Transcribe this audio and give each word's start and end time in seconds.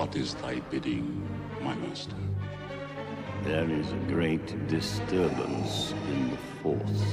What 0.00 0.16
is 0.16 0.34
thy 0.36 0.60
bidding, 0.70 1.28
my 1.60 1.74
master? 1.74 2.16
There 3.44 3.68
is 3.70 3.92
a 3.92 3.98
great 4.08 4.66
disturbance 4.66 5.92
in 6.08 6.30
the 6.30 6.38
Force. 6.62 7.04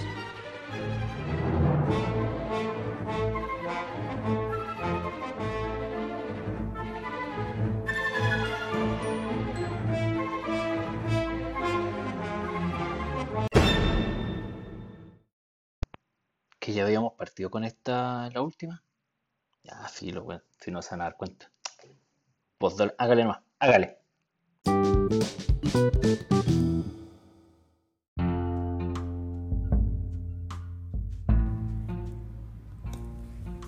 Que 16.61 16.71
ya 16.71 16.85
habíamos 16.85 17.15
partido 17.15 17.51
con 17.51 17.65
esta, 17.65 18.29
la 18.29 18.41
última. 18.41 18.81
Ya, 19.63 19.75
filo, 19.89 20.23
weón. 20.23 20.41
Si 20.57 20.71
no 20.71 20.81
se 20.81 20.91
van 20.91 21.01
a 21.01 21.03
dar 21.03 21.17
cuenta. 21.17 21.51
Pues 22.59 22.75
hágale 22.97 23.21
nomás, 23.21 23.39
hágale. 23.59 23.97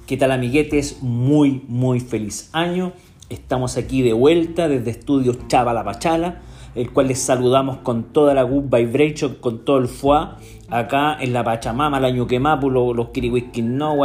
¿Qué 0.08 0.18
tal 0.18 0.32
amiguetes? 0.32 1.04
Muy, 1.04 1.64
muy 1.68 2.00
feliz 2.00 2.50
año. 2.52 2.94
Estamos 3.30 3.78
aquí 3.78 4.02
de 4.02 4.14
vuelta 4.14 4.68
desde 4.68 4.90
Estudios 4.90 5.38
Chavala 5.48 5.84
Pachala, 5.84 6.42
el 6.74 6.92
cual 6.92 7.10
les 7.10 7.20
saludamos 7.20 7.78
con 7.78 8.06
toda 8.06 8.34
la 8.34 8.42
good 8.42 8.76
vibration, 8.76 9.36
con 9.36 9.66
todo 9.66 9.78
el 9.78 9.88
fuá. 9.88 10.38
Acá 10.68 11.16
en 11.22 11.34
la 11.34 11.44
Pachamama, 11.44 12.00
la 12.00 12.10
Ñuquemapu, 12.10 12.72
los, 12.72 12.96
los 12.96 13.10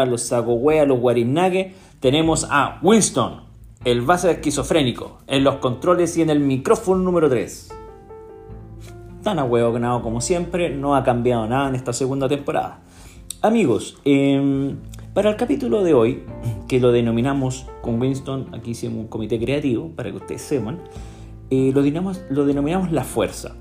los 0.08 0.22
Sacohuea, 0.22 0.84
los 0.84 1.00
Guarinague, 1.00 1.72
tenemos 2.00 2.46
a 2.50 2.80
Winston, 2.82 3.43
el 3.84 4.00
base 4.00 4.30
esquizofrénico, 4.30 5.18
en 5.26 5.44
los 5.44 5.56
controles 5.56 6.16
y 6.16 6.22
en 6.22 6.30
el 6.30 6.40
micrófono 6.40 7.02
número 7.02 7.28
3. 7.28 7.68
Tan 9.22 9.38
ahueonado 9.38 10.00
como 10.02 10.22
siempre, 10.22 10.70
no 10.70 10.96
ha 10.96 11.04
cambiado 11.04 11.46
nada 11.46 11.68
en 11.68 11.74
esta 11.74 11.92
segunda 11.92 12.26
temporada. 12.26 12.80
Amigos, 13.42 13.98
em, 14.06 14.78
para 15.12 15.28
el 15.28 15.36
capítulo 15.36 15.82
de 15.82 15.92
hoy, 15.92 16.22
que 16.66 16.80
lo 16.80 16.92
denominamos 16.92 17.66
con 17.82 18.00
Winston, 18.00 18.54
aquí 18.54 18.70
hicimos 18.70 19.00
un 19.00 19.08
comité 19.08 19.38
creativo, 19.38 19.90
para 19.94 20.10
que 20.10 20.16
ustedes 20.16 20.40
sepan, 20.40 20.80
eh, 21.50 21.70
lo, 21.74 21.82
denominamos, 21.82 22.22
lo 22.30 22.46
denominamos 22.46 22.90
La 22.90 23.04
Fuerza. 23.04 23.54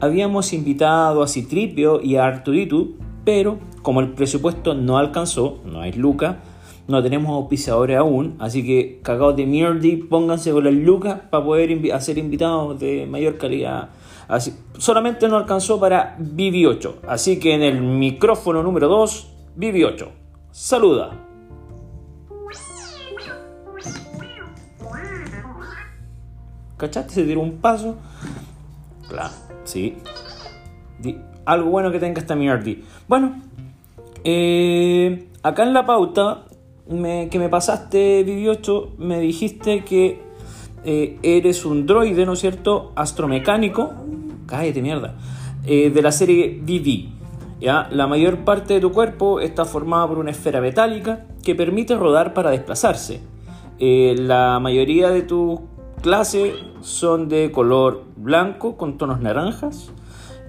Habíamos 0.00 0.52
invitado 0.52 1.22
a 1.22 1.28
Citripio 1.28 2.02
y 2.02 2.16
a 2.16 2.26
Arturitu, 2.26 2.96
pero 3.24 3.58
como 3.80 4.00
el 4.00 4.12
presupuesto 4.12 4.74
no 4.74 4.98
alcanzó, 4.98 5.62
no 5.64 5.80
hay 5.80 5.92
Luca, 5.92 6.42
no 6.86 7.02
tenemos 7.02 7.30
auspiciadores 7.30 7.96
aún, 7.96 8.36
así 8.38 8.64
que 8.64 9.00
cagados 9.02 9.36
de 9.36 9.46
mierdi, 9.46 9.96
pónganse 9.96 10.52
con 10.52 10.64
las 10.64 10.74
lucas 10.74 11.20
para 11.30 11.44
poder 11.44 11.92
hacer 11.92 12.18
invitados 12.18 12.78
de 12.78 13.06
mayor 13.06 13.38
calidad. 13.38 13.88
Así, 14.28 14.54
solamente 14.78 15.28
no 15.28 15.36
alcanzó 15.36 15.78
para 15.80 16.16
Vivi 16.18 16.66
8, 16.66 17.00
así 17.06 17.38
que 17.38 17.54
en 17.54 17.62
el 17.62 17.80
micrófono 17.80 18.62
número 18.62 18.88
2, 18.88 19.32
Vivi 19.56 19.84
8. 19.84 20.10
Saluda. 20.50 21.10
¿Cachaste? 26.76 27.14
Se 27.14 27.24
tiró 27.24 27.40
un 27.40 27.58
paso. 27.58 27.96
Claro, 29.08 29.32
sí. 29.64 29.96
Di- 30.98 31.18
algo 31.44 31.70
bueno 31.70 31.90
que 31.92 31.98
tenga 31.98 32.20
esta 32.20 32.34
mierdi. 32.34 32.84
Bueno, 33.06 33.40
eh, 34.24 35.28
acá 35.42 35.62
en 35.62 35.74
la 35.74 35.84
pauta 35.86 36.44
me- 36.88 37.28
que 37.30 37.38
me 37.38 37.48
pasaste, 37.48 38.24
Vivi8, 38.26 38.96
me 38.98 39.20
dijiste 39.20 39.84
que 39.84 40.20
eh, 40.84 41.18
eres 41.22 41.64
un 41.64 41.86
droide, 41.86 42.26
¿no 42.26 42.34
es 42.34 42.40
cierto? 42.40 42.92
Astromecánico. 42.94 43.92
Cállate, 44.46 44.82
mierda. 44.82 45.14
eh, 45.66 45.88
de 45.90 46.02
la 46.02 46.12
serie 46.12 46.60
Vivi. 46.62 47.10
¿ya? 47.60 47.88
La 47.90 48.06
mayor 48.06 48.38
parte 48.44 48.74
de 48.74 48.80
tu 48.80 48.92
cuerpo 48.92 49.40
está 49.40 49.64
formada 49.64 50.06
por 50.06 50.18
una 50.18 50.30
esfera 50.30 50.60
metálica 50.60 51.24
que 51.42 51.54
permite 51.54 51.96
rodar 51.96 52.34
para 52.34 52.50
desplazarse. 52.50 53.20
Eh, 53.78 54.14
la 54.18 54.58
mayoría 54.60 55.08
de 55.08 55.22
tu 55.22 55.62
clase 56.02 56.52
son 56.82 57.28
de 57.30 57.50
color 57.50 58.04
blanco 58.16 58.76
con 58.76 58.98
tonos 58.98 59.20
naranjas 59.22 59.90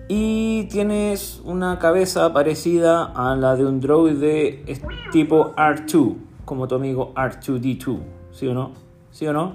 y 0.08 0.66
tienes 0.66 1.42
una 1.44 1.80
cabeza 1.80 2.32
parecida 2.32 3.06
a 3.06 3.36
la 3.36 3.56
de 3.56 3.66
un 3.66 3.80
droide 3.80 4.64
tipo 5.12 5.56
R2, 5.56 6.16
como 6.46 6.68
tu 6.68 6.76
amigo 6.76 7.14
R2D2, 7.16 8.00
¿sí 8.32 8.48
o 8.48 8.54
no? 8.54 8.72
¿Sí 9.12 9.26
o 9.28 9.34
no? 9.34 9.54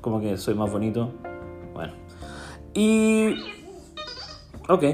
Como 0.00 0.20
que 0.20 0.36
soy 0.36 0.54
más 0.54 0.70
bonito. 0.70 1.10
Bueno. 1.74 1.92
Y... 2.74 3.34
Ok. 4.68 4.84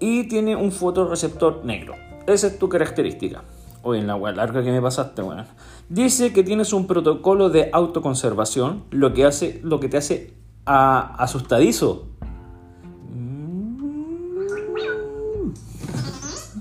Y 0.00 0.24
tiene 0.28 0.56
un 0.56 0.72
fotorreceptor 0.72 1.64
negro. 1.64 1.94
Esa 2.26 2.48
es 2.48 2.58
tu 2.58 2.68
característica. 2.68 3.44
Oye, 3.82 4.00
en 4.00 4.06
la 4.06 4.16
wea 4.16 4.32
larga 4.32 4.62
que 4.62 4.72
me 4.72 4.82
pasaste, 4.82 5.22
bueno. 5.22 5.44
Dice 5.88 6.32
que 6.32 6.42
tienes 6.42 6.72
un 6.72 6.86
protocolo 6.86 7.48
de 7.48 7.70
autoconservación, 7.72 8.84
lo 8.90 9.12
que, 9.14 9.24
hace, 9.24 9.60
lo 9.62 9.78
que 9.78 9.88
te 9.88 9.98
hace 9.98 10.34
asustadizo. 10.64 12.06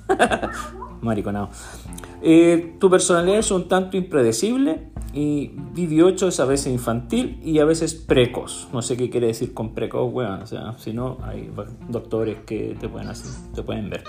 Mariconado. 1.01 1.49
Eh, 2.21 2.75
tu 2.79 2.89
personalidad 2.89 3.39
es 3.39 3.51
un 3.51 3.67
tanto 3.67 3.95
impredecible 3.95 4.89
y 5.13 5.51
Vivi 5.73 6.01
8 6.01 6.27
es 6.27 6.39
a 6.39 6.45
veces 6.45 6.71
infantil 6.73 7.39
y 7.43 7.59
a 7.59 7.65
veces 7.65 7.93
precoz. 7.93 8.67
No 8.73 8.81
sé 8.81 8.97
qué 8.97 9.09
quiere 9.09 9.27
decir 9.27 9.53
con 9.53 9.73
precoz, 9.73 10.11
weón. 10.13 10.41
O 10.41 10.45
sea, 10.45 10.73
si 10.77 10.93
no, 10.93 11.17
hay 11.23 11.49
doctores 11.87 12.39
que 12.45 12.75
te 12.79 12.89
pueden, 12.89 13.07
hacer, 13.07 13.31
te 13.55 13.63
pueden 13.63 13.89
ver. 13.89 14.03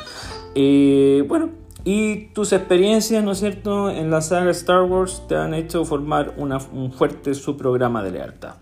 Eh, 0.55 1.25
bueno, 1.29 1.51
y 1.85 2.27
tus 2.35 2.53
experiencias, 2.53 3.25
¿no 3.25 3.33
es 3.33 3.39
cierto?, 3.39 3.89
en 3.91 4.11
la 4.11 4.21
saga 4.21 4.51
Star 4.51 4.83
Wars 4.83 5.23
te 5.29 5.37
han 5.37 5.55
hecho 5.55 5.85
formar 5.85 6.35
un 6.37 6.93
fuerte 6.93 7.35
subprograma 7.35 8.03
de 8.03 8.11
lealtad. 8.11 8.57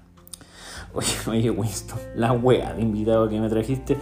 Oye, 0.94 1.12
oye, 1.28 1.50
Winston, 1.50 1.99
la 2.16 2.32
wea 2.32 2.72
de 2.72 2.81
invitado 2.81 3.28
que 3.28 3.38
me 3.38 3.49
trajiste. 3.50 3.99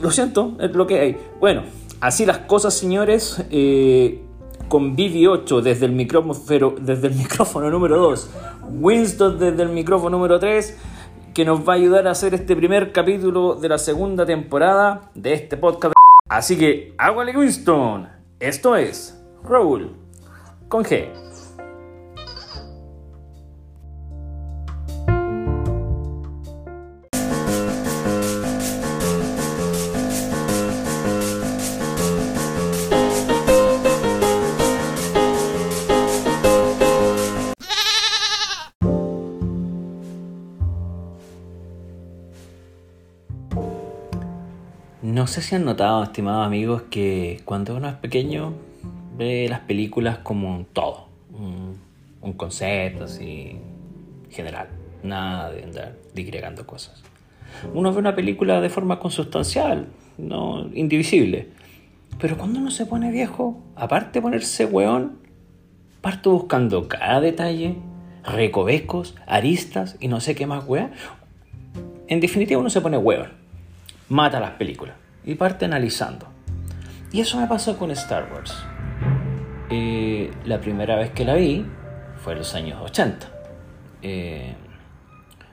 Lo 0.00 0.10
siento, 0.10 0.56
es 0.60 0.72
lo 0.74 0.86
que 0.86 1.00
hay. 1.00 1.16
Bueno, 1.40 1.62
así 2.00 2.26
las 2.26 2.38
cosas, 2.38 2.74
señores. 2.74 3.44
eh, 3.50 4.24
con 4.68 4.94
Vivi 4.94 5.26
8 5.26 5.62
desde 5.62 5.86
el, 5.86 5.92
micrófono, 5.92 6.34
desde 6.80 7.08
el 7.08 7.14
micrófono 7.16 7.70
número 7.70 7.98
2, 7.98 8.30
Winston 8.80 9.38
desde 9.38 9.62
el 9.62 9.70
micrófono 9.70 10.16
número 10.16 10.38
3, 10.38 10.76
que 11.34 11.44
nos 11.44 11.66
va 11.66 11.72
a 11.72 11.76
ayudar 11.76 12.06
a 12.06 12.12
hacer 12.12 12.34
este 12.34 12.54
primer 12.54 12.92
capítulo 12.92 13.54
de 13.54 13.68
la 13.68 13.78
segunda 13.78 14.26
temporada 14.26 15.10
de 15.14 15.32
este 15.32 15.56
podcast. 15.56 15.94
Así 16.28 16.58
que, 16.58 16.94
hágale 16.98 17.36
Winston. 17.36 18.08
Esto 18.38 18.76
es 18.76 19.18
Raúl 19.42 19.96
con 20.68 20.84
G. 20.84 21.08
sé 45.28 45.42
si 45.42 45.54
han 45.54 45.64
notado, 45.64 46.02
estimados 46.02 46.46
amigos, 46.46 46.82
que 46.90 47.40
cuando 47.44 47.76
uno 47.76 47.88
es 47.88 47.94
pequeño 47.94 48.54
ve 49.16 49.46
las 49.48 49.60
películas 49.60 50.18
como 50.18 50.50
un 50.50 50.64
todo, 50.64 51.06
un, 51.32 51.78
un 52.20 52.32
concepto 52.32 53.04
así 53.04 53.56
general, 54.30 54.68
nada 55.02 55.50
de 55.50 55.64
andar 55.64 55.96
digregando 56.14 56.66
cosas. 56.66 57.02
Uno 57.74 57.92
ve 57.92 57.98
una 57.98 58.14
película 58.14 58.60
de 58.60 58.70
forma 58.70 58.98
consustancial, 58.98 59.86
no 60.16 60.68
indivisible. 60.74 61.48
Pero 62.18 62.36
cuando 62.36 62.58
uno 62.58 62.70
se 62.70 62.86
pone 62.86 63.12
viejo, 63.12 63.62
aparte 63.76 64.18
de 64.18 64.22
ponerse 64.22 64.64
weón, 64.64 65.18
parto 66.00 66.32
buscando 66.32 66.88
cada 66.88 67.20
detalle, 67.20 67.76
recovecos, 68.24 69.14
aristas 69.26 69.96
y 70.00 70.08
no 70.08 70.20
sé 70.20 70.34
qué 70.34 70.46
más 70.46 70.66
weón. 70.66 70.90
En 72.08 72.20
definitiva, 72.20 72.60
uno 72.60 72.70
se 72.70 72.80
pone 72.80 72.96
weón 72.98 73.38
mata 74.08 74.40
las 74.40 74.52
películas 74.52 74.96
y 75.28 75.34
parte 75.34 75.66
analizando. 75.66 76.26
Y 77.12 77.20
eso 77.20 77.38
me 77.38 77.46
pasó 77.46 77.76
con 77.76 77.90
Star 77.90 78.30
Wars. 78.32 78.64
Eh, 79.70 80.30
la 80.46 80.58
primera 80.58 80.96
vez 80.96 81.10
que 81.10 81.26
la 81.26 81.34
vi 81.34 81.66
fue 82.16 82.32
en 82.32 82.38
los 82.38 82.54
años 82.54 82.80
80. 82.82 83.28
Eh, 84.00 84.54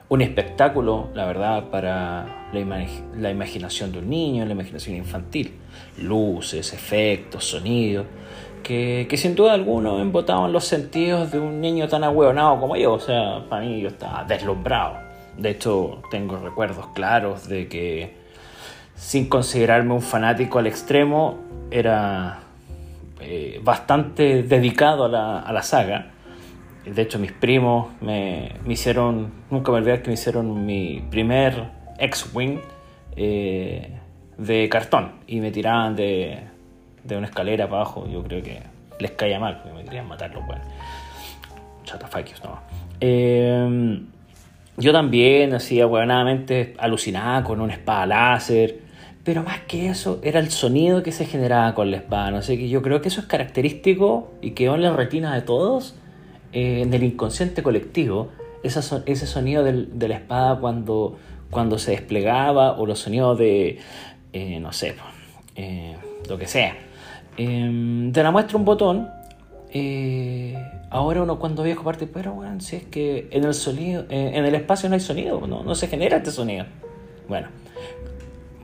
un 0.08 0.22
espectáculo, 0.22 1.10
la 1.14 1.26
verdad, 1.26 1.66
para 1.66 2.48
la, 2.54 2.88
la 3.18 3.30
imaginación 3.32 3.92
de 3.92 4.00
un 4.00 4.10
niño, 4.10 4.46
la 4.46 4.54
imaginación 4.54 4.96
infantil. 4.96 5.56
Luces, 5.98 6.72
efectos, 6.72 7.44
sonidos. 7.44 8.06
que, 8.64 9.08
que 9.10 9.18
sin 9.18 9.36
duda 9.36 9.54
alguno 9.54 10.00
embotado 10.00 10.46
en 10.46 10.54
los 10.54 10.64
sentidos 10.64 11.34
de 11.34 11.40
un 11.40 11.60
niño 11.60 11.90
tan 11.90 12.06
ahueonado 12.06 12.62
como 12.62 12.78
yo. 12.78 12.94
O 12.94 13.00
sea, 13.02 13.44
para 13.50 13.66
mí 13.66 13.82
yo 13.82 13.90
estaba 13.90 14.24
deslumbrado. 14.24 15.00
De 15.38 15.50
hecho, 15.50 16.02
tengo 16.12 16.38
recuerdos 16.38 16.88
claros 16.94 17.50
de 17.50 17.68
que, 17.68 18.25
sin 18.96 19.28
considerarme 19.28 19.94
un 19.94 20.02
fanático 20.02 20.60
al 20.60 20.68
extremo, 20.68 21.38
era 21.70 22.40
eh, 23.20 23.60
bastante 23.64 24.44
dedicado 24.44 25.06
a 25.06 25.10
la, 25.10 25.40
a 25.40 25.54
la, 25.54 25.62
saga. 25.64 26.12
De 26.86 27.02
hecho, 27.02 27.20
mis 27.20 27.32
primos 27.32 27.88
me, 28.02 28.54
me, 28.66 28.74
hicieron, 28.74 29.32
nunca 29.50 29.72
me 29.72 29.80
olvidé 29.80 30.02
que 30.02 30.08
me 30.08 30.14
hicieron 30.14 30.66
mi 30.66 31.04
primer 31.10 31.70
X-Wing 31.98 32.60
eh, 33.16 33.92
de 34.38 34.70
cartón 34.70 35.14
y 35.28 35.40
me 35.40 35.52
tiraban 35.52 35.96
de, 35.96 36.40
de, 37.04 37.18
una 37.18 37.28
escalera 37.28 37.68
para 37.68 37.82
abajo. 37.82 38.08
Yo 38.08 38.24
creo 38.24 38.44
que 38.44 38.62
les 39.00 39.12
caía 39.12 39.40
mal, 39.40 39.62
porque 39.62 39.78
me 39.78 39.84
querían 39.84 40.08
matar 40.08 40.34
los 40.34 40.46
buenos. 40.46 40.66
Chatafaquios, 41.84 42.44
no. 42.44 42.60
Eh, 43.02 44.00
yo 44.78 44.92
también, 44.92 45.54
así, 45.54 45.80
ahueonadamente, 45.80 46.76
alucinaba 46.78 47.44
con 47.44 47.62
una 47.62 47.74
espada 47.74 48.06
láser. 48.06 48.85
Pero 49.26 49.42
más 49.42 49.62
que 49.62 49.90
eso, 49.90 50.20
era 50.22 50.40
el 50.40 50.52
sonido 50.52 51.02
que 51.02 51.12
se 51.12 51.26
generaba 51.26 51.74
con 51.74 51.90
la 51.90 51.98
espada. 51.98 52.30
No 52.30 52.44
sé, 52.44 52.60
que 52.60 52.70
yo 52.70 52.84
creo 52.84 53.02
que 53.02 53.08
eso 53.08 53.22
es 53.22 53.26
característico 53.26 54.32
y 54.40 54.52
quedó 54.52 54.76
en 54.76 54.84
la 54.84 54.94
retina 54.94 55.34
de 55.34 55.42
todos, 55.42 55.96
eh, 56.54 56.82
en 56.84 56.94
el 56.94 57.04
inconsciente 57.04 57.64
colectivo. 57.64 58.30
Ese 58.62 59.26
sonido 59.26 59.64
de 59.64 60.08
la 60.08 60.16
espada 60.16 60.60
cuando, 60.60 61.18
se 61.80 61.92
desplegaba, 61.92 62.78
o 62.78 62.86
los 62.86 63.00
sonidos 63.00 63.40
de, 63.40 63.80
eh, 64.32 64.60
no 64.60 64.72
sé, 64.72 64.96
eh, 65.56 65.98
lo 66.30 66.38
que 66.38 66.46
sea. 66.46 66.78
Em, 67.36 68.12
te 68.12 68.22
la 68.22 68.30
muestra 68.30 68.58
un 68.58 68.66
botón. 68.66 69.10
Ahora 70.92 71.24
uno 71.24 71.40
cuando 71.40 71.64
viejo 71.64 71.84
parte, 71.84 72.06
pero 72.06 72.34
bueno, 72.34 72.62
si 72.62 72.76
es 72.76 72.84
que 72.84 73.28
en 73.32 73.44
el 73.44 73.56
sonido, 73.56 74.06
en 74.10 74.46
el 74.46 74.54
espacio 74.54 74.88
no 74.88 74.94
hay 74.94 75.02
sonido, 75.02 75.46
no, 75.48 75.64
no 75.64 75.74
se 75.74 75.88
genera 75.88 76.18
este 76.18 76.32
sonido. 76.32 76.66
Bueno, 77.28 77.48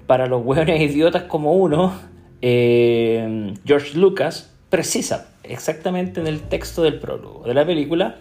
para 0.08 0.28
los 0.28 0.44
hueones 0.46 0.82
idiotas 0.82 1.24
como 1.24 1.54
uno, 1.54 1.94
eh, 2.42 3.54
George 3.66 3.98
Lucas 3.98 4.54
precisa 4.70 5.30
exactamente 5.44 6.22
en 6.22 6.28
el 6.28 6.42
texto 6.42 6.84
del 6.84 7.00
prólogo 7.00 7.44
de 7.46 7.54
la 7.54 7.66
película, 7.66 8.16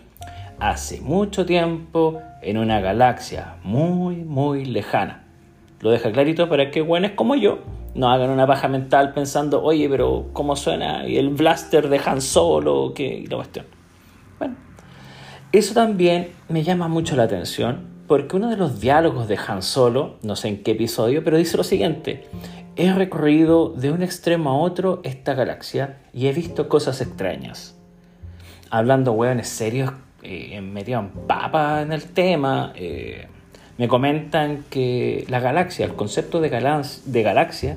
hace 0.58 1.00
mucho 1.00 1.46
tiempo 1.46 2.20
en 2.42 2.58
una 2.58 2.80
galaxia 2.80 3.56
muy, 3.62 4.16
muy 4.16 4.64
lejana. 4.64 5.24
Lo 5.80 5.90
deja 5.90 6.12
clarito 6.12 6.48
para 6.48 6.70
que 6.70 6.82
hueones 6.82 7.12
como 7.12 7.34
yo 7.34 7.60
no 7.94 8.10
hagan 8.10 8.30
una 8.30 8.46
baja 8.46 8.68
mental 8.68 9.12
pensando, 9.14 9.62
oye, 9.62 9.88
pero 9.88 10.28
¿cómo 10.32 10.56
suena? 10.56 11.06
Y 11.06 11.16
el 11.16 11.30
blaster 11.30 11.88
de 11.88 12.00
Han 12.04 12.20
Solo, 12.20 12.92
que 12.94 13.24
la 13.28 13.36
cuestión. 13.36 13.66
Bueno, 14.38 14.56
eso 15.52 15.74
también 15.74 16.28
me 16.48 16.62
llama 16.62 16.88
mucho 16.88 17.16
la 17.16 17.24
atención 17.24 17.88
porque 18.10 18.34
uno 18.34 18.50
de 18.50 18.56
los 18.56 18.80
diálogos 18.80 19.28
de 19.28 19.38
Han 19.46 19.62
Solo, 19.62 20.16
no 20.24 20.34
sé 20.34 20.48
en 20.48 20.64
qué 20.64 20.72
episodio, 20.72 21.22
pero 21.22 21.36
dice 21.36 21.56
lo 21.56 21.62
siguiente, 21.62 22.26
he 22.74 22.92
recorrido 22.92 23.68
de 23.68 23.92
un 23.92 24.02
extremo 24.02 24.50
a 24.50 24.56
otro 24.56 25.00
esta 25.04 25.34
galaxia 25.34 25.98
y 26.12 26.26
he 26.26 26.32
visto 26.32 26.68
cosas 26.68 27.00
extrañas. 27.00 27.78
Hablando 28.68 29.12
hueones 29.12 29.48
serios, 29.48 29.92
eh, 30.24 30.60
metido 30.60 30.98
en 30.98 31.10
papa 31.28 31.82
en 31.82 31.92
el 31.92 32.02
tema, 32.02 32.72
eh, 32.74 33.28
me 33.78 33.86
comentan 33.86 34.64
que 34.70 35.24
la 35.28 35.38
galaxia, 35.38 35.86
el 35.86 35.94
concepto 35.94 36.40
de, 36.40 36.48
galaxia, 36.48 37.76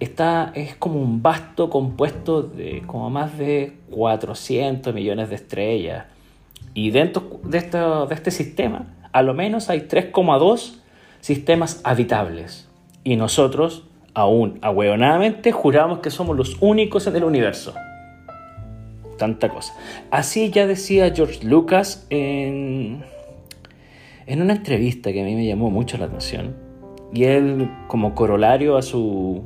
está, 0.00 0.50
es 0.54 0.76
como 0.76 0.98
un 0.98 1.20
vasto 1.20 1.68
compuesto 1.68 2.40
de 2.40 2.84
como 2.86 3.10
más 3.10 3.36
de 3.36 3.74
400 3.90 4.94
millones 4.94 5.28
de 5.28 5.34
estrellas. 5.34 6.06
Y 6.72 6.90
dentro 6.90 7.38
de 7.44 7.58
este 7.58 8.30
sistema, 8.30 8.86
a 9.18 9.22
lo 9.22 9.34
menos 9.34 9.70
hay 9.70 9.80
3,2 9.80 10.80
sistemas 11.20 11.80
habitables. 11.84 12.68
Y 13.04 13.16
nosotros, 13.16 13.84
aún 14.14 14.58
ahueonadamente, 14.62 15.52
juramos 15.52 16.00
que 16.00 16.10
somos 16.10 16.36
los 16.36 16.56
únicos 16.60 17.06
en 17.06 17.16
el 17.16 17.24
universo. 17.24 17.74
Tanta 19.18 19.48
cosa. 19.48 19.74
Así 20.10 20.50
ya 20.50 20.66
decía 20.66 21.12
George 21.14 21.44
Lucas 21.44 22.06
en 22.10 23.02
en 24.28 24.42
una 24.42 24.52
entrevista 24.52 25.10
que 25.10 25.22
a 25.22 25.24
mí 25.24 25.34
me 25.34 25.46
llamó 25.46 25.70
mucho 25.70 25.96
la 25.96 26.04
atención, 26.04 26.54
y 27.14 27.24
él 27.24 27.70
como 27.88 28.14
corolario 28.14 28.76
a 28.76 28.82
su, 28.82 29.42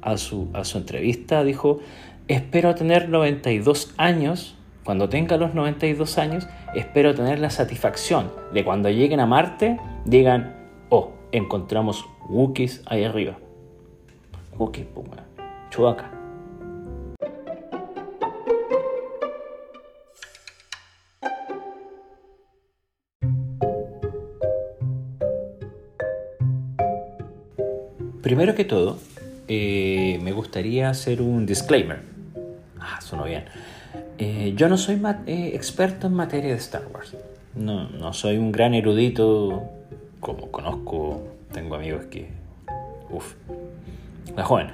a 0.00 0.16
su, 0.16 0.48
a 0.54 0.64
su 0.64 0.78
entrevista 0.78 1.44
dijo, 1.44 1.80
espero 2.28 2.74
tener 2.74 3.10
92 3.10 3.92
años, 3.98 4.56
cuando 4.84 5.10
tenga 5.10 5.36
los 5.36 5.54
92 5.54 6.16
años, 6.16 6.48
espero 6.74 7.14
tener 7.14 7.38
la 7.38 7.50
satisfacción 7.50 8.30
de 8.52 8.64
cuando 8.64 8.88
lleguen 8.90 9.20
a 9.20 9.26
Marte, 9.26 9.78
digan, 10.04 10.54
oh, 10.90 11.12
encontramos 11.32 12.04
Wookiees 12.28 12.82
ahí 12.86 13.04
arriba. 13.04 13.36
Wookiees, 14.56 14.86
pues, 14.94 15.08
Chubaca. 15.70 16.10
Primero 28.22 28.54
que 28.54 28.64
todo, 28.64 28.98
eh, 29.48 30.18
me 30.22 30.32
gustaría 30.32 30.88
hacer 30.88 31.20
un 31.20 31.44
disclaimer. 31.44 32.00
Ah, 32.78 33.00
sonó 33.00 33.24
bien. 33.24 33.44
Eh, 34.18 34.54
yo 34.56 34.68
no 34.68 34.76
soy 34.76 35.00
eh, 35.26 35.52
experto 35.54 36.06
en 36.06 36.14
materia 36.14 36.50
de 36.50 36.56
Star 36.56 36.82
Wars. 36.92 37.16
No, 37.54 37.88
no 37.88 38.12
soy 38.12 38.38
un 38.38 38.52
gran 38.52 38.74
erudito 38.74 39.62
como 40.20 40.50
conozco, 40.50 41.22
tengo 41.52 41.74
amigos 41.74 42.04
que... 42.06 42.30
Uf, 43.10 43.34
la 44.36 44.44
joven. 44.44 44.68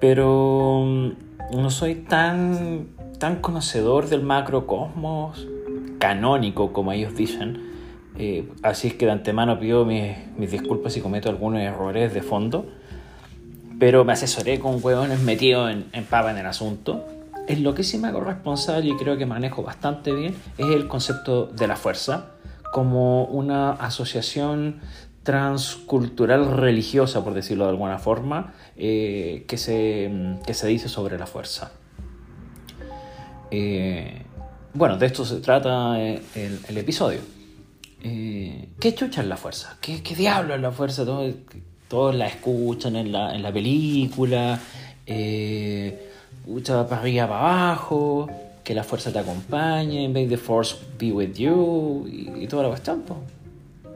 Pero 0.00 0.82
mm, 0.84 1.10
no 1.52 1.70
soy 1.70 1.96
tan, 1.96 2.88
tan 3.18 3.36
conocedor 3.36 4.08
del 4.08 4.22
macrocosmos 4.22 5.46
canónico 5.98 6.72
como 6.72 6.92
ellos 6.92 7.14
dicen. 7.14 7.60
así 8.62 8.88
es 8.88 8.94
que 8.94 9.06
de 9.06 9.12
antemano 9.12 9.58
pido 9.58 9.84
mis, 9.84 10.16
mis 10.36 10.50
disculpas 10.50 10.92
si 10.92 11.00
cometo 11.00 11.28
algunos 11.28 11.60
errores 11.60 12.12
de 12.12 12.22
fondo 12.22 12.66
pero 13.78 14.04
me 14.04 14.12
asesoré 14.12 14.58
con 14.58 14.78
hueones 14.82 15.20
metidos 15.20 15.70
en, 15.70 15.86
en 15.92 16.04
papa 16.04 16.30
en 16.30 16.38
el 16.38 16.46
asunto. 16.46 17.04
En 17.48 17.62
lo 17.62 17.74
que 17.74 17.84
sí 17.84 17.98
me 17.98 18.08
hago 18.08 18.20
responsable 18.20 18.90
y 18.90 18.96
creo 18.96 19.16
que 19.16 19.26
manejo 19.26 19.62
bastante 19.62 20.12
bien 20.12 20.34
es 20.58 20.66
el 20.66 20.88
concepto 20.88 21.46
de 21.46 21.66
la 21.66 21.76
fuerza 21.76 22.32
como 22.72 23.24
una 23.26 23.72
asociación 23.72 24.80
transcultural 25.22 26.56
religiosa, 26.56 27.24
por 27.24 27.34
decirlo 27.34 27.64
de 27.64 27.70
alguna 27.70 27.98
forma, 27.98 28.54
eh, 28.76 29.44
que, 29.48 29.56
se, 29.56 30.10
que 30.46 30.54
se 30.54 30.66
dice 30.68 30.88
sobre 30.88 31.18
la 31.18 31.26
fuerza. 31.26 31.72
Eh, 33.50 34.22
bueno, 34.74 34.98
de 34.98 35.06
esto 35.06 35.24
se 35.24 35.36
trata 35.36 36.00
el, 36.00 36.22
el 36.68 36.78
episodio. 36.78 37.20
Eh, 38.02 38.68
¿Qué 38.78 38.94
chucha 38.94 39.22
es 39.22 39.26
la 39.26 39.36
fuerza? 39.36 39.76
¿Qué, 39.80 40.02
qué 40.02 40.14
diablo 40.14 40.54
es 40.54 40.60
la 40.60 40.70
fuerza? 40.70 41.04
Todo, 41.04 41.28
todos 41.88 42.14
la 42.14 42.28
escuchan 42.28 42.94
en 42.94 43.10
la, 43.10 43.34
en 43.34 43.42
la 43.42 43.52
película, 43.52 44.60
eh, 45.06 46.05
para 46.46 47.00
arriba, 47.00 47.28
para 47.28 47.40
abajo, 47.40 48.28
que 48.62 48.74
la 48.74 48.84
fuerza 48.84 49.12
te 49.12 49.18
acompañe, 49.18 50.08
may 50.08 50.26
the 50.26 50.36
force 50.36 50.76
be 50.98 51.12
with 51.12 51.34
you, 51.34 52.06
y, 52.08 52.46
toda 52.46 52.64
la 52.64 52.68
cuestión. 52.70 53.04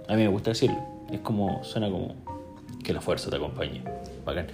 A 0.08 0.14
mí 0.14 0.22
me 0.22 0.28
gusta 0.28 0.50
decirlo, 0.50 0.78
es 1.10 1.20
como, 1.20 1.62
suena 1.64 1.90
como 1.90 2.14
que 2.82 2.92
la 2.92 3.00
fuerza 3.00 3.30
te 3.30 3.36
acompañe. 3.36 3.82
Bacán. 4.24 4.48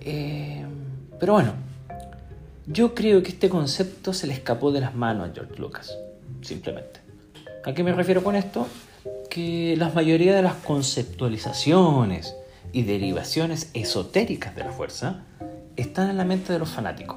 Eh, 0.00 0.64
pero 1.18 1.34
bueno, 1.34 1.52
yo 2.66 2.94
creo 2.94 3.22
que 3.22 3.28
este 3.30 3.48
concepto 3.48 4.12
se 4.12 4.26
le 4.26 4.32
escapó 4.32 4.72
de 4.72 4.80
las 4.80 4.94
manos 4.94 5.30
a 5.30 5.34
George 5.34 5.56
Lucas, 5.56 5.96
simplemente. 6.42 7.00
¿A 7.64 7.72
qué 7.72 7.82
me 7.82 7.92
refiero 7.92 8.22
con 8.22 8.36
esto? 8.36 8.66
Que 9.28 9.76
la 9.76 9.88
mayoría 9.90 10.34
de 10.34 10.42
las 10.42 10.54
conceptualizaciones, 10.54 12.34
y 12.76 12.82
derivaciones 12.82 13.70
esotéricas 13.72 14.54
de 14.54 14.64
la 14.64 14.70
fuerza 14.70 15.22
están 15.76 16.10
en 16.10 16.18
la 16.18 16.24
mente 16.24 16.52
de 16.52 16.58
los 16.58 16.68
fanáticos. 16.68 17.16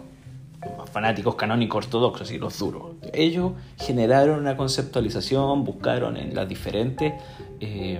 Fanáticos 0.91 1.35
canónicos 1.35 1.85
ortodoxos 1.85 2.31
y 2.31 2.37
los 2.37 2.57
duros. 2.59 2.95
Ellos 3.13 3.53
generaron 3.77 4.39
una 4.39 4.57
conceptualización, 4.57 5.63
buscaron 5.63 6.17
en 6.17 6.35
las 6.35 6.47
diferentes 6.47 7.13
eh, 7.59 7.99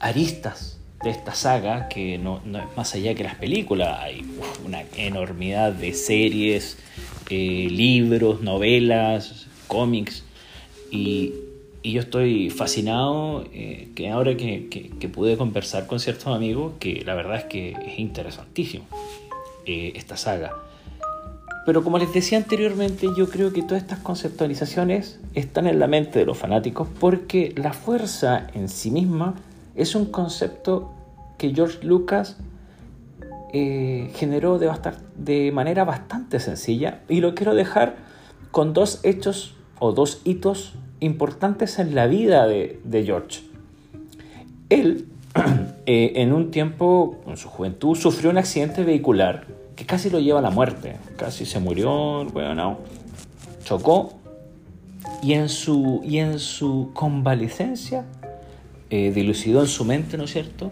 aristas 0.00 0.78
de 1.02 1.10
esta 1.10 1.34
saga, 1.34 1.88
que 1.88 2.18
no, 2.18 2.40
es 2.44 2.76
más 2.76 2.94
allá 2.94 3.14
que 3.14 3.24
las 3.24 3.34
películas, 3.34 3.98
hay 4.00 4.24
una 4.64 4.82
enormidad 4.96 5.72
de 5.72 5.92
series, 5.92 6.78
eh, 7.28 7.68
libros, 7.70 8.40
novelas, 8.40 9.46
cómics, 9.66 10.24
y 10.90 11.32
yo 11.82 12.00
estoy 12.00 12.48
fascinado 12.48 13.44
eh, 13.52 13.88
que 13.94 14.08
ahora 14.08 14.36
que, 14.36 14.68
que, 14.68 15.08
pude 15.08 15.36
conversar 15.36 15.86
con 15.86 16.00
ciertos 16.00 16.28
amigos, 16.28 16.72
que 16.80 17.02
la 17.04 17.14
verdad 17.14 17.36
es 17.36 17.44
que 17.44 17.76
es 17.86 17.98
interesantísimo 17.98 18.86
esta 19.66 20.16
saga. 20.16 20.63
Pero 21.64 21.82
como 21.82 21.98
les 21.98 22.12
decía 22.12 22.36
anteriormente, 22.36 23.08
yo 23.16 23.28
creo 23.28 23.52
que 23.52 23.62
todas 23.62 23.82
estas 23.82 24.00
conceptualizaciones 24.00 25.18
están 25.34 25.66
en 25.66 25.78
la 25.78 25.86
mente 25.86 26.18
de 26.18 26.26
los 26.26 26.36
fanáticos 26.36 26.88
porque 27.00 27.54
la 27.56 27.72
fuerza 27.72 28.48
en 28.52 28.68
sí 28.68 28.90
misma 28.90 29.34
es 29.74 29.94
un 29.94 30.06
concepto 30.06 30.92
que 31.38 31.54
George 31.54 31.78
Lucas 31.82 32.36
eh, 33.52 34.10
generó 34.14 34.58
de, 34.58 35.52
manera 35.52 35.84
bastante 35.84 36.38
sencilla 36.38 37.00
y 37.08 37.20
lo 37.20 37.34
quiero 37.34 37.54
dejar 37.54 37.96
con 38.50 38.74
dos 38.74 39.00
hechos 39.02 39.54
o 39.78 39.92
dos 39.92 40.20
hitos 40.24 40.74
importantes 41.00 41.78
en 41.78 41.94
la 41.94 42.06
vida 42.06 42.46
de, 42.46 43.02
George. 43.04 43.40
Él, 44.68 45.06
eh, 45.86 46.12
en 46.16 46.32
un 46.32 46.50
tiempo, 46.50 47.20
en 47.26 47.36
su 47.36 47.48
juventud, 47.48 47.96
sufrió 47.96 48.30
un 48.30 48.38
accidente 48.38 48.84
vehicular 48.84 49.46
que 49.76 49.86
casi 49.86 50.10
lo 50.10 50.20
lleva 50.20 50.38
a 50.38 50.42
la 50.42 50.50
muerte. 50.50 50.96
Casi 51.16 51.44
se 51.44 51.58
murió, 51.60 52.24
bueno, 52.32 52.78
chocó. 53.64 54.14
Y 55.22 55.34
en 55.34 55.48
su, 55.48 56.02
y 56.04 56.18
en 56.18 56.38
su 56.38 56.90
convalecencia, 56.94 58.04
eh, 58.90 59.12
dilucidó 59.14 59.60
en 59.60 59.66
su 59.66 59.84
mente, 59.84 60.16
¿no 60.16 60.24
es 60.24 60.32
cierto?, 60.32 60.70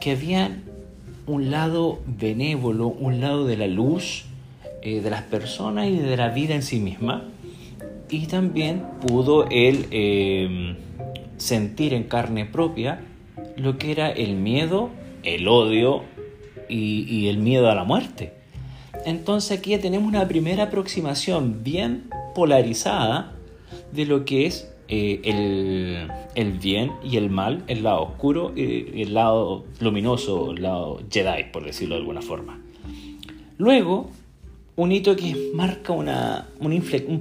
que 0.00 0.12
había 0.12 0.60
un 1.26 1.50
lado 1.50 2.00
benévolo, 2.06 2.88
un 2.88 3.20
lado 3.20 3.46
de 3.46 3.56
la 3.56 3.66
luz 3.66 4.24
eh, 4.82 5.00
de 5.00 5.10
las 5.10 5.22
personas 5.22 5.88
y 5.88 5.98
de 5.98 6.16
la 6.16 6.30
vida 6.30 6.54
en 6.54 6.62
sí 6.62 6.80
misma. 6.80 7.24
Y 8.08 8.26
también 8.26 8.82
pudo 9.06 9.46
él 9.50 9.86
em, 9.90 10.76
sentir 11.36 11.94
en 11.94 12.04
carne 12.04 12.46
propia 12.46 13.00
lo 13.56 13.78
que 13.78 13.92
era 13.92 14.10
el 14.10 14.34
miedo, 14.34 14.90
el 15.22 15.46
odio 15.46 16.02
y, 16.70 17.28
el 17.28 17.38
miedo 17.38 17.70
a 17.70 17.74
la 17.74 17.84
muerte. 17.84 18.34
Entonces 19.04 19.58
aquí 19.58 19.70
ya 19.70 19.80
tenemos 19.80 20.08
una 20.08 20.26
primera 20.28 20.64
aproximación 20.64 21.62
bien 21.62 22.10
polarizada 22.34 23.32
de 23.92 24.04
lo 24.06 24.24
que 24.24 24.46
es 24.46 24.70
eh, 24.88 25.20
el, 26.34 26.52
bien 26.58 26.92
y 27.02 27.16
el 27.16 27.30
mal, 27.30 27.64
el 27.66 27.82
lado 27.82 28.02
oscuro 28.02 28.52
y 28.56 29.02
el 29.02 29.14
lado 29.14 29.64
luminoso, 29.80 30.50
el 30.50 30.62
lado 30.62 31.00
Jedi, 31.10 31.44
por 31.52 31.64
decirlo 31.64 31.94
de 31.94 32.00
alguna 32.00 32.22
forma. 32.22 32.60
Luego, 33.56 34.10
un 34.80 34.92
hito 34.92 35.14
que 35.14 35.50
marca 35.52 35.92
un, 35.92 36.06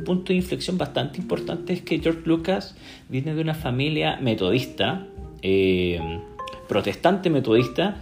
punto 0.06 0.32
de 0.32 0.36
inflexión 0.36 0.78
bastante 0.78 1.18
importante 1.18 1.74
es 1.74 1.82
que 1.82 2.00
George 2.00 2.22
Lucas 2.24 2.78
viene 3.10 3.36
de 3.36 3.42
una 3.42 3.54
familia 3.54 4.18
metodista, 4.22 5.06
eh, 5.42 6.00
protestante 6.70 7.30
metodista, 7.30 7.98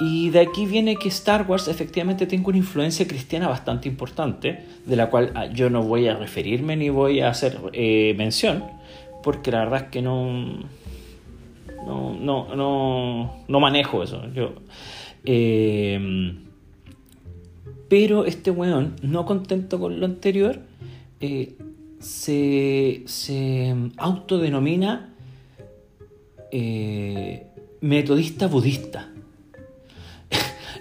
y 0.00 0.30
de 0.30 0.40
aquí 0.40 0.64
viene 0.66 0.96
que 0.96 1.08
Star 1.08 1.44
Wars 1.48 1.66
efectivamente 1.66 2.26
tiene 2.26 2.44
una 2.46 2.56
influencia 2.56 3.06
cristiana 3.06 3.48
bastante 3.48 3.88
importante, 3.88 4.64
de 4.86 4.96
la 4.96 5.10
cual 5.10 5.32
ah, 5.34 5.46
yo 5.46 5.70
no 5.70 5.82
voy 5.82 6.06
a 6.06 6.16
referirme 6.16 6.76
ni 6.76 6.88
voy 6.88 7.20
a 7.20 7.30
hacer 7.30 7.58
eh, 7.72 8.14
mención, 8.16 8.64
porque 9.24 9.50
la 9.50 9.60
verdad 9.60 9.82
es 9.84 9.88
que 9.90 10.02
no, 10.02 10.60
no, 11.84 13.34
no, 13.48 13.60
manejo 13.60 14.04
eso. 14.04 14.22
Yo, 14.32 14.52
eh, 15.24 16.32
pero 17.88 18.24
este 18.24 18.52
weón, 18.52 18.94
no 19.02 19.26
contento 19.26 19.80
con 19.80 19.98
lo 19.98 20.06
anterior, 20.06 20.60
eh, 21.20 21.56
se, 21.98 23.02
se, 23.06 23.74
autodenomina 23.96 25.12
metodista 27.80 28.46
budista. 28.46 29.08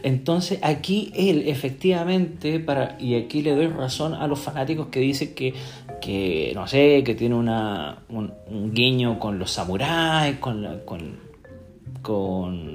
Entonces 0.07 0.59
aquí 0.61 1.11
él 1.13 1.49
efectivamente, 1.49 2.61
para, 2.61 2.95
y 2.97 3.15
aquí 3.15 3.41
le 3.41 3.53
doy 3.53 3.67
razón 3.67 4.13
a 4.13 4.25
los 4.25 4.39
fanáticos 4.39 4.87
que 4.87 5.01
dicen 5.01 5.35
que, 5.35 5.53
que 5.99 6.53
no 6.55 6.65
sé, 6.65 7.03
que 7.03 7.13
tiene 7.13 7.35
una, 7.35 8.03
un, 8.07 8.31
guiño 8.73 9.19
con 9.19 9.37
los 9.37 9.51
samuráis, 9.51 10.37
con 10.37 10.63
la, 10.63 10.79
con, 10.85 11.27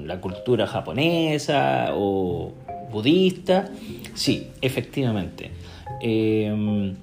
la 0.07 0.21
cultura 0.21 0.67
japonesa 0.67 1.87
o 1.93 2.53
budista. 2.91 3.71
Sí, 4.13 4.49
efectivamente. 4.61 5.49
Em, 6.01 6.93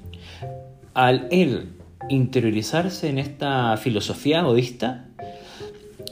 al 0.95 1.27
él 1.33 1.71
interiorizarse 2.09 3.09
en 3.09 3.19
esta 3.19 3.77
filosofía 3.79 4.45
budista, 4.45 5.09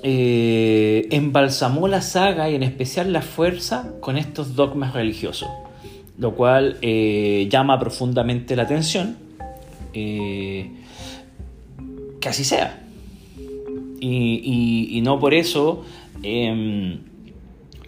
eh, 0.03 1.09
embalsamó 1.11 1.89
la 1.89 2.03
saga 2.03 2.49
y 2.51 2.55
en 2.55 2.63
especial 2.63 3.13
la 3.13 3.23
fuerza 3.23 3.93
con 4.01 4.17
estos 4.17 4.55
dogmas 4.55 4.93
religiosos, 4.93 5.49
lo 6.17 6.35
cual 6.35 6.79
eh, 6.83 7.49
llama 7.51 7.79
profundamente 7.79 8.55
la 8.55 8.63
atención. 8.63 9.17
Eh, 9.93 10.71
que 12.21 12.29
así 12.29 12.45
sea. 12.45 12.81
Y, 14.01 15.01
no 15.03 15.19
por 15.19 15.33
eso 15.35 15.85
em, 16.23 17.01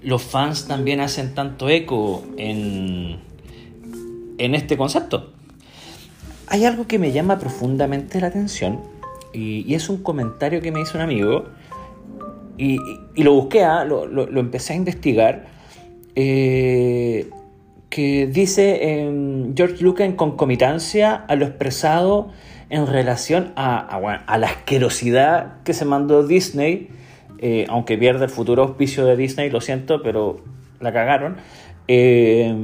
los 0.02 0.22
fans 0.22 0.66
también 0.66 1.00
hacen 1.00 1.34
tanto 1.34 1.68
eco 1.68 2.24
en, 2.36 3.18
en 4.38 4.54
este 4.54 4.76
concepto. 4.76 5.32
Hay 6.46 6.64
algo 6.64 6.86
que 6.86 6.98
me 6.98 7.12
llama 7.12 7.38
profundamente 7.38 8.20
la 8.20 8.28
atención 8.28 8.80
y 9.32 9.74
es 9.74 9.88
un 9.88 10.02
comentario 10.02 10.60
que 10.60 10.72
me 10.72 10.80
hizo 10.80 10.98
un 10.98 11.02
amigo 11.02 11.44
y, 12.60 13.22
lo 13.22 13.32
busqué, 13.32 13.64
¿ah? 13.64 13.84
lo, 13.84 14.38
empecé 14.38 14.74
a 14.74 14.76
investigar, 14.76 15.46
eh, 16.14 17.30
que 17.88 18.26
dice 18.26 19.50
George 19.56 19.82
Lucas 19.82 20.06
en 20.06 20.12
concomitancia 20.14 21.14
a 21.14 21.36
lo 21.36 21.46
expresado 21.46 22.30
en 22.68 22.86
relación 22.86 23.52
a, 23.56 23.98
la 24.38 24.46
asquerosidad 24.46 25.62
que 25.64 25.72
se 25.72 25.84
mandó 25.86 26.26
Disney, 26.26 26.90
eh, 27.38 27.64
aunque 27.70 27.96
pierde 27.96 28.24
el 28.26 28.30
futuro 28.30 28.62
auspicio 28.62 29.06
de 29.06 29.16
Disney, 29.16 29.50
lo 29.50 29.62
siento, 29.62 30.02
pero 30.02 30.44
la 30.80 30.92
cagaron. 30.92 31.36
Eh, 31.88 32.54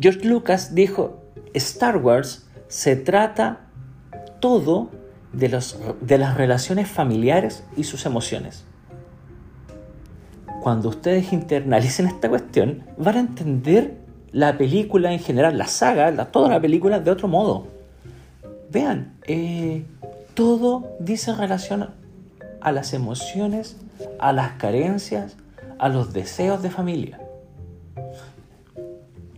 George 0.00 0.26
Lucas 0.26 0.74
dijo, 0.74 1.22
Star 1.52 1.98
Wars 1.98 2.48
se 2.68 2.96
trata 2.96 3.60
todo 4.40 4.90
de, 5.32 5.48
los, 5.48 5.78
de 6.00 6.18
las 6.18 6.36
relaciones 6.36 6.88
familiares 6.88 7.64
y 7.76 7.84
sus 7.84 8.06
emociones. 8.06 8.64
Cuando 10.62 10.90
ustedes 10.90 11.32
internalicen 11.32 12.06
esta 12.06 12.28
cuestión, 12.28 12.84
van 12.96 13.16
a 13.16 13.20
entender 13.20 13.96
la 14.30 14.56
película 14.56 15.12
en 15.12 15.18
general, 15.18 15.58
la 15.58 15.66
saga, 15.66 16.30
toda 16.30 16.48
la 16.48 16.60
película 16.60 17.00
de 17.00 17.10
otro 17.10 17.28
modo. 17.28 17.66
Vean, 18.70 19.14
eh, 19.26 19.84
todo 20.34 20.96
dice 21.00 21.34
relación 21.34 21.90
a 22.60 22.72
las 22.72 22.94
emociones, 22.94 23.76
a 24.18 24.32
las 24.32 24.52
carencias, 24.52 25.36
a 25.78 25.88
los 25.88 26.12
deseos 26.12 26.62
de 26.62 26.70
familia. 26.70 27.20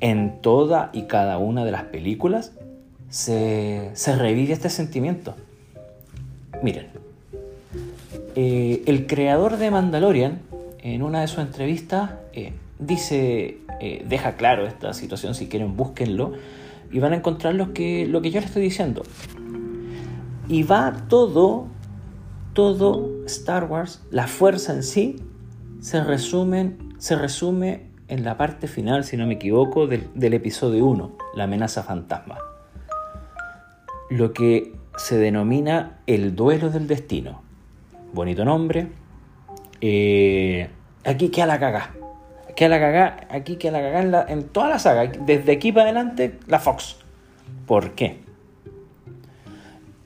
En 0.01 0.43
toda 0.43 0.91
y 0.93 1.05
cada 1.05 1.39
una 1.39 1.65
de 1.65 1.73
las 1.73 1.85
películas 1.85 2.53
se, 3.09 3.91
se 3.95 4.17
revive 4.17 4.53
este 4.53 4.69
sentimiento. 4.69 5.35
Miren, 6.65 6.87
eh, 8.37 8.83
el 8.87 9.07
creador 9.07 9.59
de 9.59 9.71
Mandalorian, 9.71 10.41
en 10.79 11.03
una 11.03 11.21
de 11.21 11.29
sus 11.29 11.41
entrevistas, 11.41 12.13
eh, 12.33 12.55
dice, 12.79 13.59
eh, 13.81 14.03
deja 14.09 14.37
claro 14.37 14.67
esta 14.67 14.95
situación, 14.95 15.35
si 15.35 15.47
quieren 15.47 15.77
búsquenlo, 15.77 16.33
y 16.91 17.01
van 17.01 17.13
a 17.13 17.17
encontrar 17.17 17.55
lo 17.55 17.75
que, 17.75 18.07
lo 18.07 18.23
que 18.23 18.31
yo 18.31 18.41
les 18.41 18.47
estoy 18.49 18.63
diciendo. 18.63 19.03
Y 20.49 20.63
va 20.63 21.05
todo, 21.11 21.67
todo 22.55 23.11
Star 23.27 23.65
Wars, 23.65 24.03
la 24.11 24.27
fuerza 24.27 24.73
en 24.73 24.85
sí, 24.85 25.17
se, 25.81 26.03
resumen, 26.03 26.95
se 26.97 27.15
resume 27.15 27.91
en 28.09 28.25
la 28.25 28.39
parte 28.39 28.69
final, 28.69 29.05
si 29.05 29.19
no 29.19 29.27
me 29.27 29.35
equivoco, 29.35 29.87
del, 29.87 30.09
del 30.15 30.33
episodio 30.33 30.87
1, 30.87 31.15
la 31.35 31.45
amenaza 31.45 31.83
fantasma. 31.83 32.39
Lo 34.09 34.33
que 34.33 34.83
se 34.97 35.19
denomina 35.19 35.99
El 36.07 36.37
duelo 36.37 36.71
del 36.71 36.87
destino. 36.87 37.43
Bonito 38.13 38.45
nombre. 38.45 38.89
Eh, 39.81 40.69
aquí 41.05 41.29
queda 41.29 41.47
la 41.47 41.59
cagá. 41.59 41.95
Queda 42.55 42.69
la 42.69 42.79
cagá, 42.79 43.27
aquí 43.31 43.57
queda 43.57 43.81
la 43.81 43.81
cagá 43.81 44.27
en, 44.29 44.45
toda 44.45 44.69
la 44.69 44.79
saga. 44.79 45.07
Desde 45.07 45.53
aquí 45.53 45.73
para 45.73 45.87
adelante, 45.87 46.39
la 46.47 46.61
Fox. 46.61 46.97
¿Por 47.67 47.93
qué? 47.93 48.19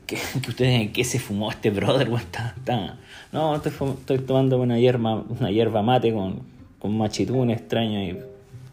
¿Qué, 0.06 0.16
que 0.42 0.50
ustedes 0.50 0.90
qué 0.92 1.04
se 1.04 1.18
fumó 1.18 1.50
este 1.50 1.70
brother? 1.70 2.08
No, 3.30 3.56
estoy, 3.56 4.18
tomando 4.20 4.58
una 4.58 4.78
hierba, 4.78 5.16
una 5.16 5.50
hierba 5.50 5.82
mate 5.82 6.12
con, 6.14 6.40
con 6.78 6.96
machitún 6.96 7.50
extraño 7.50 8.00
y 8.02 8.18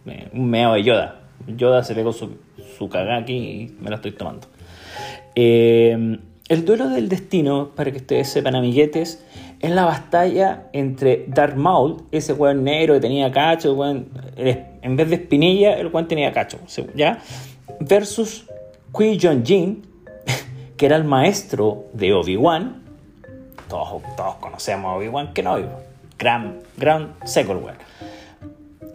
eh, 0.05 0.29
un 0.31 0.49
meado 0.49 0.75
de 0.75 0.83
Yoda. 0.83 1.19
Yoda 1.47 1.83
se 1.83 1.93
pegó 1.93 2.13
su, 2.13 2.37
su 2.77 2.87
cagá 2.87 3.17
aquí 3.17 3.35
y 3.35 3.75
me 3.81 3.89
la 3.89 3.97
estoy 3.97 4.13
tomando. 4.13 4.47
Eh, 5.35 6.19
el 6.47 6.65
duelo 6.65 6.89
del 6.89 7.09
destino, 7.09 7.71
para 7.75 7.91
que 7.91 7.97
ustedes 7.97 8.29
sepan, 8.29 8.55
amiguetes, 8.55 9.23
es 9.59 9.71
la 9.71 9.85
batalla 9.85 10.67
entre 10.73 11.25
Darth 11.27 11.55
Maul, 11.55 12.03
ese 12.11 12.33
weón 12.33 12.63
negro 12.63 12.93
que 12.95 12.99
tenía 12.99 13.31
cacho, 13.31 13.75
en 13.85 14.07
En 14.81 14.95
vez 14.95 15.09
de 15.09 15.15
espinilla, 15.15 15.73
el 15.77 15.87
weón 15.87 16.07
tenía 16.07 16.31
cacho, 16.31 16.59
¿ya? 16.93 17.19
Versus 17.79 18.45
Qui 18.95 19.17
Jong 19.19 19.43
Jin, 19.43 19.85
que 20.77 20.85
era 20.85 20.95
el 20.95 21.03
maestro 21.03 21.85
de 21.93 22.13
Obi-Wan. 22.13 22.83
Todos, 23.67 24.03
todos 24.15 24.35
conocemos 24.35 24.97
Obi-Wan 24.97 25.33
Kenobi. 25.33 25.65
Gran, 26.17 26.59
gran 26.77 27.15
Second 27.25 27.61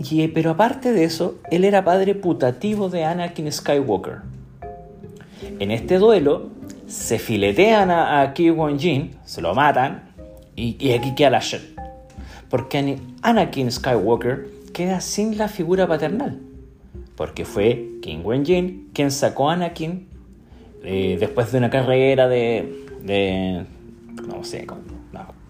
y, 0.02 0.28
pero 0.28 0.52
aparte 0.52 0.92
de 0.92 1.04
eso, 1.04 1.38
él 1.50 1.64
era 1.64 1.84
padre 1.84 2.14
putativo 2.14 2.88
de 2.88 3.04
Anakin 3.04 3.52
Skywalker. 3.52 4.22
En 5.42 5.70
este 5.70 5.98
duelo, 5.98 6.48
se 6.86 7.18
filetean 7.18 7.90
a, 7.90 8.20
a 8.20 8.34
Ki 8.34 8.52
Jin, 8.78 9.12
se 9.24 9.40
lo 9.40 9.54
matan, 9.54 10.10
y, 10.56 10.92
aquí 10.92 11.14
queda 11.14 11.30
la 11.30 11.40
shit. 11.40 11.60
Porque 12.48 12.98
Anakin 13.22 13.70
Skywalker 13.70 14.48
queda 14.72 15.00
sin 15.00 15.38
la 15.38 15.48
figura 15.48 15.86
paternal. 15.86 16.40
Porque 17.16 17.44
fue 17.44 17.90
King 18.02 18.20
Wen 18.24 18.44
Jin 18.44 18.90
quien 18.92 19.10
sacó 19.10 19.50
a 19.50 19.54
Anakin 19.54 20.08
eh, 20.82 21.16
después 21.20 21.52
de 21.52 21.58
una 21.58 21.70
carrera 21.70 22.28
de, 22.28 22.86
de 23.02 23.64
no 24.26 24.42
sé, 24.42 24.66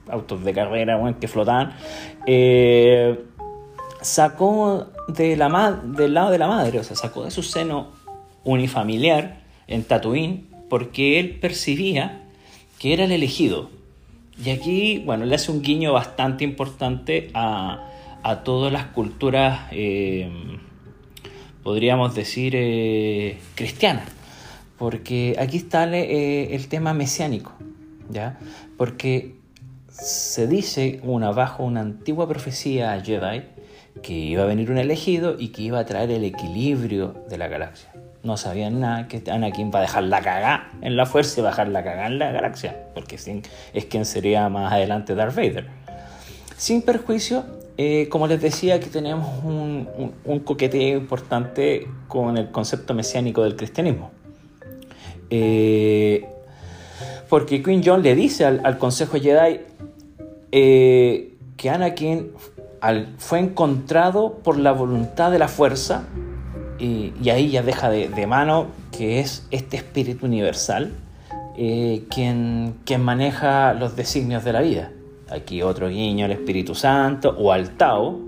autos 0.09 0.45
de 0.45 0.53
carrera 0.53 0.99
que 1.19 1.29
flotaban. 1.29 1.73
Eh, 2.27 3.25
sacó 4.01 4.89
de 5.09 5.37
la 5.37 5.81
del 5.85 6.15
lado 6.15 6.31
de 6.31 6.39
la 6.39 6.49
madre, 6.49 6.79
o 6.79 6.85
sea, 6.85 6.97
sacó 6.97 7.25
de 7.25 7.31
su 7.31 7.43
seno 7.43 7.89
unifamiliar 8.45 9.40
en 9.71 9.85
Tatooine 9.85 10.45
porque 10.69 11.19
él 11.19 11.39
percibía 11.41 12.21
que 12.79 12.93
era 12.93 13.05
el 13.05 13.13
elegido. 13.13 13.71
Y 14.43 14.51
aquí, 14.51 15.03
bueno, 15.05 15.25
le 15.25 15.35
hace 15.35 15.51
un 15.51 15.63
guiño 15.63 15.93
bastante 15.93 16.45
importante 16.45 17.31
a, 17.35 17.87
todas 18.45 18.73
las 18.73 18.87
culturas, 18.87 19.69
eh, 19.73 20.31
podríamos 21.63 22.15
decir, 22.15 22.55
eh, 22.57 23.39
cristianas. 23.55 24.09
Porque 24.79 25.37
aquí 25.39 25.59
está 25.59 25.91
eh, 25.95 26.55
el 26.55 26.69
tema 26.69 26.95
mesiánico, 26.95 27.53
¿ya? 28.09 28.39
Porque 28.79 29.35
se 29.89 30.47
dice 30.47 31.01
una, 31.03 31.33
bajo 31.33 31.65
una 31.65 31.81
antigua 31.81 32.27
profecía 32.27 32.99
Jedi 33.03 33.43
que 34.03 34.15
iba 34.15 34.45
a 34.45 34.47
venir 34.47 34.71
un 34.71 34.79
elegido 34.79 35.37
y 35.39 35.49
que 35.49 35.63
iba 35.63 35.81
a 35.81 35.85
traer 35.85 36.11
el 36.13 36.25
equilibrio 36.25 37.15
de 37.29 37.37
la 37.37 37.49
galaxia. 37.49 37.93
No 38.23 38.37
sabían 38.37 38.81
nada 38.81 39.09
que 39.09 39.23
Anakin 39.31 39.71
va 39.75 39.79
a 39.79 39.83
dejar 39.83 40.03
la 40.05 40.21
cagada 40.21 40.71
en 40.83 40.97
la 40.97 41.07
fuerza 41.07 41.41
y 41.41 41.43
va 41.43 41.49
a 41.49 41.53
dejar 41.53 41.69
la 41.69 41.83
cagada 41.83 42.07
en 42.07 42.19
la 42.19 42.33
galaxia, 42.33 42.77
porque 42.95 43.17
es 43.17 43.85
quien 43.87 44.05
sería 44.05 44.49
más 44.49 44.73
adelante 44.73 45.15
Darth 45.15 45.35
Vader. 45.35 45.69
Sin 46.57 46.83
perjuicio, 46.83 47.45
eh, 47.79 48.09
como 48.11 48.27
les 48.27 48.43
decía, 48.43 48.75
aquí 48.75 48.91
tenemos 48.91 49.43
un, 49.43 49.89
coqueteo 50.45 50.99
importante 50.99 51.89
con 52.09 52.37
el 52.37 52.51
concepto 52.51 52.93
mesiánico 52.93 53.43
del 53.43 53.57
cristianismo. 53.57 54.11
Eh, 55.31 56.29
porque 57.31 57.63
Queen 57.63 57.81
John 57.83 58.03
le 58.03 58.15
dice 58.15 58.45
al, 58.45 58.77
Consejo 58.77 59.19
Jedi 59.19 59.61
eh, 60.53 61.39
que 61.57 61.71
Anakin 61.71 62.33
fue 63.17 63.39
encontrado 63.39 64.35
por 64.43 64.59
la 64.59 64.73
voluntad 64.73 65.31
de 65.31 65.39
la 65.39 65.49
fuerza, 65.49 66.05
y, 66.81 67.29
ahí 67.29 67.51
ya 67.51 67.63
deja 67.63 67.91
de, 67.91 68.27
mano 68.27 68.69
que 68.97 69.21
es 69.21 69.47
este 69.51 69.77
espíritu 69.77 70.27
universal 70.27 70.93
eh, 71.57 72.05
quien, 72.11 72.77
quien 72.85 73.03
maneja 73.03 73.75
los 73.75 73.97
designios 73.97 74.45
de 74.45 74.53
la 74.53 74.61
vida. 74.63 74.93
Aquí 75.31 75.63
otro 75.63 75.89
guiño 75.89 76.25
al 76.25 76.33
Espíritu 76.33 76.75
Santo 76.75 77.35
o 77.39 77.53
al 77.53 77.71
Tao, 77.77 78.19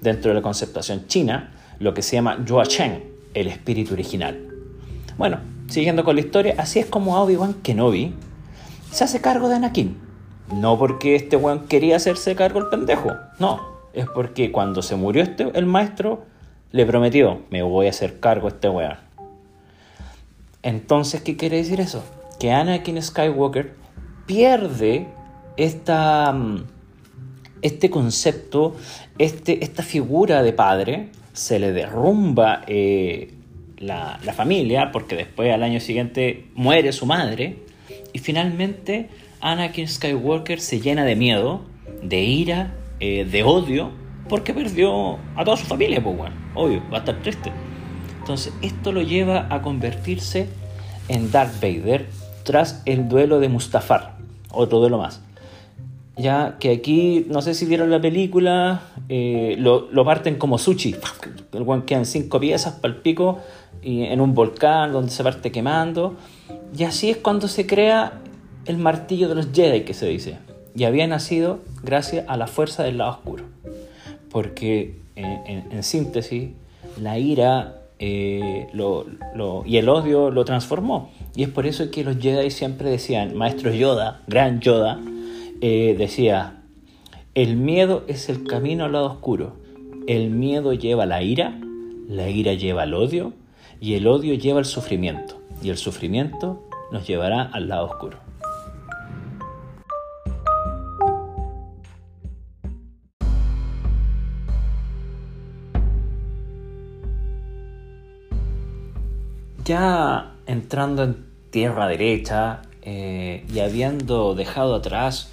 dentro 0.00 0.30
de 0.30 0.36
la 0.36 0.42
conceptuación 0.42 1.06
china, 1.06 1.52
lo 1.78 1.94
que 1.94 2.02
se 2.02 2.16
llama 2.16 2.42
Yua 2.44 2.64
Chen, 2.64 3.04
el 3.34 3.46
espíritu 3.46 3.94
original. 3.94 4.38
Bueno, 5.16 5.38
siguiendo 5.68 6.02
con 6.02 6.16
la 6.16 6.22
historia, 6.22 6.54
así 6.58 6.78
es 6.78 6.86
como 6.86 7.20
Obi-Wan 7.20 7.54
Kenobi 7.62 8.14
se 8.90 9.04
hace 9.04 9.20
cargo 9.20 9.48
de 9.48 9.56
Anakin. 9.56 9.96
No 10.54 10.78
porque 10.78 11.14
este 11.14 11.36
weón 11.36 11.66
quería 11.66 11.96
hacerse 11.96 12.34
cargo 12.34 12.60
el 12.60 12.68
pendejo, 12.68 13.12
no, 13.38 13.60
es 13.92 14.06
porque 14.06 14.50
cuando 14.50 14.80
se 14.80 14.96
murió 14.96 15.22
este, 15.22 15.50
el 15.54 15.66
maestro, 15.66 16.24
le 16.72 16.86
prometió, 16.86 17.42
me 17.50 17.62
voy 17.62 17.86
a 17.86 17.90
hacer 17.90 18.20
cargo 18.20 18.48
de 18.48 18.54
este 18.54 18.68
weón. 18.68 18.96
Entonces, 20.62 21.22
¿qué 21.22 21.36
quiere 21.36 21.56
decir 21.58 21.80
eso? 21.80 22.04
Que 22.38 22.52
Anakin 22.52 23.02
Skywalker 23.02 23.74
pierde 24.26 25.06
esta, 25.56 26.32
mm, 26.32 26.64
este 27.62 27.90
concepto, 27.90 28.76
este, 29.18 29.64
esta 29.64 29.82
figura 29.82 30.42
de 30.42 30.52
padre, 30.52 31.08
se 31.32 31.58
le 31.58 31.72
derrumba 31.72 32.62
eh, 32.66 33.32
la, 33.78 34.18
la 34.24 34.32
familia, 34.32 34.90
porque 34.92 35.16
después 35.16 35.52
al 35.52 35.62
año 35.62 35.80
siguiente 35.80 36.46
muere 36.54 36.92
su 36.92 37.06
madre, 37.06 37.56
y 38.12 38.18
finalmente 38.18 39.08
Anakin 39.40 39.88
Skywalker 39.88 40.60
se 40.60 40.80
llena 40.80 41.04
de 41.04 41.16
miedo, 41.16 41.62
de 42.02 42.20
ira 42.20 42.74
eh, 43.00 43.24
de 43.24 43.42
odio 43.44 43.92
porque 44.28 44.54
perdió 44.54 45.18
a 45.36 45.44
toda 45.44 45.56
su 45.56 45.66
familia, 45.66 46.02
pues 46.02 46.16
bueno, 46.16 46.34
obvio, 46.54 46.82
va 46.92 46.98
a 46.98 47.00
estar 47.00 47.20
triste. 47.22 47.52
Entonces, 48.20 48.52
esto 48.62 48.92
lo 48.92 49.02
lleva 49.02 49.46
a 49.50 49.62
convertirse 49.62 50.48
en 51.08 51.30
Darth 51.30 51.60
Vader 51.60 52.06
tras 52.42 52.82
el 52.84 53.08
duelo 53.08 53.40
de 53.40 53.48
Mustafar, 53.48 54.16
otro 54.50 54.78
duelo 54.78 54.98
más. 54.98 55.22
Ya 56.16 56.56
que 56.58 56.72
aquí, 56.72 57.26
no 57.28 57.42
sé 57.42 57.54
si 57.54 57.64
vieron 57.64 57.90
la 57.90 58.00
película, 58.00 58.82
eh, 59.08 59.54
lo, 59.58 60.04
parten 60.04 60.36
como 60.36 60.58
sushi. 60.58 60.96
El 61.52 61.62
guan 61.62 61.82
quedan 61.82 62.04
cinco 62.04 62.40
piezas 62.40 62.74
para 62.74 62.94
el 62.94 63.00
pico 63.00 63.38
y 63.82 64.02
en 64.02 64.20
un 64.20 64.34
volcán 64.34 64.92
donde 64.92 65.10
se 65.10 65.22
parte 65.22 65.52
quemando. 65.52 66.16
Y 66.76 66.84
así 66.84 67.10
es 67.10 67.18
cuando 67.18 67.46
se 67.46 67.66
crea 67.66 68.20
el 68.66 68.78
martillo 68.78 69.28
de 69.28 69.36
los 69.36 69.52
Jedi, 69.52 69.82
que 69.82 69.94
se 69.94 70.06
dice 70.06 70.38
y 70.78 70.84
había 70.84 71.06
nacido 71.08 71.58
gracias 71.82 72.24
a 72.28 72.36
la 72.36 72.46
fuerza 72.46 72.84
del 72.84 72.98
lado 72.98 73.10
oscuro. 73.10 73.44
Porque, 74.38 74.94
en, 75.16 75.82
síntesis, 75.82 76.50
la 77.02 77.18
ira 77.18 77.82
eh, 77.98 78.68
y 79.66 79.76
el 79.76 79.88
odio 79.88 80.30
lo 80.30 80.44
transformó. 80.44 81.10
Y 81.34 81.42
es 81.42 81.48
por 81.48 81.66
eso 81.66 81.90
que 81.90 82.04
los 82.04 82.18
Jedi 82.18 82.52
siempre 82.52 82.88
decían, 82.88 83.36
Maestro 83.36 83.74
Yoda, 83.74 84.22
gran 84.28 84.60
Yoda, 84.60 85.00
eh, 85.60 85.96
decía, 85.98 86.62
el 87.34 87.56
miedo 87.56 88.04
es 88.06 88.28
el 88.28 88.44
camino 88.44 88.84
al 88.84 88.92
lado 88.92 89.06
oscuro. 89.06 89.56
El 90.06 90.30
miedo 90.30 90.72
lleva 90.72 91.04
la 91.04 91.20
ira, 91.20 91.58
la 92.08 92.30
ira 92.30 92.54
lleva 92.54 92.84
el 92.84 92.94
odio 92.94 93.32
y 93.80 93.94
el 93.94 94.06
odio 94.06 94.34
lleva 94.34 94.60
el 94.60 94.66
sufrimiento. 94.66 95.42
Y 95.64 95.70
el 95.70 95.78
sufrimiento 95.78 96.62
nos 96.92 97.08
llevará 97.08 97.42
al 97.42 97.66
lado 97.66 97.86
oscuro. 97.86 98.27
Ya 109.68 110.32
entrando 110.46 111.04
en 111.04 111.26
tierra 111.50 111.86
derecha 111.88 112.62
eh, 112.80 113.44
y 113.52 113.58
habiendo 113.58 114.34
dejado 114.34 114.74
atrás 114.74 115.30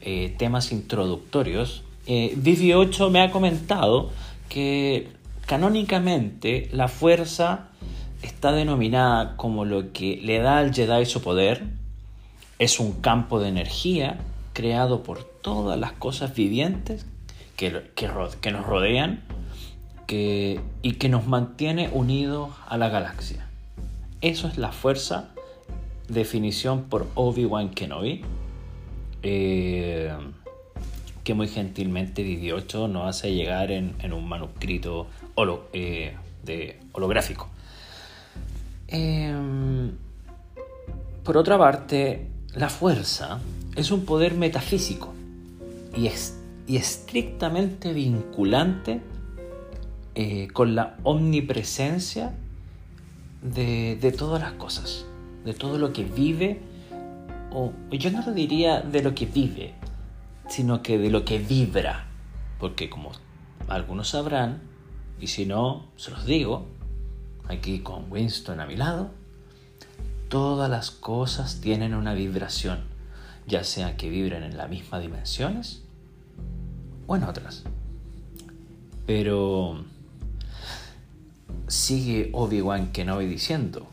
eh, 0.00 0.34
temas 0.36 0.72
introductorios, 0.72 1.84
eh, 2.08 2.34
Vivi 2.36 2.72
8 2.72 3.10
me 3.10 3.22
ha 3.22 3.30
comentado 3.30 4.10
que 4.48 5.06
canónicamente 5.46 6.68
la 6.72 6.88
fuerza 6.88 7.68
está 8.22 8.50
denominada 8.50 9.36
como 9.36 9.64
lo 9.64 9.92
que 9.92 10.20
le 10.20 10.40
da 10.40 10.58
al 10.58 10.74
Jedi 10.74 11.06
su 11.06 11.22
poder, 11.22 11.62
es 12.58 12.80
un 12.80 13.00
campo 13.00 13.38
de 13.38 13.50
energía 13.50 14.18
creado 14.52 15.04
por 15.04 15.22
todas 15.22 15.78
las 15.78 15.92
cosas 15.92 16.34
vivientes 16.34 17.06
que, 17.54 17.82
que, 17.94 18.50
nos 18.50 18.66
rodean 18.66 19.22
y 20.08 20.92
que 20.92 21.08
nos 21.08 21.28
mantiene 21.28 21.88
unidos 21.92 22.50
a 22.66 22.78
la 22.78 22.88
galaxia. 22.88 23.46
Eso 24.20 24.48
es 24.48 24.56
la 24.56 24.72
fuerza, 24.72 25.30
definición 26.08 26.84
por 26.84 27.06
Obi-Wan 27.14 27.70
Kenobi, 27.70 28.22
eh, 29.22 30.12
que 31.22 31.34
muy 31.34 31.48
gentilmente 31.48 32.22
18 32.22 32.88
nos 32.88 33.08
hace 33.08 33.34
llegar 33.34 33.70
en, 33.70 33.94
un 34.12 34.28
manuscrito 34.28 35.08
eh, 35.72 36.14
de 36.44 36.80
holográfico. 36.92 37.48
Em, 38.88 39.92
por 41.24 41.36
otra 41.36 41.58
parte, 41.58 42.28
la 42.54 42.68
fuerza 42.68 43.40
es 43.74 43.90
un 43.90 44.04
poder 44.04 44.34
metafísico 44.34 45.12
y, 45.96 46.08
y 46.66 46.76
estrictamente 46.76 47.92
vinculante 47.92 49.00
eh, 50.14 50.48
con 50.52 50.74
la 50.74 50.96
omnipresencia 51.02 52.32
de, 53.54 54.14
todas 54.16 54.40
las 54.40 54.52
cosas, 54.52 55.06
de 55.44 55.54
todo 55.54 55.78
lo 55.78 55.92
que 55.92 56.04
vive, 56.04 56.60
o 57.52 57.72
yo 57.90 58.10
no 58.10 58.24
lo 58.24 58.32
diría 58.32 58.80
de 58.80 59.02
lo 59.02 59.14
que 59.14 59.26
vive, 59.26 59.74
sino 60.48 60.82
que 60.82 60.98
de 60.98 61.10
lo 61.10 61.24
que 61.24 61.38
vibra, 61.38 62.06
porque 62.58 62.90
como 62.90 63.12
algunos 63.68 64.10
sabrán, 64.10 64.60
y 65.20 65.28
si 65.28 65.46
no, 65.46 65.86
se 65.96 66.10
los 66.10 66.26
digo, 66.26 66.66
aquí 67.48 67.80
con 67.80 68.10
Winston 68.10 68.60
a 68.60 68.66
mi 68.66 68.76
lado, 68.76 69.10
todas 70.28 70.68
las 70.68 70.90
cosas 70.90 71.60
tienen 71.60 71.94
una 71.94 72.14
vibración, 72.14 72.80
ya 73.46 73.64
sea 73.64 73.96
que 73.96 74.10
vibren 74.10 74.42
en 74.42 74.56
las 74.56 74.68
mismas 74.68 75.00
dimensiones 75.00 75.82
o 77.06 77.16
en 77.16 77.22
otras. 77.22 77.64
Pero 79.06 79.84
sigue 81.68 82.30
Obi-Wan 82.32 82.92
Kenobi 82.92 83.26
diciendo, 83.26 83.86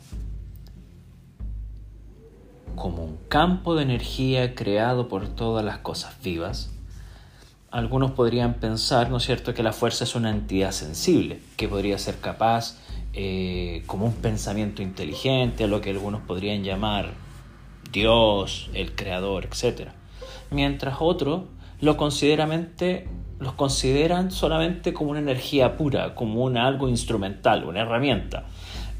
como 2.74 3.04
un 3.04 3.18
campo 3.28 3.74
de 3.74 3.82
energía 3.82 4.54
creado 4.54 5.08
por 5.08 5.28
todas 5.28 5.64
las 5.64 5.78
cosas 5.78 6.20
vivas, 6.22 6.70
algunos 7.70 8.12
podrían 8.12 8.54
pensar, 8.54 9.10
¿no 9.10 9.16
es 9.16 9.24
cierto?, 9.24 9.54
que 9.54 9.62
la 9.62 9.72
fuerza 9.72 10.04
es 10.04 10.14
una 10.14 10.30
entidad 10.30 10.70
sensible, 10.70 11.40
que 11.56 11.68
podría 11.68 11.98
ser 11.98 12.18
capaz, 12.18 12.78
eh, 13.12 13.82
como 13.86 14.06
un 14.06 14.14
pensamiento 14.14 14.82
inteligente, 14.82 15.64
a 15.64 15.66
lo 15.66 15.80
que 15.80 15.90
algunos 15.90 16.22
podrían 16.22 16.62
llamar 16.62 17.14
Dios, 17.90 18.70
el 18.74 18.94
creador, 18.94 19.46
etc. 19.46 19.88
Mientras 20.50 20.96
otros 21.00 21.42
lo 21.80 21.96
los 23.44 23.52
consideran 23.54 24.30
solamente 24.30 24.92
como 24.92 25.12
una 25.12 25.20
energía 25.20 25.76
pura, 25.76 26.14
como 26.14 26.44
un 26.44 26.56
algo 26.56 26.88
instrumental, 26.88 27.64
una 27.64 27.82
herramienta. 27.82 28.46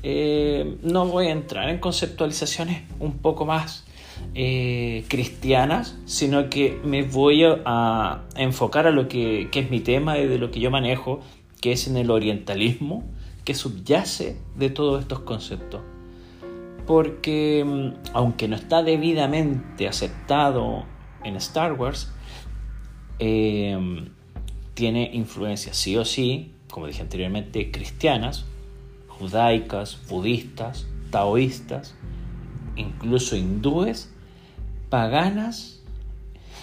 Eh, 0.03 0.77
no 0.83 1.07
voy 1.07 1.29
a 1.29 1.31
entrar 1.33 1.71
en 1.71 1.79
conceptualizaciones 1.79 2.83
un 3.01 3.19
poco 3.19 3.47
más 3.47 3.87
eh, 4.35 5.05
cristianas, 5.09 5.97
sino 6.05 6.51
que 6.51 6.79
me 6.85 7.03
voy 7.03 7.43
a, 7.45 8.23
enfocar 8.37 8.87
a 8.87 8.91
lo 8.91 9.09
que, 9.09 9.49
es 9.53 9.71
mi 9.71 9.81
tema 9.81 10.19
y 10.19 10.27
de 10.27 10.39
lo 10.39 10.51
que 10.51 10.61
yo 10.61 10.71
manejo, 10.71 11.21
que 11.61 11.73
es 11.73 11.89
en 11.89 11.97
el 11.97 12.11
orientalismo, 12.11 13.03
que 13.45 13.55
subyace 13.55 14.37
de 14.57 14.71
todos 14.71 15.01
estos 15.01 15.21
conceptos. 15.21 15.81
Porque 16.87 17.65
mm, 17.67 18.11
aunque 18.13 18.47
no 18.47 18.57
está 18.57 18.83
debidamente 18.83 19.89
aceptado 19.89 20.85
en 21.23 21.37
Star 21.37 21.73
Wars, 21.73 22.13
eh, 23.19 23.79
tiene 24.75 25.11
influencias 25.13 25.77
sí 25.77 25.97
o 25.97 26.05
sí, 26.05 26.53
como 26.71 26.87
dije 26.87 27.03
anteriormente, 27.03 27.71
cristianas, 27.71 28.45
judaicas, 29.09 29.99
budistas, 30.09 30.87
taoístas, 31.11 31.95
incluso 32.77 33.37
hindúes, 33.37 34.11
paganas 34.91 35.81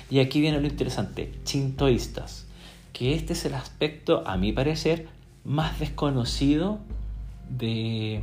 y 0.09 0.19
aquí 0.19 0.41
viene 0.41 0.59
lo 0.59 0.67
interesante, 0.67 1.31
chintoístas, 1.45 2.45
que 2.91 3.15
este 3.15 3.31
es 3.31 3.45
el 3.45 3.53
aspecto, 3.53 4.23
a 4.27 4.35
mi 4.35 4.51
parecer, 4.51 5.07
más 5.45 5.79
desconocido 5.79 6.79
de, 7.49 8.21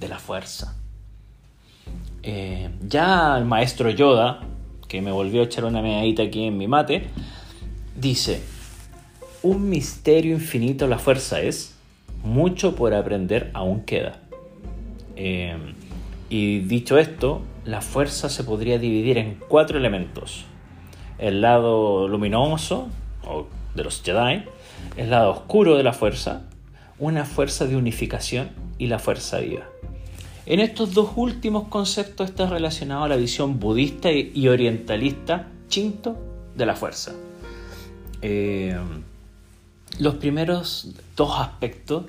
la 0.00 0.20
fuerza. 0.20 0.76
Eh, 2.22 2.70
ya 2.80 3.36
el 3.36 3.44
maestro 3.44 3.90
Yoda, 3.90 4.40
que 4.86 5.02
me 5.02 5.10
volvió 5.10 5.40
a 5.40 5.44
echar 5.44 5.64
una 5.64 5.82
medallita 5.82 6.22
aquí 6.22 6.44
en 6.44 6.56
mi 6.56 6.68
mate, 6.68 7.08
dice, 7.96 8.40
un 9.46 9.68
misterio 9.70 10.34
infinito 10.34 10.88
la 10.88 10.98
fuerza 10.98 11.40
es, 11.40 11.76
mucho 12.24 12.74
por 12.74 12.92
aprender 12.94 13.50
aún 13.54 13.82
queda. 13.82 14.18
Eh, 15.14 15.56
y 16.28 16.58
dicho 16.60 16.98
esto, 16.98 17.42
la 17.64 17.80
fuerza 17.80 18.28
se 18.28 18.42
podría 18.42 18.80
dividir 18.80 19.18
en 19.18 19.38
cuatro 19.48 19.78
elementos. 19.78 20.46
El 21.18 21.42
lado 21.42 22.08
luminoso, 22.08 22.88
o 23.24 23.46
de 23.76 23.84
los 23.84 24.02
Jedi, 24.02 24.42
el 24.96 25.10
lado 25.10 25.30
oscuro 25.30 25.76
de 25.76 25.84
la 25.84 25.92
fuerza, 25.92 26.42
una 26.98 27.24
fuerza 27.24 27.66
de 27.66 27.76
unificación 27.76 28.50
y 28.78 28.88
la 28.88 28.98
fuerza 28.98 29.38
viva. 29.38 29.68
En 30.44 30.58
estos 30.58 30.92
dos 30.92 31.10
últimos 31.14 31.68
conceptos 31.68 32.30
está 32.30 32.48
relacionado 32.48 33.06
la 33.06 33.16
visión 33.16 33.60
budista 33.60 34.10
y 34.10 34.48
orientalista 34.48 35.46
chinto 35.68 36.16
de 36.56 36.66
la 36.66 36.74
fuerza. 36.74 37.12
Eh, 38.22 38.76
los 39.98 40.14
primeros 40.16 40.88
dos 41.16 41.38
aspectos 41.38 42.04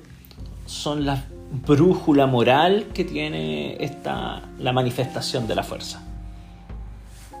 son 0.66 1.06
la 1.06 1.24
brújula 1.66 2.26
moral 2.26 2.88
que 2.92 3.04
tiene 3.04 3.82
esta, 3.82 4.42
la 4.58 4.72
manifestación 4.72 5.48
de 5.48 5.54
la 5.54 5.62
fuerza. 5.62 6.02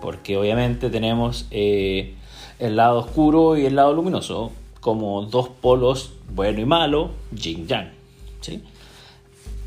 Porque 0.00 0.36
obviamente 0.36 0.90
tenemos 0.90 1.46
eh, 1.50 2.14
el 2.58 2.76
lado 2.76 3.00
oscuro 3.00 3.56
y 3.56 3.66
el 3.66 3.76
lado 3.76 3.92
luminoso 3.92 4.52
como 4.80 5.22
dos 5.22 5.48
polos 5.48 6.12
bueno 6.30 6.60
y 6.60 6.64
malo, 6.64 7.10
yin 7.32 7.66
yang. 7.66 7.90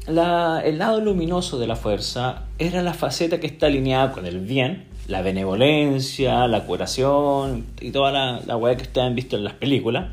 el 0.07 0.77
lado 0.77 1.01
luminoso 1.01 1.59
de 1.59 1.67
la 1.67 1.75
fuerza 1.75 2.43
era 2.57 2.81
la 2.81 2.93
faceta 2.93 3.39
que 3.39 3.47
está 3.47 3.67
alineada 3.67 4.13
con 4.13 4.25
el 4.25 4.39
bien, 4.39 4.85
la 5.07 5.21
benevolencia, 5.21 6.47
la 6.47 6.65
curación 6.65 7.65
y 7.79 7.91
toda 7.91 8.11
la, 8.11 8.41
la 8.45 8.75
que 8.75 8.83
ustedes 8.83 9.07
han 9.07 9.15
visto 9.15 9.35
en 9.35 9.43
las 9.43 9.53
películas. 9.53 10.07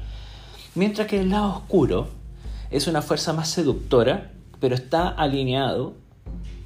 Mientras 0.78 1.08
que 1.08 1.18
el 1.18 1.30
lado 1.30 1.56
oscuro 1.56 2.06
es 2.70 2.86
una 2.86 3.02
fuerza 3.02 3.32
más 3.32 3.48
seductora, 3.48 4.30
pero 4.60 4.76
está 4.76 5.08
alineado 5.08 5.94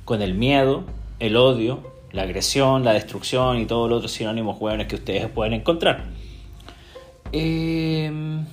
con 0.04 0.20
el 0.20 0.34
miedo, 0.34 0.84
el 1.18 1.34
odio, 1.34 1.90
la 2.12 2.24
agresión, 2.24 2.84
la 2.84 2.92
destrucción 2.92 3.56
y 3.56 3.64
todos 3.64 3.88
los 3.88 3.96
otros 4.00 4.12
sinónimos 4.12 4.58
buenos 4.58 4.86
que 4.86 4.96
ustedes 4.96 5.30
pueden 5.30 5.54
encontrar. 5.54 6.04
Em, 7.32 8.44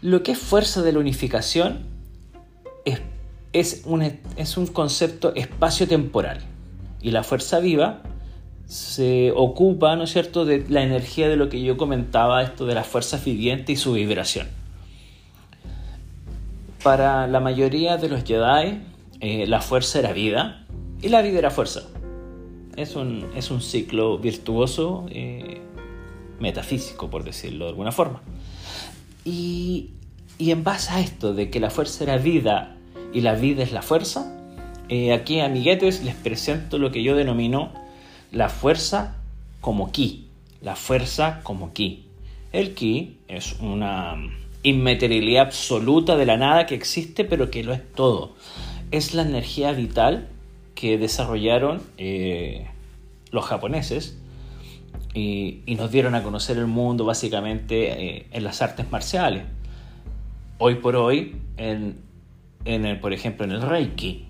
lo 0.00 0.22
que 0.22 0.32
es 0.32 0.38
fuerza 0.38 0.80
de 0.80 0.92
la 0.92 1.00
unificación 1.00 1.80
es, 3.52 3.82
un, 3.84 4.00
es 4.38 4.56
un 4.56 4.66
concepto 4.68 5.34
espacio-temporal 5.34 6.38
y 7.02 7.10
la 7.10 7.22
fuerza 7.22 7.60
viva 7.60 8.00
se 8.64 9.34
ocupa, 9.36 9.96
¿no 9.96 10.04
es 10.04 10.12
cierto?, 10.12 10.46
de 10.46 10.64
la 10.70 10.82
energía 10.82 11.28
de 11.28 11.36
lo 11.36 11.50
que 11.50 11.62
yo 11.62 11.76
comentaba, 11.76 12.42
esto 12.42 12.64
de 12.64 12.74
la 12.74 12.84
fuerza 12.84 13.20
viviente 13.22 13.72
y 13.72 13.76
su 13.76 13.92
vibración. 13.92 14.61
Para 16.82 17.28
la 17.28 17.38
mayoría 17.38 17.96
de 17.96 18.08
los 18.08 18.24
Jedi, 18.24 18.82
eh, 19.20 19.46
la 19.46 19.60
fuerza 19.60 20.00
era 20.00 20.12
vida 20.12 20.66
y 21.00 21.10
la 21.10 21.22
vida 21.22 21.38
era 21.38 21.50
fuerza. 21.50 21.82
Es 22.76 22.96
un, 22.96 23.30
es 23.36 23.52
un 23.52 23.60
ciclo 23.60 24.18
virtuoso, 24.18 25.06
eh, 25.10 25.60
metafísico, 26.40 27.08
por 27.08 27.22
decirlo 27.22 27.66
de 27.66 27.70
alguna 27.70 27.92
forma. 27.92 28.20
Y, 29.24 29.90
y, 30.38 30.50
en 30.50 30.64
base 30.64 30.92
a 30.92 31.00
esto 31.00 31.34
de 31.34 31.50
que 31.50 31.60
la 31.60 31.70
fuerza 31.70 32.02
era 32.02 32.18
vida 32.18 32.76
y 33.12 33.20
la 33.20 33.34
vida 33.34 33.62
es 33.62 33.70
la 33.70 33.82
fuerza, 33.82 34.36
eh, 34.88 35.12
aquí 35.12 35.38
amiguetes 35.38 36.02
les 36.02 36.16
presento 36.16 36.78
lo 36.78 36.90
que 36.90 37.04
yo 37.04 37.14
denomino 37.14 37.72
la 38.32 38.48
fuerza 38.48 39.14
como 39.60 39.92
ki, 39.92 40.26
la 40.60 40.74
fuerza 40.74 41.42
como 41.44 41.72
ki. 41.72 42.06
El 42.50 42.74
ki 42.74 43.18
es 43.28 43.56
una 43.60 44.16
inmaterialidad 44.62 45.46
absoluta 45.46 46.16
de 46.16 46.26
la 46.26 46.36
nada 46.36 46.66
que 46.66 46.74
existe, 46.74 47.24
pero 47.24 47.50
que 47.50 47.64
lo 47.64 47.72
es 47.72 47.92
todo. 47.92 48.34
Es 48.90 49.14
la 49.14 49.22
energía 49.22 49.72
vital 49.72 50.28
que 50.74 50.98
desarrollaron 50.98 51.82
eh, 51.98 52.66
los 53.30 53.44
japoneses 53.44 54.18
y, 55.14 55.62
nos 55.76 55.90
dieron 55.90 56.14
a 56.14 56.22
conocer 56.22 56.58
el 56.58 56.66
mundo 56.66 57.04
básicamente 57.04 58.16
eh, 58.16 58.26
en 58.30 58.44
las 58.44 58.62
artes 58.62 58.90
marciales. 58.90 59.44
Hoy 60.58 60.76
por 60.76 60.96
hoy, 60.96 61.36
en, 61.56 61.98
el, 62.64 63.00
por 63.00 63.12
ejemplo, 63.12 63.44
en 63.44 63.52
el 63.52 63.62
Reiki, 63.62 64.26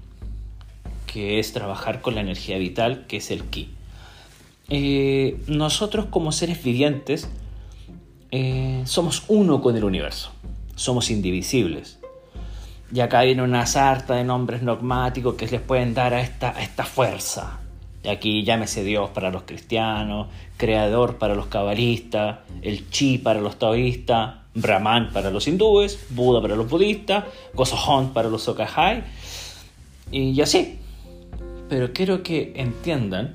que 1.06 1.38
es 1.38 1.52
trabajar 1.52 2.00
con 2.00 2.14
la 2.14 2.22
energía 2.22 2.56
vital, 2.56 3.06
que 3.06 3.18
es 3.18 3.30
el 3.30 3.44
ki. 3.44 3.70
Eh, 4.70 5.36
nosotros 5.46 6.06
como 6.06 6.32
seres 6.32 6.62
vivientes 6.62 7.28
eh, 8.34 8.80
somos 8.86 9.24
uno 9.28 9.60
con 9.60 9.76
el 9.76 9.84
universo, 9.84 10.30
somos 10.74 11.10
indivisibles. 11.10 11.98
Y 12.90 13.00
acá 13.00 13.22
viene 13.24 13.42
una 13.42 13.66
sarta 13.66 14.14
de 14.14 14.24
nombres 14.24 14.64
dogmáticos 14.64 15.34
que 15.34 15.46
les 15.46 15.60
pueden 15.60 15.92
dar 15.92 16.14
a 16.14 16.22
esta, 16.22 16.84
fuerza. 16.84 17.60
Y 18.02 18.08
aquí 18.08 18.42
llámese 18.42 18.84
Dios 18.84 19.10
para 19.10 19.30
los 19.30 19.42
cristianos, 19.42 20.28
Creador 20.56 21.18
para 21.18 21.34
los 21.34 21.46
cabalistas, 21.46 22.38
el 22.62 22.88
Chi 22.88 23.18
para 23.18 23.38
los 23.38 23.58
taoístas, 23.58 24.36
Brahman 24.54 25.10
para 25.12 25.30
los 25.30 25.46
hindúes, 25.46 25.98
Buda 26.08 26.40
para 26.40 26.56
los 26.56 26.70
budistas, 26.70 27.24
Gosohon 27.52 28.14
para 28.14 28.30
los 28.30 28.44
Sokahai, 28.44 29.04
y 30.10 30.40
así. 30.40 30.78
Pero 31.68 31.92
quiero 31.92 32.22
que 32.22 32.54
entiendan, 32.56 33.34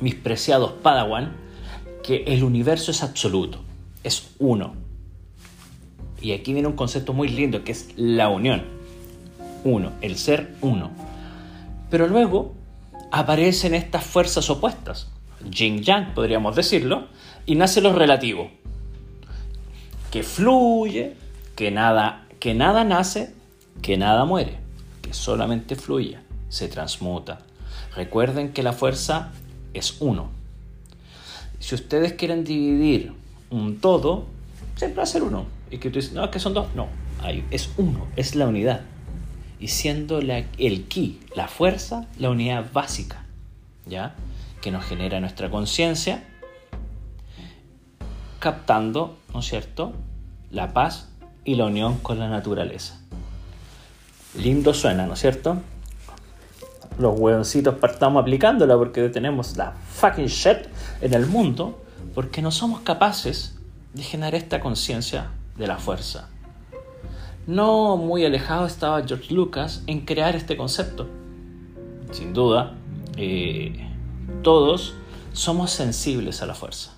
mis 0.00 0.14
preciados 0.14 0.72
Padawan, 0.82 1.36
que 2.04 2.22
el 2.28 2.44
universo 2.44 2.92
es 2.92 3.02
absoluto 3.02 3.63
es 4.04 4.30
uno. 4.38 4.74
Y 6.20 6.32
aquí 6.32 6.52
viene 6.52 6.68
un 6.68 6.76
concepto 6.76 7.12
muy 7.12 7.28
lindo 7.28 7.64
que 7.64 7.72
es 7.72 7.88
la 7.96 8.28
unión. 8.28 8.62
Uno, 9.64 9.92
el 10.00 10.16
ser 10.16 10.54
uno. 10.60 10.90
Pero 11.90 12.06
luego 12.06 12.54
aparecen 13.10 13.74
estas 13.74 14.04
fuerzas 14.04 14.48
opuestas, 14.50 15.08
yin 15.50 15.82
yang 15.82 16.14
podríamos 16.14 16.56
decirlo, 16.56 17.06
y 17.46 17.56
nace 17.56 17.80
lo 17.80 17.92
relativo, 17.92 18.50
que 20.10 20.22
fluye, 20.22 21.14
que 21.56 21.70
nada, 21.70 22.26
que 22.40 22.54
nada 22.54 22.84
nace, 22.84 23.34
que 23.82 23.96
nada 23.96 24.24
muere, 24.24 24.58
que 25.02 25.12
solamente 25.12 25.76
fluye, 25.76 26.18
se 26.48 26.68
transmuta. 26.68 27.40
Recuerden 27.94 28.52
que 28.52 28.62
la 28.62 28.72
fuerza 28.72 29.30
es 29.74 29.96
uno. 30.00 30.30
Si 31.60 31.74
ustedes 31.74 32.14
quieren 32.14 32.44
dividir 32.44 33.12
un 33.54 33.78
todo, 33.78 34.26
siempre 34.76 34.98
va 34.98 35.02
a 35.04 35.06
ser 35.06 35.22
uno. 35.22 35.46
Y 35.70 35.78
que 35.78 35.90
tú 35.90 35.98
dices, 35.98 36.12
no, 36.12 36.24
es 36.24 36.30
que 36.30 36.38
son 36.38 36.54
dos. 36.54 36.66
No, 36.74 36.88
es 37.50 37.70
uno, 37.76 38.06
es 38.16 38.34
la 38.34 38.46
unidad. 38.46 38.82
Y 39.60 39.68
siendo 39.68 40.20
la, 40.20 40.44
el 40.58 40.84
ki, 40.84 41.20
la 41.34 41.48
fuerza, 41.48 42.06
la 42.18 42.30
unidad 42.30 42.72
básica, 42.72 43.24
¿ya? 43.86 44.14
Que 44.60 44.70
nos 44.70 44.84
genera 44.84 45.20
nuestra 45.20 45.50
conciencia, 45.50 46.24
captando, 48.40 49.16
¿no 49.32 49.40
es 49.40 49.46
cierto?, 49.46 49.92
la 50.50 50.72
paz 50.72 51.08
y 51.44 51.54
la 51.54 51.66
unión 51.66 51.98
con 51.98 52.18
la 52.18 52.28
naturaleza. 52.28 53.00
Lindo 54.38 54.74
suena, 54.74 55.06
¿no 55.06 55.14
es 55.14 55.20
cierto? 55.20 55.58
Los 56.98 57.18
hueoncitos 57.18 57.76
partamos 57.76 58.22
aplicándola 58.22 58.76
porque 58.76 59.08
tenemos 59.08 59.56
la 59.56 59.72
fucking 59.72 60.26
shit 60.26 60.58
en 61.00 61.14
el 61.14 61.26
mundo 61.26 61.83
porque 62.14 62.42
no 62.42 62.50
somos 62.50 62.80
capaces 62.80 63.58
de 63.92 64.02
generar 64.02 64.34
esta 64.34 64.60
conciencia 64.60 65.30
de 65.56 65.66
la 65.66 65.78
fuerza. 65.78 66.30
No 67.46 67.96
muy 67.96 68.24
alejado 68.24 68.66
estaba 68.66 69.06
George 69.06 69.34
Lucas 69.34 69.82
en 69.86 70.00
crear 70.00 70.34
este 70.34 70.56
concepto. 70.56 71.06
Sin 72.10 72.32
duda, 72.32 72.74
eh, 73.16 73.88
todos 74.42 74.94
somos 75.32 75.70
sensibles 75.70 76.40
a 76.42 76.46
la 76.46 76.54
fuerza. 76.54 76.94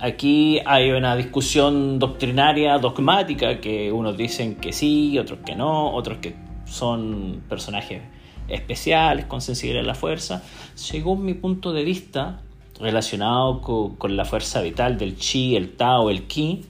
Aquí 0.00 0.60
hay 0.64 0.90
una 0.90 1.16
discusión 1.16 1.98
doctrinaria, 1.98 2.78
dogmática, 2.78 3.60
que 3.60 3.90
unos 3.92 4.16
dicen 4.16 4.54
que 4.54 4.72
sí, 4.72 5.18
otros 5.18 5.40
que 5.44 5.56
no, 5.56 5.92
otros 5.92 6.18
que 6.18 6.36
son 6.66 7.42
personajes 7.48 8.02
especiales 8.48 9.26
con 9.26 9.40
sensibilidad 9.40 9.84
a 9.84 9.88
la 9.88 9.94
fuerza. 9.94 10.42
Según 10.74 11.24
mi 11.24 11.34
punto 11.34 11.72
de 11.72 11.82
vista, 11.82 12.42
relacionado 12.80 13.60
con, 13.60 14.16
la 14.16 14.24
fuerza 14.24 14.60
vital 14.60 14.98
del 14.98 15.16
chi, 15.16 15.56
el 15.56 15.76
tao, 15.76 16.10
el 16.10 16.26
ki, 16.26 16.64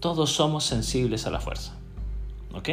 todos 0.00 0.30
somos 0.30 0.64
sensibles 0.64 1.26
a 1.26 1.30
la 1.30 1.40
fuerza. 1.40 1.76
¿Ok? 2.54 2.70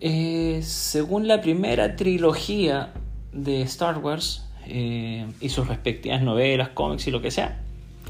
Eh, 0.00 0.60
según 0.62 1.26
la 1.26 1.40
primera 1.40 1.96
trilogía 1.96 2.92
de 3.32 3.62
Star 3.62 3.98
Wars 3.98 4.46
eh, 4.66 5.26
y 5.40 5.48
sus 5.48 5.66
respectivas 5.66 6.22
novelas, 6.22 6.68
cómics 6.70 7.08
y 7.08 7.10
lo 7.10 7.20
que 7.20 7.30
sea, 7.30 7.60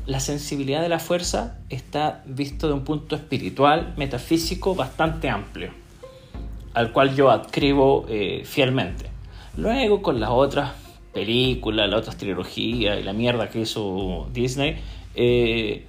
la 0.07 0.21
sensibilidad 0.21 0.83
de 0.83 0.89
la 0.89 0.99
fuerza 0.99 1.59
está 1.69 2.23
visto 2.27 2.67
de 2.67 2.75
un 2.75 2.85
punto 2.85 3.15
espiritual, 3.15 3.95
metafísico 3.97 4.75
bastante 4.75 5.29
amplio, 5.29 5.71
al 6.75 6.93
cual 6.93 7.15
yo 7.15 7.31
adscribo 7.31 8.07
eh, 8.09 8.43
fielmente. 8.45 9.07
Luego 9.57 10.01
con 10.03 10.19
las 10.19 10.31
otras 10.31 10.73
películas, 11.19 11.89
las 11.89 12.01
otras 12.01 12.17
trilogías 12.17 13.01
y 13.01 13.03
la 13.03 13.13
mierda 13.13 13.51
que 13.51 13.61
hizo 13.61 14.29
Disney, 14.33 14.77
eh, 15.17 15.87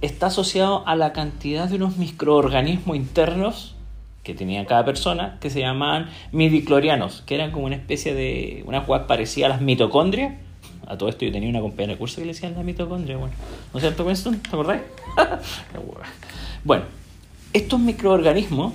está 0.00 0.26
asociado 0.26 0.86
a 0.86 0.96
la 0.96 1.12
cantidad 1.12 1.68
de 1.68 1.76
unos 1.76 1.98
microorganismos 1.98 2.96
internos 2.96 3.76
que 4.24 4.34
tenía 4.34 4.66
cada 4.66 4.84
persona, 4.84 5.38
que 5.40 5.50
se 5.50 5.60
llamaban 5.60 6.10
midiclorianos, 6.32 7.22
que 7.22 7.36
eran 7.36 7.52
como 7.52 7.66
una 7.66 7.76
especie 7.76 8.12
de 8.12 8.64
una 8.66 8.80
jugada 8.80 9.06
parecida 9.06 9.46
a 9.46 9.50
las 9.50 9.60
mitocondrias, 9.60 10.34
a 10.86 10.98
todo 10.98 11.08
esto 11.08 11.24
yo 11.24 11.30
tenía 11.30 11.48
una 11.48 11.60
compañera 11.60 11.92
de 11.92 11.98
curso 11.98 12.16
que 12.16 12.22
le 12.22 12.32
decían 12.32 12.54
la 12.56 12.64
mitocondria, 12.64 13.16
bueno. 13.16 13.34
¿No 13.72 13.78
es 13.78 13.84
cierto, 13.84 14.04
Winston? 14.04 14.40
¿Te 14.40 14.48
acordáis? 14.48 14.82
bueno, 16.64 16.84
estos 17.52 17.78
microorganismos 17.78 18.72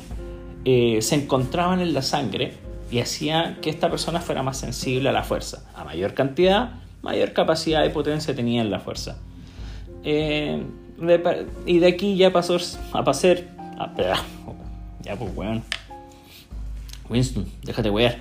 eh, 0.64 1.00
se 1.02 1.16
encontraban 1.16 1.82
en 1.82 1.94
la 1.94 2.02
sangre 2.02 2.54
y 2.96 3.02
hacían 3.02 3.56
que 3.56 3.70
esta 3.70 3.90
persona 3.90 4.22
fuera 4.22 4.42
más 4.42 4.58
sensible 4.58 5.10
a 5.10 5.12
la 5.12 5.24
fuerza. 5.24 5.66
A 5.76 5.84
mayor 5.84 6.14
cantidad, 6.14 6.76
mayor 7.02 7.34
capacidad 7.34 7.84
de 7.84 7.90
potencia 7.90 8.34
tenía 8.34 8.62
en 8.62 8.72
la 8.72 8.80
fuerza. 8.80 9.18
Eh, 10.06 10.64
y 11.66 11.80
de 11.80 11.88
aquí 11.88 12.16
ya 12.16 12.32
pasó 12.32 12.56
a 12.94 13.04
pasar... 13.04 13.44
A, 13.78 13.92
ya 15.02 15.18
pues, 15.18 15.30
weón. 15.36 15.62
Winston, 17.10 17.46
déjate 17.64 17.90
wear. 17.90 18.16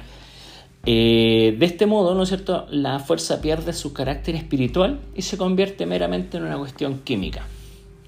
Eh, 0.85 1.55
de 1.57 1.67
este 1.67 1.87
modo, 1.87 2.17
¿no 2.17 2.25
es 2.25 2.31
cierto?, 2.31 2.67
la 2.69 2.99
fuerza 2.99 3.41
pierde 3.41 3.75
su 3.75 3.93
carácter 3.93 4.35
espiritual 4.35 4.99
y 5.15 5.23
se 5.23 5.39
convierte 5.39 5.87
meramente 5.87 6.39
en 6.39 6.47
una 6.47 6.59
cuestión 6.59 6.99
química. 7.05 7.47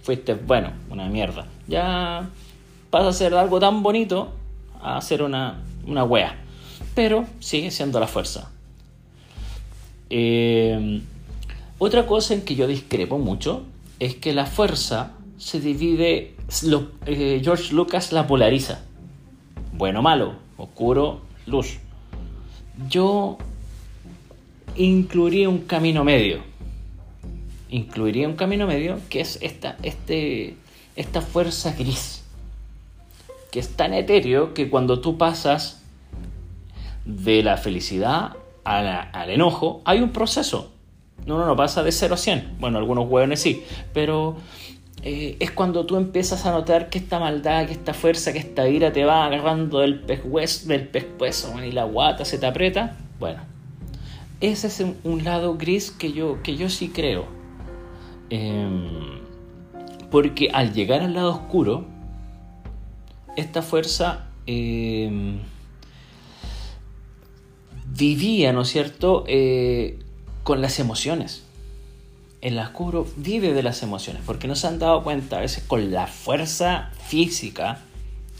Fuiste, 0.02 0.34
bueno, 0.34 0.72
una 0.90 1.08
mierda. 1.08 1.46
Ya 1.68 2.28
pasa 2.90 3.10
a 3.10 3.12
ser 3.12 3.34
algo 3.34 3.60
tan 3.60 3.84
bonito 3.84 4.32
a 4.82 5.00
ser 5.00 5.22
una, 5.22 5.62
una 5.86 6.02
wea. 6.02 6.42
Pero 6.96 7.26
sigue 7.38 7.70
siendo 7.70 8.00
la 8.00 8.08
fuerza. 8.08 8.50
Eh, 10.10 11.00
otra 11.78 12.06
cosa 12.06 12.34
en 12.34 12.42
que 12.42 12.56
yo 12.56 12.66
discrepo 12.66 13.18
mucho 13.18 13.62
es 14.00 14.16
que 14.16 14.32
la 14.32 14.46
fuerza 14.46 15.12
se 15.38 15.60
divide, 15.60 16.34
eh, 17.06 17.40
George 17.44 17.72
Lucas 17.72 18.10
la 18.10 18.26
polariza. 18.26 18.80
Bueno, 19.74 20.02
malo, 20.02 20.34
oscuro, 20.56 21.20
luz 21.46 21.78
yo 22.88 23.38
incluiría 24.76 25.48
un 25.48 25.60
camino 25.60 26.04
medio. 26.04 26.40
Incluiría 27.70 28.28
un 28.28 28.36
camino 28.36 28.66
medio 28.66 29.00
que 29.08 29.20
es 29.20 29.38
esta, 29.42 29.76
este, 29.82 30.56
esta 30.94 31.20
fuerza 31.20 31.72
gris. 31.72 32.22
Que 33.50 33.60
es 33.60 33.70
tan 33.70 33.94
etéreo 33.94 34.54
que 34.54 34.68
cuando 34.68 35.00
tú 35.00 35.16
pasas 35.16 35.82
de 37.06 37.42
la 37.42 37.56
felicidad 37.56 38.36
al 38.64 39.30
enojo, 39.30 39.80
hay 39.84 40.00
un 40.00 40.10
proceso. 40.10 40.72
No, 41.24 41.38
no, 41.38 41.46
no 41.46 41.56
pasa 41.56 41.82
de 41.82 41.92
0 41.92 42.14
a 42.14 42.16
100. 42.16 42.56
Bueno, 42.58 42.78
algunos 42.78 43.08
hueones 43.08 43.40
sí, 43.40 43.64
pero 43.92 44.36
eh, 45.02 45.36
es 45.38 45.52
cuando 45.52 45.86
tú 45.86 45.96
empiezas 45.96 46.46
a 46.46 46.50
notar 46.50 46.90
que 46.90 46.98
esta 46.98 47.18
maldad, 47.18 47.66
que 47.66 47.72
esta 47.72 47.94
fuerza, 47.94 48.32
que 48.32 48.38
esta 48.38 48.68
ira 48.68 48.92
te 48.92 49.04
va 49.04 49.24
agarrando 49.24 49.80
del 49.80 50.00
pescuezo, 50.00 50.68
del 50.68 50.90
y 51.64 51.72
la 51.72 51.84
guata 51.84 52.24
se 52.24 52.38
te 52.38 52.46
aprieta. 52.46 52.96
Bueno, 53.20 53.40
ese 54.40 54.66
es 54.66 54.84
un 55.04 55.24
lado 55.24 55.56
gris 55.56 55.90
que 55.90 56.12
yo, 56.12 56.42
que 56.42 56.56
yo 56.56 56.68
sí 56.68 56.88
creo. 56.88 57.24
Em, 58.30 59.20
porque 60.10 60.50
al 60.52 60.72
llegar 60.72 61.02
al 61.02 61.14
lado 61.14 61.30
oscuro, 61.30 61.86
esta 63.36 63.62
fuerza 63.62 64.26
em, 64.46 65.38
vivía, 67.96 68.52
¿no 68.52 68.62
es 68.62 68.68
cierto?, 68.68 69.24
eh, 69.26 69.98
con 70.42 70.60
las 70.60 70.78
emociones 70.78 71.46
el 72.46 72.58
oscuro 72.60 73.08
vive 73.16 73.52
de 73.52 73.62
las 73.64 73.82
emociones, 73.82 74.22
porque 74.24 74.46
no 74.46 74.54
se 74.54 74.68
han 74.68 74.78
dado 74.78 75.02
cuenta 75.02 75.38
a 75.38 75.40
veces 75.40 75.64
con 75.66 75.90
la 75.90 76.06
fuerza 76.06 76.90
física 77.08 77.80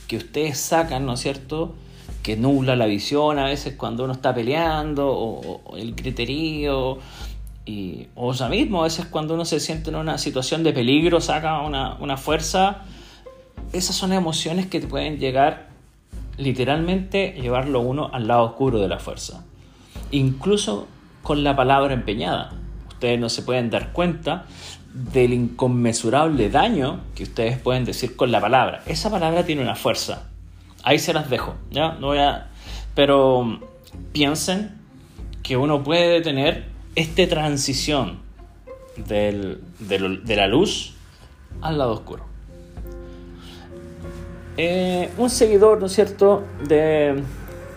que 0.07 0.17
ustedes 0.17 0.59
sacan, 0.61 1.07
¿no 1.07 1.15
es 1.15 1.21
cierto? 1.21 1.75
Que 2.23 2.37
nubla 2.37 2.77
la 2.77 2.87
visión 2.87 3.41
a 3.41 3.47
veces 3.47 3.75
cuando 3.75 4.05
uno 4.05 4.13
está 4.13 4.33
peleando, 4.33 5.09
o, 5.09 5.77
el 5.77 5.97
criterio, 5.97 6.99
o 8.15 8.35
sea 8.35 8.49
mismo, 8.49 8.81
a 8.81 8.85
veces 8.85 9.07
cuando 9.07 9.35
uno 9.35 9.45
se 9.45 9.59
siente 9.59 9.91
en 9.91 9.97
una 9.97 10.19
situación 10.19 10.63
de 10.63 10.73
peligro, 10.73 11.21
saca 11.21 11.61
una, 11.63 11.95
una 11.95 12.17
fuerza. 12.17 12.85
Esas 13.73 13.97
son 13.97 14.13
emociones 14.13 14.67
que 14.67 14.81
pueden 14.81 15.19
llegar 15.19 15.71
literalmente, 16.37 17.35
llevarlo 17.41 17.81
uno 17.81 18.11
al 18.13 18.27
lado 18.27 18.45
oscuro 18.45 18.79
de 18.79 18.89
la 18.89 18.99
fuerza. 18.99 19.45
Incluso 20.11 20.87
con 21.23 21.43
la 21.43 21.57
palabra 21.57 21.95
empeñada 21.95 22.53
ustedes 22.89 23.19
no 23.21 23.29
se 23.29 23.43
pueden 23.43 23.69
dar 23.69 23.93
cuenta 23.93 24.47
del 24.93 25.33
inconmensurable 25.35 26.49
daño 26.49 27.01
que 27.15 27.25
ustedes 27.25 27.59
pueden 27.59 27.85
decir 27.85 28.17
con 28.17 28.33
la 28.33 28.41
palabra. 28.41 28.83
Esa 28.87 29.11
palabra 29.11 29.45
tiene 29.45 29.63
una 29.63 29.75
fuerza. 29.75 30.29
Ahí 30.83 30.99
se 30.99 31.13
las 31.13 31.29
dejo, 31.29 31.55
¿ya? 31.71 31.93
No 31.95 32.09
voy 32.09 32.19
a... 32.19 32.49
Pero 32.95 33.61
piensen 34.13 34.79
que 35.43 35.57
uno 35.57 35.83
puede 35.83 36.23
tener 36.23 36.67
esta 36.95 37.29
transición 37.29 38.21
de 38.97 39.59
la 40.27 40.47
luz 40.47 40.95
al 41.61 41.77
lado 41.77 41.93
oscuro. 41.93 42.25
Eh, 44.59 45.11
un 45.19 45.29
seguidor, 45.29 45.81
¿no 45.81 45.87
es 45.87 45.93
cierto?, 45.93 46.45
de 46.67 47.23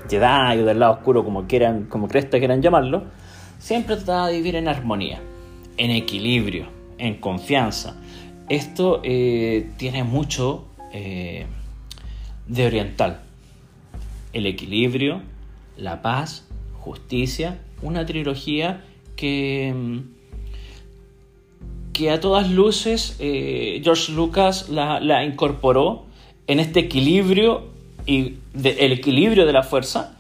Jedi 0.09 0.61
o 0.61 0.65
del 0.65 0.79
lado 0.79 0.93
oscuro, 0.93 1.25
como 1.25 1.45
quieran, 1.45 1.85
como 1.85 2.07
cresta 2.07 2.39
quieran 2.39 2.61
llamarlo, 2.61 3.03
siempre 3.57 3.97
trataba 3.97 4.27
de 4.27 4.37
vivir 4.37 4.55
en 4.55 4.69
armonía, 4.69 5.19
en 5.75 5.91
equilibrio, 5.91 6.67
en 6.97 7.15
confianza. 7.15 7.97
Esto 8.47 9.01
eh, 9.03 9.69
tiene 9.77 10.05
mucho 10.05 10.67
eh, 10.93 11.47
de 12.47 12.65
oriental. 12.65 13.19
El 14.31 14.45
equilibrio, 14.45 15.21
la 15.75 16.01
paz, 16.01 16.47
justicia, 16.79 17.59
una 17.81 18.05
trilogía 18.05 18.85
que, 19.17 20.01
que 21.91 22.09
a 22.09 22.21
todas 22.21 22.49
luces 22.49 23.17
George 23.19 24.13
Lucas 24.13 24.69
la, 24.69 25.01
la, 25.01 25.25
incorporó 25.25 26.08
en 26.49 26.59
este 26.59 26.79
equilibrio 26.79 27.67
y 28.07 28.39
de, 28.55 28.71
el 28.79 28.91
equilibrio 28.91 29.45
de 29.45 29.53
la 29.53 29.61
fuerza, 29.61 30.15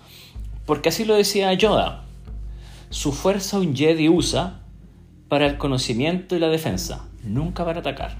porque 0.67 0.89
así 0.89 1.03
lo 1.03 1.15
decía 1.15 1.51
Yoda. 1.53 2.03
Su 2.91 3.11
fuerza 3.11 3.57
un 3.57 3.75
Jedi 3.75 4.09
usa 4.09 4.59
para 5.27 5.47
el 5.47 5.57
conocimiento 5.57 6.35
y 6.35 6.39
la 6.39 6.49
defensa, 6.49 7.07
nunca 7.23 7.65
para 7.65 7.79
atacar. 7.79 8.15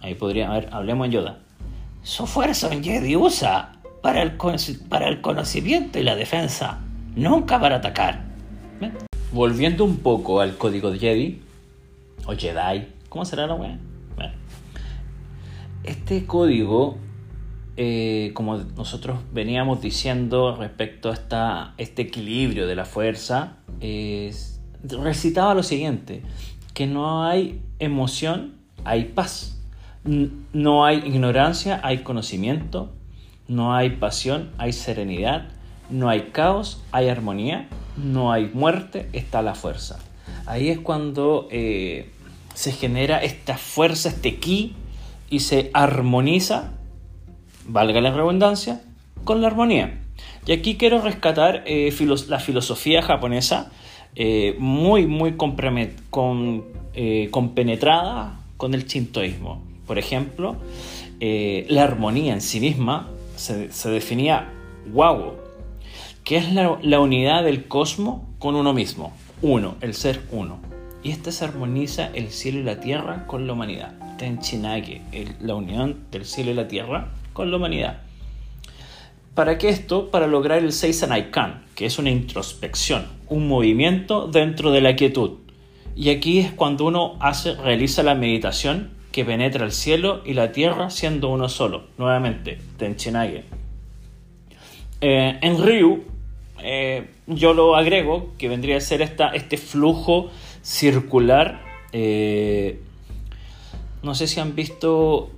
Ahí 0.00 0.14
podría, 0.14 0.48
a 0.48 0.54
ver, 0.54 0.68
hablemos 0.70 1.06
en 1.06 1.12
Yoda. 1.12 1.38
Su 2.04 2.28
fuerza 2.28 2.68
un 2.68 2.84
Jedi 2.84 3.16
usa 3.16 3.72
para 4.00 4.22
el, 4.22 4.36
para 4.88 5.08
el 5.08 5.20
conocimiento 5.20 5.98
y 5.98 6.04
la 6.04 6.14
defensa, 6.14 6.78
nunca 7.16 7.58
para 7.60 7.76
atacar. 7.76 8.22
¿Ven? 8.80 8.96
Volviendo 9.32 9.84
un 9.84 9.96
poco 9.96 10.40
al 10.40 10.56
código 10.56 10.92
de 10.92 11.00
Jedi, 11.00 11.42
o 12.26 12.36
Jedi, 12.36 12.86
¿cómo 13.08 13.24
será 13.24 13.48
la 13.48 13.54
weá? 13.54 13.76
Este 15.86 16.26
código, 16.26 16.98
eh, 17.76 18.32
como 18.34 18.58
nosotros 18.58 19.20
veníamos 19.32 19.80
diciendo 19.80 20.56
respecto 20.56 21.10
a 21.10 21.14
esta, 21.14 21.74
este 21.78 22.02
equilibrio 22.02 22.66
de 22.66 22.74
la 22.74 22.84
fuerza, 22.84 23.56
recitaba 24.82 25.54
lo 25.54 25.62
siguiente, 25.62 26.22
que 26.74 26.86
no 26.86 27.24
hay 27.24 27.62
emoción, 27.78 28.56
hay 28.84 29.04
paz. 29.04 29.58
No 30.04 30.84
hay 30.84 30.98
ignorancia, 30.98 31.80
hay 31.82 31.98
conocimiento. 31.98 32.92
No 33.48 33.74
hay 33.74 33.90
pasión, 33.90 34.50
hay 34.58 34.72
serenidad. 34.72 35.48
No 35.90 36.08
hay 36.08 36.30
caos, 36.32 36.82
hay 36.92 37.08
armonía. 37.08 37.68
No 37.96 38.30
hay 38.30 38.50
muerte, 38.52 39.08
está 39.12 39.42
la 39.42 39.54
fuerza. 39.54 39.98
Ahí 40.46 40.68
es 40.68 40.78
cuando 40.78 41.48
eh, 41.50 42.10
se 42.54 42.72
genera 42.72 43.18
esta 43.18 43.56
fuerza, 43.56 44.10
este 44.10 44.36
ki, 44.36 44.74
y 45.30 45.40
se 45.40 45.70
armoniza, 45.74 46.72
valga 47.66 48.00
la 48.00 48.12
redundancia, 48.12 48.82
con 49.24 49.40
la 49.40 49.48
armonía. 49.48 50.00
Y 50.46 50.52
aquí 50.52 50.76
quiero 50.76 51.02
rescatar 51.02 51.64
eh, 51.66 51.92
la 52.28 52.38
filosofía 52.38 53.02
japonesa, 53.02 53.72
eh, 54.14 54.54
muy, 54.58 55.06
muy 55.06 55.36
con, 55.36 56.64
eh, 56.94 57.28
compenetrada 57.30 58.40
con 58.56 58.72
el 58.74 58.86
shintoísmo. 58.86 59.62
Por 59.86 59.98
ejemplo, 59.98 60.56
la 61.20 61.84
armonía 61.84 62.32
en 62.32 62.40
sí 62.40 62.60
misma 62.60 63.08
se, 63.36 63.68
definía 63.90 64.52
wow, 64.92 65.34
que 66.24 66.36
es 66.36 66.52
la, 66.52 66.78
la, 66.82 67.00
unidad 67.00 67.44
del 67.44 67.66
cosmos 67.68 68.22
con 68.38 68.56
uno 68.56 68.72
mismo, 68.72 69.12
uno, 69.42 69.76
el 69.80 69.94
ser 69.94 70.22
uno. 70.30 70.58
Y 71.02 71.10
este 71.10 71.30
se 71.30 71.44
armoniza 71.44 72.10
el 72.14 72.30
cielo 72.30 72.60
y 72.60 72.64
la 72.64 72.80
tierra 72.80 73.26
con 73.26 73.46
la 73.46 73.52
humanidad. 73.52 74.05
Tenchinage, 74.18 75.02
la 75.40 75.54
unión 75.54 76.06
del 76.10 76.24
cielo 76.24 76.50
y 76.50 76.54
la 76.54 76.68
tierra 76.68 77.08
con 77.32 77.50
la 77.50 77.56
humanidad. 77.56 77.98
¿Para 79.34 79.58
qué 79.58 79.68
esto? 79.68 80.10
Para 80.10 80.26
lograr 80.26 80.58
el 80.58 80.72
Seisanaikan, 80.72 81.64
que 81.74 81.84
es 81.84 81.98
una 81.98 82.10
introspección, 82.10 83.06
un 83.28 83.46
movimiento 83.48 84.28
dentro 84.28 84.72
de 84.72 84.80
la 84.80 84.96
quietud. 84.96 85.32
Y 85.94 86.08
aquí 86.10 86.38
es 86.38 86.52
cuando 86.52 86.86
uno 86.86 87.16
hace, 87.20 87.54
realiza 87.54 88.02
la 88.02 88.14
meditación 88.14 88.90
que 89.12 89.24
penetra 89.24 89.64
el 89.64 89.72
cielo 89.72 90.22
y 90.24 90.34
la 90.34 90.52
tierra 90.52 90.90
siendo 90.90 91.28
uno 91.28 91.48
solo. 91.48 91.84
Nuevamente, 91.98 92.58
Tenchinage. 92.78 93.44
Eh, 95.02 95.38
en 95.40 95.62
Ryu, 95.62 96.04
eh, 96.62 97.10
yo 97.26 97.52
lo 97.52 97.76
agrego, 97.76 98.32
que 98.38 98.48
vendría 98.48 98.78
a 98.78 98.80
ser 98.80 99.02
esta, 99.02 99.28
este 99.28 99.58
flujo 99.58 100.30
circular. 100.62 101.60
Eh, 101.92 102.80
no 104.02 104.14
sé 104.14 104.26
si 104.26 104.40
han 104.40 104.54
visto 104.54 105.30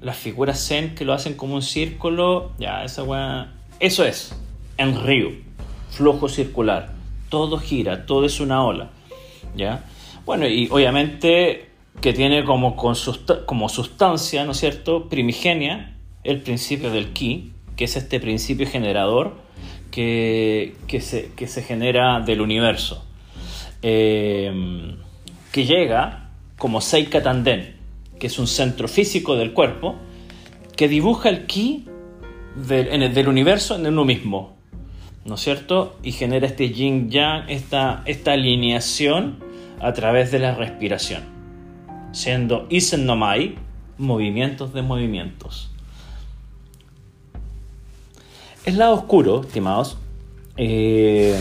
las 0.00 0.16
figuras 0.16 0.66
Zen 0.66 0.94
que 0.94 1.04
lo 1.04 1.12
hacen 1.12 1.34
como 1.34 1.54
un 1.54 1.62
círculo. 1.62 2.52
Ya, 2.58 2.84
esa 2.84 3.02
weá. 3.02 3.52
Eso 3.80 4.04
es. 4.04 4.34
En 4.78 5.04
Ryu. 5.04 5.42
Flujo 5.90 6.28
circular. 6.28 6.92
Todo 7.28 7.58
gira, 7.58 8.06
todo 8.06 8.24
es 8.24 8.40
una 8.40 8.64
ola. 8.64 8.90
¿Ya? 9.56 9.84
Bueno, 10.24 10.46
y 10.46 10.68
obviamente 10.70 11.70
que 12.00 12.12
tiene 12.12 12.44
como, 12.44 12.76
como 12.76 13.68
sustancia, 13.68 14.44
¿no 14.44 14.52
es 14.52 14.58
cierto?, 14.58 15.08
primigenia, 15.08 15.96
el 16.24 16.42
principio 16.42 16.90
del 16.90 17.12
ki, 17.12 17.52
que 17.76 17.84
es 17.84 17.96
este 17.96 18.20
principio 18.20 18.66
generador 18.66 19.36
que, 19.90 20.74
que, 20.88 21.00
se, 21.00 21.32
que 21.34 21.46
se 21.46 21.62
genera 21.62 22.20
del 22.20 22.42
universo. 22.42 23.04
Eh, 23.82 24.96
que 25.52 25.64
llega 25.64 26.28
como 26.58 26.80
Seika 26.80 27.22
Tanden, 27.22 27.75
que 28.18 28.26
es 28.26 28.38
un 28.38 28.46
centro 28.46 28.88
físico 28.88 29.36
del 29.36 29.52
cuerpo, 29.52 29.96
que 30.76 30.88
dibuja 30.88 31.28
el 31.28 31.46
ki 31.46 31.86
del, 32.68 32.88
en 32.88 33.02
el, 33.02 33.28
universo 33.28 33.76
en 33.76 33.86
uno 33.86 34.04
mismo, 34.04 34.56
¿no 35.24 35.34
es 35.34 35.40
cierto? 35.40 35.96
Y 36.02 36.12
genera 36.12 36.46
este 36.46 36.70
yin 36.70 37.10
yang, 37.10 37.48
esta, 37.48 38.02
esta 38.06 38.32
alineación 38.32 39.38
a 39.80 39.92
través 39.92 40.30
de 40.30 40.38
la 40.38 40.54
respiración, 40.54 41.22
siendo 42.12 42.66
Isen 42.70 43.06
no 43.06 43.16
Mai, 43.16 43.56
movimientos 43.98 44.72
de 44.72 44.82
movimientos. 44.82 45.70
El 48.64 48.78
lado 48.78 48.94
oscuro, 48.94 49.42
estimados, 49.42 49.96
eh, 50.56 51.38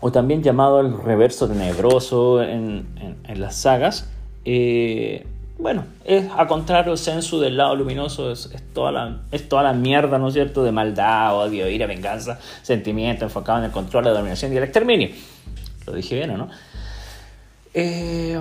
o 0.00 0.10
también 0.10 0.42
llamado 0.42 0.80
el 0.80 0.98
reverso 0.98 1.48
tenebroso 1.48 2.42
en, 2.42 2.86
en, 3.00 3.16
en 3.24 3.40
las 3.40 3.56
sagas, 3.56 4.10
eh, 4.44 5.26
bueno, 5.58 5.84
es 6.04 6.28
a 6.36 6.46
contrario 6.46 6.96
sensu 6.96 7.38
del 7.38 7.56
lado 7.56 7.76
luminoso, 7.76 8.32
es, 8.32 8.50
toda 8.72 8.90
la, 8.90 9.20
es 9.30 9.48
toda 9.48 9.62
la 9.62 9.72
mierda, 9.72 10.18
¿no 10.18 10.28
es 10.28 10.34
cierto?, 10.34 10.64
de 10.64 10.72
maldad, 10.72 11.36
odio, 11.36 11.68
ira, 11.68 11.86
venganza, 11.86 12.38
sentimiento 12.62 13.24
enfocado 13.24 13.58
en 13.58 13.64
el 13.66 13.70
control, 13.70 14.04
la 14.04 14.10
dominación 14.10 14.52
y 14.52 14.56
el 14.56 14.64
exterminio. 14.64 15.10
Lo 15.86 15.92
dije 15.92 16.16
bien, 16.16 16.30
¿o 16.30 16.36
no? 16.36 16.48
Eh, 17.72 18.40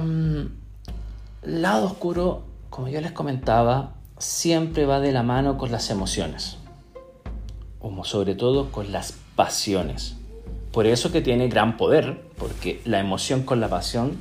lado 1.44 1.86
oscuro, 1.86 2.44
como 2.70 2.88
yo 2.88 3.00
les 3.02 3.12
comentaba, 3.12 3.92
siempre 4.18 4.86
va 4.86 5.00
de 5.00 5.12
la 5.12 5.24
mano 5.24 5.58
con 5.58 5.72
las 5.72 5.90
emociones, 5.90 6.58
como 7.80 8.06
sobre 8.06 8.36
todo 8.36 8.72
con 8.72 8.92
las 8.92 9.14
pasiones. 9.36 10.16
Por 10.72 10.88
eso 10.88 11.12
que 11.12 11.22
tiene 11.22 11.48
gran 11.48 11.78
poder, 11.78 12.22
porque 12.38 12.82
la 12.86 13.00
emoción 13.00 13.44
con 13.44 13.60
la 13.60 13.70
pasión 13.70 14.18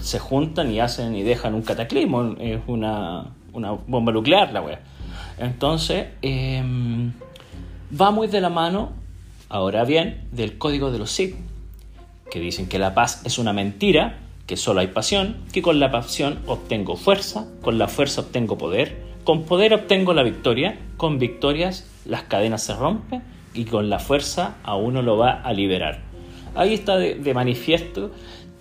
se 0.00 0.18
juntan 0.18 0.70
y 0.70 0.80
hacen 0.80 1.14
y 1.14 1.22
dejan 1.22 1.54
un 1.54 1.62
cataclismo, 1.62 2.36
es 2.38 2.60
una, 2.66 3.26
una 3.52 3.72
bomba 3.72 4.12
nuclear 4.12 4.52
la 4.52 4.60
wea. 4.60 4.80
Entonces, 5.38 6.08
eh, 6.22 6.62
va 8.00 8.10
muy 8.10 8.28
de 8.28 8.40
la 8.40 8.50
mano, 8.50 8.92
ahora 9.48 9.84
bien, 9.84 10.26
del 10.32 10.58
código 10.58 10.90
de 10.90 10.98
los 10.98 11.10
Sith, 11.10 11.36
que 12.30 12.40
dicen 12.40 12.68
que 12.68 12.78
la 12.78 12.94
paz 12.94 13.22
es 13.24 13.38
una 13.38 13.52
mentira, 13.52 14.18
que 14.46 14.56
solo 14.56 14.80
hay 14.80 14.88
pasión, 14.88 15.36
que 15.52 15.62
con 15.62 15.80
la 15.80 15.90
pasión 15.90 16.40
obtengo 16.46 16.96
fuerza, 16.96 17.46
con 17.62 17.78
la 17.78 17.88
fuerza 17.88 18.22
obtengo 18.22 18.58
poder, 18.58 19.02
con 19.24 19.44
poder 19.44 19.72
obtengo 19.72 20.12
la 20.12 20.22
victoria, 20.22 20.78
con 20.96 21.18
victorias 21.18 21.86
las 22.04 22.24
cadenas 22.24 22.62
se 22.62 22.74
rompen 22.74 23.22
y 23.54 23.64
con 23.64 23.88
la 23.88 23.98
fuerza 23.98 24.56
a 24.62 24.76
uno 24.76 25.00
lo 25.00 25.16
va 25.16 25.32
a 25.32 25.52
liberar. 25.52 26.00
Ahí 26.54 26.74
está 26.74 26.96
de 26.98 27.34
manifiesto 27.34 28.10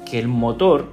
que 0.10 0.20
el 0.20 0.28
motor, 0.28 0.90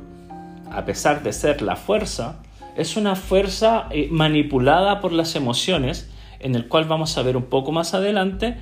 a 0.70 0.84
pesar 0.84 1.22
de 1.22 1.32
ser 1.32 1.62
la 1.62 1.76
fuerza, 1.76 2.36
es 2.76 2.96
una 2.96 3.16
fuerza 3.16 3.86
eh, 3.90 4.08
manipulada 4.10 5.00
por 5.00 5.12
las 5.12 5.34
emociones, 5.36 6.08
en 6.38 6.54
el 6.54 6.68
cual 6.68 6.84
vamos 6.84 7.16
a 7.18 7.22
ver 7.22 7.36
un 7.36 7.44
poco 7.44 7.72
más 7.72 7.94
adelante 7.94 8.56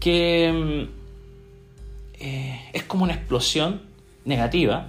que 0.00 0.88
eh, 2.18 2.60
es 2.72 2.82
como 2.84 3.04
una 3.04 3.14
explosión 3.14 3.82
negativa 4.24 4.88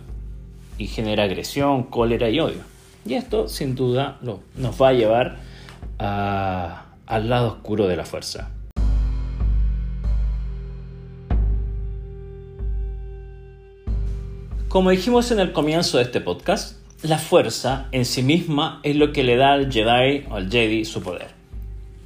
y 0.77 0.87
genera 0.87 1.23
agresión, 1.23 1.83
cólera 1.83 2.29
y 2.29 2.39
odio. 2.39 2.61
Y 3.05 3.13
esto 3.15 3.47
sin 3.47 3.75
duda 3.75 4.19
nos 4.21 4.81
va 4.81 4.89
a 4.89 4.93
llevar 4.93 5.37
al 5.97 7.29
lado 7.29 7.47
oscuro 7.47 7.87
de 7.87 7.95
la 7.95 8.05
fuerza. 8.05 8.49
Como 14.71 14.91
dijimos 14.91 15.29
en 15.31 15.41
el 15.41 15.51
comienzo 15.51 15.97
de 15.97 16.03
este 16.03 16.21
podcast, 16.21 16.77
la 17.03 17.17
fuerza 17.17 17.89
en 17.91 18.05
sí 18.05 18.23
misma 18.23 18.79
es 18.83 18.95
lo 18.95 19.11
que 19.11 19.25
le 19.25 19.35
da 19.35 19.51
al 19.51 19.69
Jedi 19.69 20.25
o 20.29 20.35
al 20.35 20.49
Jedi 20.49 20.85
su 20.85 21.03
poder. 21.03 21.27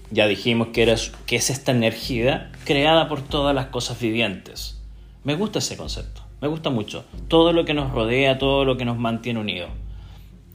Ya 0.10 0.26
dijimos 0.26 0.70
que, 0.70 0.92
es 0.92 1.50
esta 1.52 1.72
energía 1.72 2.52
creada 2.64 3.08
por 3.08 3.22
todas 3.22 3.54
las 3.54 3.68
cosas 3.68 4.00
vivientes. 4.00 4.82
Me 5.24 5.36
gusta 5.36 5.60
ese 5.60 5.78
concepto, 5.78 6.24
me 6.42 6.48
gusta 6.48 6.72
mucho. 6.72 7.06
Todo 7.28 7.54
lo 7.54 7.66
que 7.66 7.76
nos 7.76 7.92
rodea, 7.92 8.40
todo 8.40 8.66
lo 8.66 8.78
que 8.78 8.86
nos 8.86 8.98
mantiene 8.98 9.40
unidos. 9.40 9.70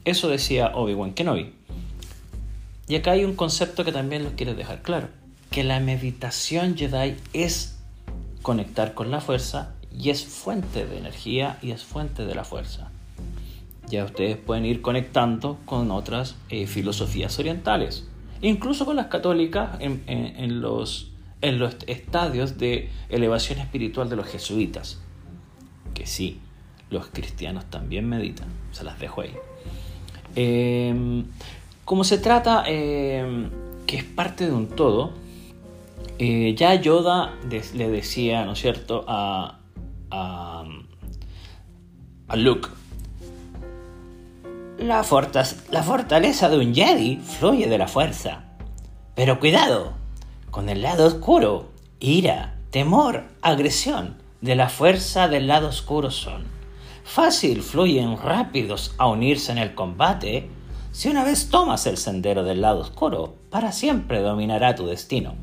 Eso 0.03 0.27
decía 0.27 0.73
Obi-Wan 0.75 1.13
Kenobi. 1.13 1.53
Y 2.89 2.95
acá 2.95 3.11
hay 3.11 3.23
un 3.23 3.35
concepto 3.35 3.85
que 3.85 3.93
también 3.93 4.25
los 4.25 4.33
quiero 4.33 4.53
dejar 4.53 4.81
claro. 4.81 5.07
Que 5.49 5.63
la 5.63 5.79
meditación 5.79 6.75
Jedi 6.75 7.15
es 7.31 7.79
conectar 8.41 8.95
con 8.95 9.11
la 9.11 9.21
fuerza 9.21 9.75
y 9.97 10.09
es 10.09 10.25
fuente 10.25 10.85
de 10.85 10.97
energía 10.97 11.57
y 11.61 11.71
es 11.71 11.83
fuente 11.83 12.25
de 12.25 12.35
la 12.35 12.43
fuerza. 12.43 12.89
ya 13.87 14.05
ustedes 14.05 14.37
pueden 14.37 14.65
ir 14.65 14.81
conectando 14.81 15.57
con 15.65 15.91
otras 15.91 16.35
eh, 16.49 16.65
filosofías 16.65 17.37
orientales, 17.39 18.07
incluso 18.41 18.85
con 18.85 18.95
las 18.95 19.07
católicas 19.07 19.77
en, 19.79 20.61
los, 20.61 21.11
en 21.41 21.59
los 21.59 21.75
estadios 21.87 22.57
de 22.57 22.89
elevación 23.09 23.59
espiritual 23.59 24.09
de 24.09 24.15
los 24.15 24.27
jesuitas, 24.27 25.01
que 25.93 26.05
sí, 26.05 26.39
los 26.89 27.07
cristianos 27.07 27.65
también 27.65 28.07
meditan, 28.07 28.47
se 28.71 28.85
las 28.85 28.97
dejo 28.97 29.21
ahí. 29.21 29.33
Em, 30.35 31.25
como 31.83 32.05
se 32.05 32.17
trata 32.17 32.63
em, 32.67 33.49
que 33.85 33.97
es 33.97 34.03
parte 34.05 34.45
de 34.45 34.53
un 34.53 34.67
todo, 34.67 35.11
eh, 36.17 36.55
ya 36.55 36.75
Yoda 36.75 37.33
le 37.49 37.89
decía, 37.89 38.45
¿no 38.45 38.53
es 38.53 38.59
cierto?, 38.59 39.03
a, 39.07 39.60
a, 40.11 40.63
a 42.27 42.35
Luke, 42.35 42.69
la, 44.77 45.05
la 45.71 45.83
fortaleza 45.83 46.49
de 46.49 46.57
un 46.57 46.73
Jedi 46.73 47.17
fluye 47.17 47.67
de 47.67 47.77
la 47.77 47.87
fuerza. 47.87 48.43
Pero 49.15 49.39
cuidado, 49.39 49.93
con 50.49 50.69
el 50.69 50.81
lado 50.81 51.05
oscuro, 51.05 51.69
ira, 51.99 52.55
temor, 52.71 53.25
agresión 53.41 54.17
de 54.41 54.55
la 54.55 54.69
fuerza 54.69 55.27
del 55.27 55.47
lado 55.47 55.69
oscuro 55.69 56.09
son. 56.09 56.45
Fácil 57.03 57.61
fluyen 57.61 58.17
rápidos 58.17 58.95
a 58.97 59.07
unirse 59.07 59.51
en 59.51 59.57
el 59.57 59.75
combate. 59.75 60.49
Si 60.91 61.09
una 61.09 61.23
vez 61.23 61.49
tomas 61.49 61.85
el 61.85 61.97
sendero 61.97 62.43
del 62.43 62.61
lado 62.61 62.79
oscuro, 62.79 63.35
para 63.49 63.71
siempre 63.71 64.21
dominará 64.21 64.75
tu 64.75 64.87
destino. 64.87 65.35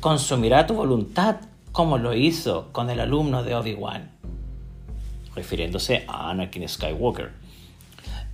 Consumirá 0.00 0.66
tu 0.66 0.74
voluntad 0.74 1.36
como 1.78 1.96
lo 1.96 2.12
hizo 2.12 2.70
con 2.72 2.90
el 2.90 2.98
alumno 2.98 3.44
de 3.44 3.54
Obi-Wan, 3.54 4.10
refiriéndose 5.36 6.04
a 6.08 6.28
Anakin 6.30 6.68
Skywalker. 6.68 7.30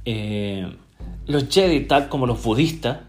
Eh, 0.07 0.75
los 1.27 1.51
Jedi, 1.51 1.81
tal 1.81 2.09
como 2.09 2.27
los 2.27 2.43
budistas, 2.43 3.01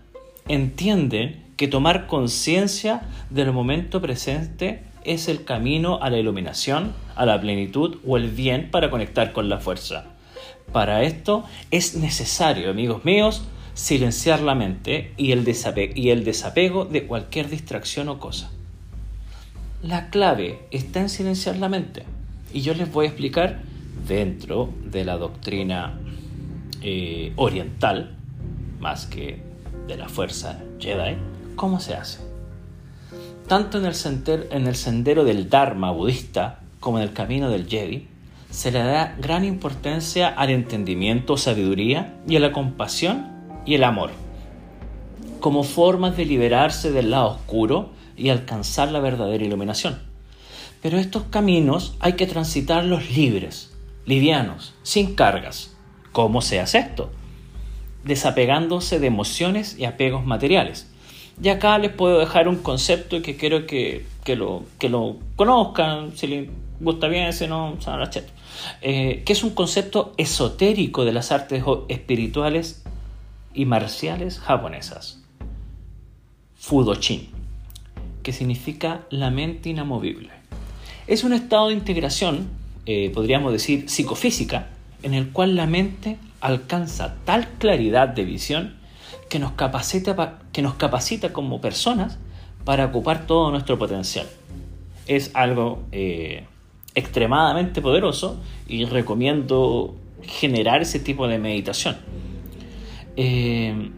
entienden 0.50 1.54
que 1.56 1.70
tomar 1.70 2.08
conciencia 2.08 3.04
del 3.30 3.54
momento 3.54 4.02
presente 4.02 4.84
es 5.06 5.30
el 5.30 5.46
camino 5.46 6.02
a 6.02 6.10
la 6.10 6.18
iluminación, 6.18 6.92
a 7.16 7.26
la 7.26 7.40
plenitud 7.40 8.00
o 8.06 8.18
el 8.18 8.30
bien 8.30 8.72
para 8.72 8.90
conectar 8.90 9.32
con 9.32 9.48
la 9.48 9.60
fuerza. 9.60 10.04
Para 10.74 11.04
esto 11.04 11.46
es 11.72 11.96
necesario, 11.96 12.72
amigos 12.72 13.06
míos, 13.06 13.46
silenciar 13.74 14.42
la 14.42 14.54
mente 14.54 15.14
y 15.16 15.32
el, 15.32 15.50
y 15.96 16.10
el 16.10 16.26
desapego 16.26 16.84
de 16.84 17.08
cualquier 17.08 17.50
distracción 17.50 18.10
o 18.10 18.20
cosa. 18.20 18.52
La 19.88 20.10
clave 20.10 20.66
está 20.72 21.00
en 21.00 21.10
silenciar 21.10 21.58
la 21.58 21.70
mente 21.70 22.06
y 22.52 22.62
yo 22.62 22.74
les 22.74 22.92
voy 22.92 23.06
a 23.06 23.10
explicar 23.10 23.60
dentro 24.08 24.74
de 24.84 25.06
la 25.06 25.16
doctrina 25.16 26.00
eh, 26.82 27.34
oriental, 27.36 28.16
más 28.80 29.06
que 29.06 29.44
de 29.86 29.96
la 29.96 30.10
fuerza 30.10 30.60
Jedi, 30.80 31.18
¿cómo 31.56 31.80
se 31.80 31.94
hace? 31.94 32.22
Tanto 33.48 33.78
en 33.78 33.86
el, 33.86 33.94
en 34.50 34.66
el 34.66 34.76
sendero 34.76 35.24
del 35.24 35.52
Dharma 35.52 35.92
budista 35.92 36.62
como 36.80 36.98
en 36.98 37.04
el 37.04 37.14
camino 37.14 37.52
del 37.52 37.68
Jedi, 37.68 38.08
se 38.50 38.72
le 38.72 38.80
da 38.80 39.16
gran 39.22 39.46
importancia 39.46 40.30
al 40.30 40.50
entendimiento, 40.50 41.38
sabiduría 41.38 42.16
y 42.28 42.38
a 42.38 42.40
la 42.40 42.52
compasión 42.52 43.28
y 43.68 43.76
el 43.76 43.84
amor, 43.84 44.10
como 45.40 45.62
formas 45.62 46.18
de 46.18 46.26
liberarse 46.26 46.92
del 46.92 47.12
lado 47.12 47.36
oscuro 47.36 47.94
y 48.18 48.30
alcanzar 48.30 48.92
la 48.92 49.00
verdadera 49.00 49.44
iluminación. 49.44 50.00
Pero 50.82 50.98
estos 50.98 51.24
caminos 51.24 51.96
hay 52.00 52.14
que 52.14 52.28
transitarlos 52.28 53.12
libres, 53.12 53.74
livianos, 54.06 54.74
sin 54.84 55.16
cargas, 55.16 55.76
¿Cómo 56.16 56.42
se 56.42 56.62
hace 56.62 56.78
esto? 56.78 57.10
Desapegándose 58.06 59.02
de 59.02 59.08
emociones 59.08 59.78
y 59.78 59.84
apegos 59.84 60.26
materiales. 60.26 60.90
Y 61.44 61.50
acá 61.50 61.78
les 61.78 61.92
puedo 61.92 62.20
dejar 62.20 62.48
un 62.48 62.56
concepto 62.56 63.22
que 63.22 63.36
quiero 63.36 63.68
que, 63.68 64.06
lo, 64.28 64.64
que 64.80 64.88
lo 64.88 65.18
conozcan, 65.36 66.16
si 66.16 66.28
les 66.28 66.50
gusta 66.80 67.10
bien, 67.10 67.34
si 67.34 67.48
no, 67.48 67.78
eh, 68.82 69.24
que 69.26 69.34
es 69.34 69.44
un 69.44 69.50
concepto 69.50 70.14
esotérico 70.16 71.04
de 71.04 71.12
las 71.12 71.34
artes 71.34 71.66
espirituales 71.90 72.82
y 73.54 73.66
marciales 73.66 74.40
japonesas. 74.40 75.22
Fudoshin, 76.56 77.28
que 78.26 78.34
significa 78.34 79.06
la 79.12 79.30
mente 79.30 79.70
inamovible. 79.70 80.32
Es 81.06 81.24
un 81.24 81.32
estado 81.32 81.68
de 81.68 81.76
integración, 81.76 82.50
eh, 82.88 83.12
podríamos 83.14 83.54
decir, 83.54 83.88
psicofísica, 83.88 84.70
en 85.04 85.14
el 85.14 85.30
cual 85.30 85.56
la 85.56 85.68
mente 85.68 86.18
alcanza 86.42 87.18
tal 87.24 87.48
claridad 87.60 88.08
de 88.08 88.26
visión 88.26 88.78
que 89.30 89.38
nos 89.38 89.52
capacita, 89.52 90.40
que 90.52 90.64
nos 90.64 90.74
capacita 90.74 91.34
como 91.34 91.62
personas 91.62 92.18
para 92.64 92.86
ocupar 92.86 93.28
todo 93.28 93.52
nuestro 93.52 93.78
potencial. 93.78 94.26
Es 95.06 95.30
algo 95.36 95.84
eh, 95.92 96.46
extremadamente 96.96 97.80
poderoso 97.80 98.42
y 98.68 98.86
recomiendo 98.86 99.94
generar 100.24 100.82
ese 100.82 101.00
tipo 101.00 101.28
de 101.28 101.38
meditación. 101.38 101.98
Eh, 103.18 103.92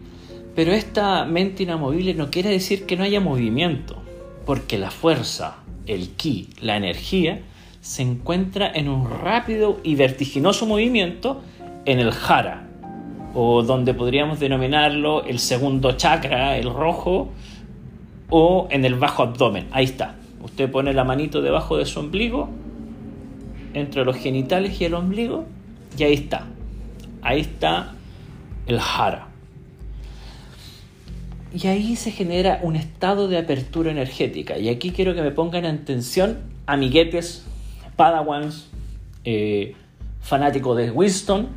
pero 0.54 0.74
esta 0.74 1.24
mente 1.24 1.64
inamovible 1.64 2.14
no 2.14 2.30
quiere 2.30 2.50
decir 2.50 2.86
que 2.86 2.98
no 2.98 3.04
haya 3.04 3.22
movimiento, 3.22 4.04
porque 4.48 4.78
la 4.78 4.92
fuerza, 4.92 5.58
el 5.88 6.12
ki, 6.12 6.48
la 6.62 6.78
energía, 6.78 7.42
se 7.82 8.02
encuentra 8.02 8.72
en 8.74 8.88
un 8.88 9.10
rápido 9.10 9.82
y 9.84 9.96
vertiginoso 9.96 10.66
movimiento 10.66 11.42
en 11.84 12.00
el 12.00 12.12
jara, 12.12 12.66
o 13.36 13.62
donde 13.62 13.94
podríamos 13.94 14.40
denominarlo 14.40 15.26
el 15.26 15.40
segundo 15.40 15.92
chakra, 15.92 16.58
el 16.58 16.74
rojo, 16.74 17.28
o 18.30 18.70
en 18.72 18.86
el 18.86 18.96
bajo 18.96 19.24
abdomen. 19.24 19.68
Ahí 19.72 19.84
está. 19.84 20.16
Usted 20.42 20.72
pone 20.72 20.94
la 20.94 21.04
manito 21.04 21.42
debajo 21.42 21.76
de 21.76 21.86
su 21.86 22.00
ombligo, 22.00 22.48
entre 23.74 24.06
los 24.06 24.16
genitales 24.16 24.80
y 24.80 24.86
el 24.86 24.94
ombligo, 24.94 25.44
y 25.98 26.04
ahí 26.04 26.14
está. 26.14 26.46
Ahí 27.22 27.42
está 27.42 27.96
el 28.66 28.80
jara. 28.80 29.27
Y 31.54 31.68
ahí 31.68 31.96
se 31.96 32.12
genera 32.12 32.60
un 32.62 32.76
estado 32.76 33.28
de 33.28 33.38
apertura 33.38 33.92
energética. 33.92 34.58
Y 34.58 34.70
aquí 34.70 34.92
quiero 34.92 35.16
que 35.16 35.22
me 35.22 35.32
pongan 35.32 35.66
en 35.66 35.76
atención, 35.76 36.40
amiguetes 36.66 37.46
Padawans, 37.96 38.70
eh, 39.24 39.76
fanático 40.22 40.76
de 40.76 40.92
Winston, 40.92 41.48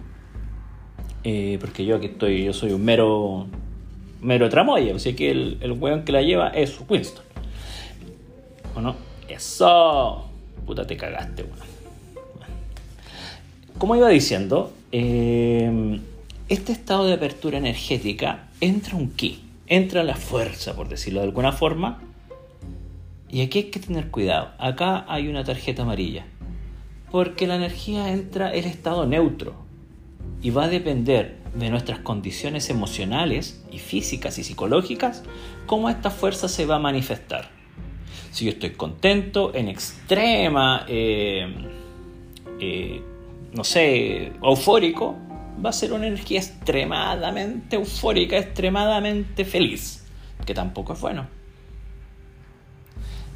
eh, 1.25 1.59
porque 1.61 1.85
yo 1.85 1.97
aquí 1.97 2.07
estoy, 2.07 2.45
yo 2.45 2.53
soy 2.53 2.73
un 2.73 2.85
mero, 2.85 3.47
mero 4.23 4.49
tramoya, 4.49 4.95
así 4.95 5.15
que 5.15 5.31
el, 5.31 5.59
el 5.61 5.73
weón 5.73 6.05
que 6.05 6.13
la 6.13 6.23
lleva 6.23 6.49
es 6.49 6.79
Winston. 6.89 7.25
¿O 8.75 8.81
no? 8.81 8.97
Eso, 9.29 10.25
puta 10.67 10.87
te 10.87 10.97
cagaste, 10.97 11.43
weón. 11.43 11.71
Como 13.77 13.97
iba 13.97 14.09
diciendo, 14.09 14.73
eh, 14.93 16.01
este 16.49 16.73
estado 16.73 17.07
de 17.07 17.15
apertura 17.15 17.59
energética 17.59 18.49
entra 18.61 18.97
un 18.97 19.11
ki, 19.11 19.41
entra 19.71 20.03
la 20.03 20.17
fuerza, 20.17 20.75
por 20.75 20.89
decirlo 20.89 21.21
de 21.21 21.27
alguna 21.27 21.53
forma, 21.53 22.01
y 23.31 23.41
aquí 23.41 23.59
hay 23.59 23.65
que 23.71 23.79
tener 23.79 24.11
cuidado. 24.11 24.51
Acá 24.59 25.07
hay 25.09 25.29
una 25.29 25.45
tarjeta 25.45 25.83
amarilla. 25.83 26.27
Porque 27.11 27.47
la 27.47 27.55
energía 27.55 28.13
entra 28.13 28.53
en 28.53 28.65
estado 28.65 29.07
neutro 29.07 29.55
y 30.43 30.51
va 30.51 30.65
a 30.65 30.69
depender 30.69 31.39
de 31.55 31.71
nuestras 31.71 32.01
condiciones 32.01 32.69
emocionales 32.69 33.65
y 33.71 33.79
físicas 33.79 34.39
y 34.39 34.45
psicológicas 34.45 35.23
cómo 35.67 35.89
esta 35.89 36.11
fuerza 36.11 36.49
se 36.49 36.67
va 36.67 36.77
a 36.77 36.79
manifestar. 36.81 37.49
Si 38.33 38.45
yo 38.45 38.53
estoy 38.53 38.71
contento, 38.71 39.55
en 39.55 39.69
extrema, 39.69 40.85
eh, 40.89 41.53
eh, 42.61 43.03
no 43.53 43.65
sé, 43.65 44.33
eufórico, 44.43 45.17
va 45.65 45.71
a 45.71 45.75
ser 45.75 45.93
una 45.93 46.07
energía 46.07 46.41
extremadamente 46.41 47.77
eufórica, 47.77 48.39
extremadamente 48.39 49.45
feliz, 49.45 50.05
que 50.47 50.55
tampoco 50.55 50.93
es 50.95 51.01
bueno. 51.01 51.27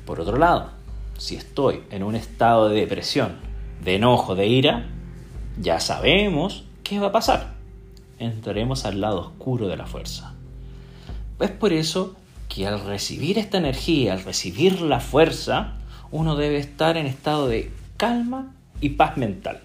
Por 0.06 0.20
otro 0.20 0.36
lado, 0.36 0.70
si 1.16 1.36
estoy 1.36 1.82
en 1.90 2.02
un 2.02 2.14
estado 2.14 2.68
de 2.68 2.80
depresión, 2.80 3.36
de 3.82 3.96
enojo, 3.96 4.34
de 4.34 4.46
ira, 4.46 4.86
ya 5.60 5.80
sabemos 5.80 6.64
qué 6.82 6.98
va 6.98 7.08
a 7.08 7.12
pasar. 7.12 7.54
Entraremos 8.18 8.84
al 8.84 9.00
lado 9.00 9.20
oscuro 9.20 9.68
de 9.68 9.76
la 9.76 9.86
fuerza. 9.86 10.34
Es 11.40 11.50
por 11.50 11.72
eso 11.72 12.16
que 12.48 12.66
al 12.66 12.84
recibir 12.84 13.38
esta 13.38 13.58
energía, 13.58 14.12
al 14.12 14.24
recibir 14.24 14.80
la 14.80 15.00
fuerza, 15.00 15.74
uno 16.10 16.36
debe 16.36 16.58
estar 16.58 16.96
en 16.96 17.06
estado 17.06 17.48
de 17.48 17.72
calma 17.96 18.54
y 18.80 18.90
paz 18.90 19.16
mental. 19.16 19.62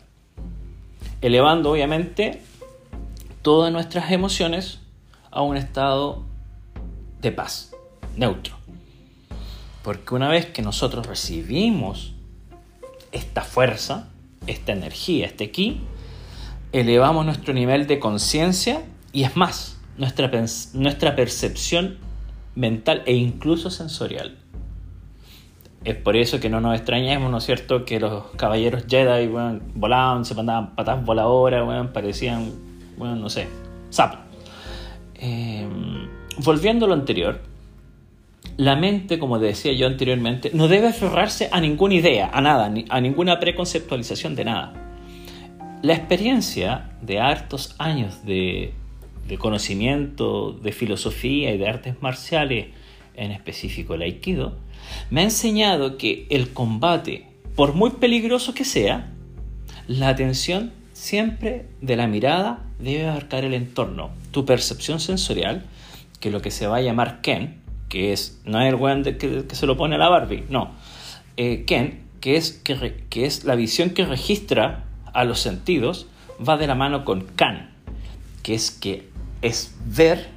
Elevando 1.21 1.71
obviamente 1.71 2.41
todas 3.41 3.71
nuestras 3.71 4.11
emociones 4.11 4.79
a 5.31 5.41
un 5.41 5.57
estado 5.57 6.23
de 7.21 7.31
paz, 7.31 7.71
neutro. 8.15 8.55
Porque 9.83 10.15
una 10.15 10.29
vez 10.29 10.47
que 10.47 10.61
nosotros 10.61 11.07
recibimos 11.07 12.13
esta 13.11 13.41
fuerza, 13.41 14.09
esta 14.47 14.71
energía, 14.71 15.25
este 15.25 15.51
ki, 15.51 15.81
elevamos 16.71 17.25
nuestro 17.25 17.53
nivel 17.53 17.87
de 17.87 17.99
conciencia 17.99 18.83
y 19.11 19.23
es 19.23 19.35
más, 19.35 19.79
nuestra, 19.97 20.29
nuestra 20.73 21.15
percepción 21.15 21.97
mental 22.55 23.03
e 23.05 23.15
incluso 23.15 23.69
sensorial. 23.69 24.37
Es 25.85 25.95
por 25.95 26.17
eso 26.17 26.41
que 26.41 26.49
no 26.49 26.59
nos 26.59 26.75
extrañemos, 26.75 27.31
¿no 27.31 27.37
es 27.37 27.45
cierto?, 27.45 27.85
que 27.85 28.01
los 28.01 28.25
caballeros 28.35 28.83
Jedi 28.87 29.27
volaban, 29.75 30.25
se 30.25 30.35
mandaban 30.35 30.75
patas 30.75 31.05
voladoras, 31.05 31.87
parecían, 31.93 32.51
bueno, 32.99 33.15
no 33.15 33.29
sé, 33.29 33.47
sapos. 33.89 34.19
Em, 35.15 36.07
volviendo 36.37 36.85
a 36.85 36.89
lo 36.89 36.93
anterior, 36.93 37.41
la 38.57 38.75
mente, 38.75 39.17
como 39.19 39.39
decía 39.39 39.71
yo 39.71 39.87
anteriormente, 39.87 40.51
no 40.53 40.67
debe 40.67 40.89
aferrarse 40.89 41.47
a 41.51 41.61
ninguna 41.61 41.95
idea, 41.95 42.29
a 42.31 42.41
nada, 42.41 42.71
a 42.89 43.01
ninguna 43.01 43.39
preconceptualización 43.39 44.35
de 44.35 44.45
nada. 44.45 44.73
La 45.81 45.93
experiencia 45.93 46.91
de 47.01 47.19
hartos 47.19 47.73
años 47.79 48.25
de, 48.25 48.73
de 49.29 49.37
conocimiento, 49.37 50.51
de 50.51 50.73
filosofía 50.73 51.53
y 51.53 51.57
de 51.57 51.69
artes 51.69 52.01
marciales, 52.01 52.67
en 53.15 53.31
específico 53.31 53.93
el 53.93 54.01
aikido, 54.01 54.57
me 55.09 55.21
ha 55.21 55.23
enseñado 55.23 55.97
que 55.97 56.27
el 56.29 56.51
combate, 56.51 57.27
por 57.55 57.73
muy 57.73 57.91
peligroso 57.91 58.53
que 58.53 58.65
sea, 58.65 59.13
la 59.87 60.09
atención 60.09 60.73
siempre 60.91 61.67
de 61.81 61.95
la 61.95 62.07
mirada 62.07 62.68
debe 62.79 63.07
abarcar 63.07 63.43
el 63.43 63.53
entorno, 63.53 64.11
tu 64.31 64.45
percepción 64.45 64.99
sensorial, 64.99 65.65
que 66.19 66.31
lo 66.31 66.41
que 66.41 66.51
se 66.51 66.67
va 66.67 66.77
a 66.77 66.81
llamar 66.81 67.21
Ken, 67.21 67.61
que 67.89 68.13
es, 68.13 68.39
no 68.45 68.61
es 68.61 68.69
el 68.69 68.75
weón 68.75 69.03
que, 69.03 69.45
se 69.51 69.65
lo 69.65 69.77
pone 69.77 69.95
a 69.95 69.97
la 69.97 70.09
Barbie, 70.09 70.45
no, 70.49 70.71
eh, 71.37 71.65
Ken, 71.65 72.03
que 72.21 72.37
es, 72.37 72.51
que, 72.63 73.25
es 73.25 73.43
la 73.43 73.55
visión 73.55 73.91
que 73.91 74.05
registra 74.05 74.85
a 75.13 75.23
los 75.23 75.39
sentidos, 75.39 76.07
va 76.47 76.57
de 76.57 76.67
la 76.67 76.75
mano 76.75 77.05
con 77.05 77.21
Kan, 77.21 77.71
que 78.43 78.53
es 78.55 78.71
que 78.71 79.09
es 79.41 79.75
ver 79.85 80.27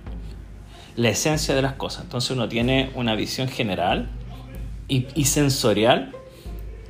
la 0.96 1.10
esencia 1.10 1.54
de 1.54 1.62
las 1.62 1.74
cosas. 1.74 2.04
Entonces 2.04 2.30
uno 2.30 2.48
tiene 2.48 2.90
una 2.94 3.14
visión 3.14 3.48
general 3.48 4.08
y, 4.88 5.24
sensorial 5.24 6.12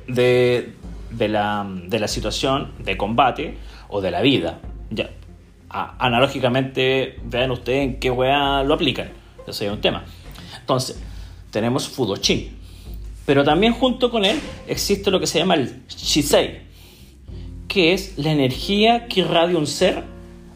de, 0.07 0.73
la, 1.17 1.67
de, 1.87 1.99
la, 1.99 2.07
situación 2.07 2.71
de 2.79 2.97
combate 2.97 3.57
o 3.87 4.01
de 4.01 4.11
la 4.11 4.21
vida. 4.21 4.59
Ya, 4.89 5.09
analógicamente, 5.73 7.19
vean 7.23 7.51
ustedes 7.51 7.83
en 7.83 7.99
qué 7.99 8.11
weá 8.11 8.63
lo 8.63 8.75
aplican. 8.75 9.09
Eso 9.47 9.65
es 9.65 9.71
un 9.71 9.81
tema. 9.81 10.05
Entonces, 10.59 11.01
tenemos 11.51 11.87
Fudoshin. 11.89 12.57
Pero 13.25 13.43
también 13.43 13.73
junto 13.73 14.09
con 14.11 14.25
él 14.25 14.39
existe 14.67 15.09
lo 15.09 15.19
que 15.19 15.27
se 15.27 15.39
llama 15.39 15.55
el 15.55 15.83
Shisei, 15.87 16.61
que 17.67 17.93
es 17.93 18.17
la 18.17 18.31
energía 18.31 19.07
que 19.07 19.21
irradia 19.21 19.57
un 19.57 19.67
ser 19.67 20.03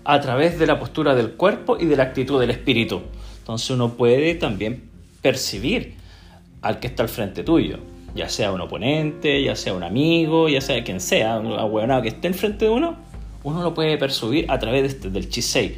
a 0.04 0.20
través 0.20 0.60
de 0.60 0.68
la 0.68 0.80
postura 0.80 1.16
del 1.16 1.32
cuerpo 1.32 1.78
y 1.80 1.86
de 1.86 1.96
la 1.96 2.04
actitud 2.04 2.40
del 2.40 2.50
espíritu. 2.50 3.02
Entonces 3.40 3.70
uno 3.70 3.94
puede 3.94 4.36
también 4.36 4.90
percibir 5.22 5.96
al 6.62 6.80
que 6.80 6.88
está 6.88 7.04
al 7.04 7.10
frente 7.10 7.44
tuyo, 7.44 7.80
ya 8.14 8.28
sea 8.28 8.52
un 8.52 8.60
oponente, 8.60 9.42
ya 9.42 9.56
sea 9.56 9.74
un 9.74 9.84
amigo, 9.84 10.50
ya 10.50 10.60
sea 10.60 10.84
quien 10.84 11.00
sea, 11.00 11.40
un 11.40 11.54
abuelado 11.54 12.02
que 12.02 12.10
esté 12.10 12.28
enfrente 12.28 12.66
de 12.66 12.72
uno, 12.72 12.98
uno 13.48 13.64
lo 13.64 13.74
puede 13.74 13.98
percibir 13.98 14.52
a 14.52 14.60
través 14.60 14.84
este, 14.84 15.10
del 15.10 15.30
Chisei, 15.30 15.78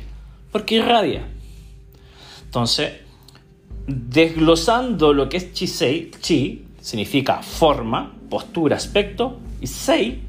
porque 0.51 0.77
irradia. 0.77 1.27
Entonces, 2.45 2.93
desglosando 3.85 5.13
lo 5.13 5.29
que 5.29 5.37
es 5.37 5.53
Chisei, 5.53 6.09
Chi 6.19 6.65
significa 6.81 7.43
forma, 7.43 8.15
postura, 8.27 8.75
aspecto, 8.75 9.37
y 9.61 9.67
Sei, 9.67 10.23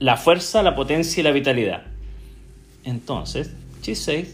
la 0.00 0.16
fuerza, 0.16 0.64
la 0.64 0.74
potencia 0.74 1.20
y 1.20 1.22
la 1.22 1.30
vitalidad. 1.30 1.84
Entonces, 2.82 3.52
Chisei 3.82 4.26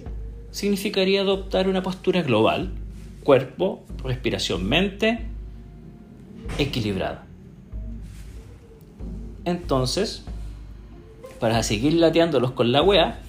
significaría 0.51 1.21
adoptar 1.21 1.69
una 1.69 1.83
postura 1.83 2.23
global, 2.23 2.73
cuerpo, 3.23 3.85
respiración, 4.03 4.65
mente, 4.65 5.27
equilibrada. 6.57 7.27
Entonces, 9.45 10.25
para 11.39 11.63
seguir 11.63 11.95
lateándolos 11.95 12.53
con 12.53 12.73
la 12.73 12.83
wea, 12.83 13.21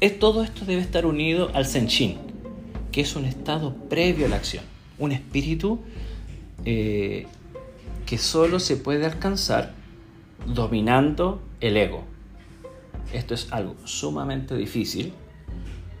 es, 0.00 0.18
todo 0.18 0.42
esto 0.42 0.64
debe 0.64 0.82
estar 0.82 1.06
unido 1.06 1.50
al 1.54 1.66
Senshin, 1.66 2.18
que 2.92 3.00
es 3.00 3.16
un 3.16 3.24
estado 3.24 3.74
previo 3.88 4.26
a 4.26 4.28
la 4.28 4.36
acción, 4.36 4.64
un 4.98 5.12
espíritu 5.12 5.80
eh, 6.64 7.26
que 8.04 8.18
solo 8.18 8.60
se 8.60 8.76
puede 8.76 9.06
alcanzar 9.06 9.72
dominando 10.46 11.40
el 11.60 11.76
ego. 11.76 12.04
Esto 13.12 13.34
es 13.34 13.52
algo 13.52 13.76
sumamente 13.84 14.56
difícil, 14.56 15.12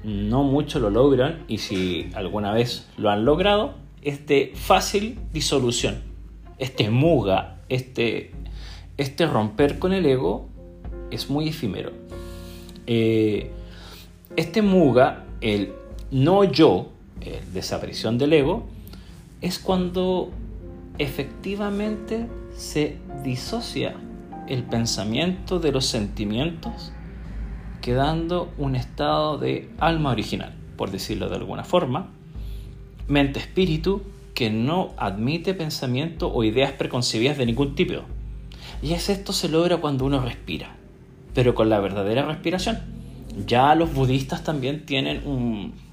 no 0.04 0.44
muchos 0.44 0.82
lo 0.82 0.90
logran 0.90 1.44
y 1.48 1.58
si 1.58 2.10
alguna 2.14 2.52
vez 2.52 2.86
lo 2.96 3.10
han 3.10 3.24
logrado, 3.24 3.74
es 4.02 4.26
de 4.26 4.52
fácil 4.54 5.18
disolución. 5.32 6.02
Este 6.58 6.90
muga, 6.90 7.60
este, 7.68 8.32
este 8.96 9.26
romper 9.26 9.78
con 9.78 9.92
el 9.92 10.06
ego 10.06 10.48
es 11.10 11.30
muy 11.30 11.48
efímero. 11.48 11.92
Eh, 12.86 13.50
este 14.36 14.62
muga, 14.62 15.24
el 15.40 15.72
no 16.10 16.44
yo, 16.44 16.90
el 17.20 17.52
desaparición 17.52 18.18
del 18.18 18.32
ego, 18.32 18.66
es 19.40 19.58
cuando 19.58 20.30
efectivamente 20.98 22.26
se 22.56 22.96
disocia 23.22 23.94
el 24.48 24.62
pensamiento 24.62 25.58
de 25.58 25.72
los 25.72 25.86
sentimientos, 25.86 26.92
quedando 27.80 28.52
un 28.58 28.76
estado 28.76 29.38
de 29.38 29.70
alma 29.78 30.10
original, 30.10 30.54
por 30.76 30.90
decirlo 30.90 31.28
de 31.28 31.36
alguna 31.36 31.64
forma, 31.64 32.10
mente-espíritu 33.08 34.02
que 34.34 34.50
no 34.50 34.92
admite 34.96 35.54
pensamiento 35.54 36.32
o 36.32 36.44
ideas 36.44 36.72
preconcebidas 36.72 37.38
de 37.38 37.46
ningún 37.46 37.74
tipo. 37.74 38.02
Y 38.82 38.92
es 38.92 39.08
esto 39.08 39.32
se 39.32 39.48
logra 39.48 39.78
cuando 39.78 40.04
uno 40.04 40.20
respira, 40.20 40.75
pero 41.36 41.54
con 41.54 41.68
la 41.68 41.80
verdadera 41.80 42.24
respiración. 42.24 42.78
Ya 43.46 43.74
los 43.74 43.92
budistas 43.92 44.42
también 44.42 44.86
tienen 44.86 45.20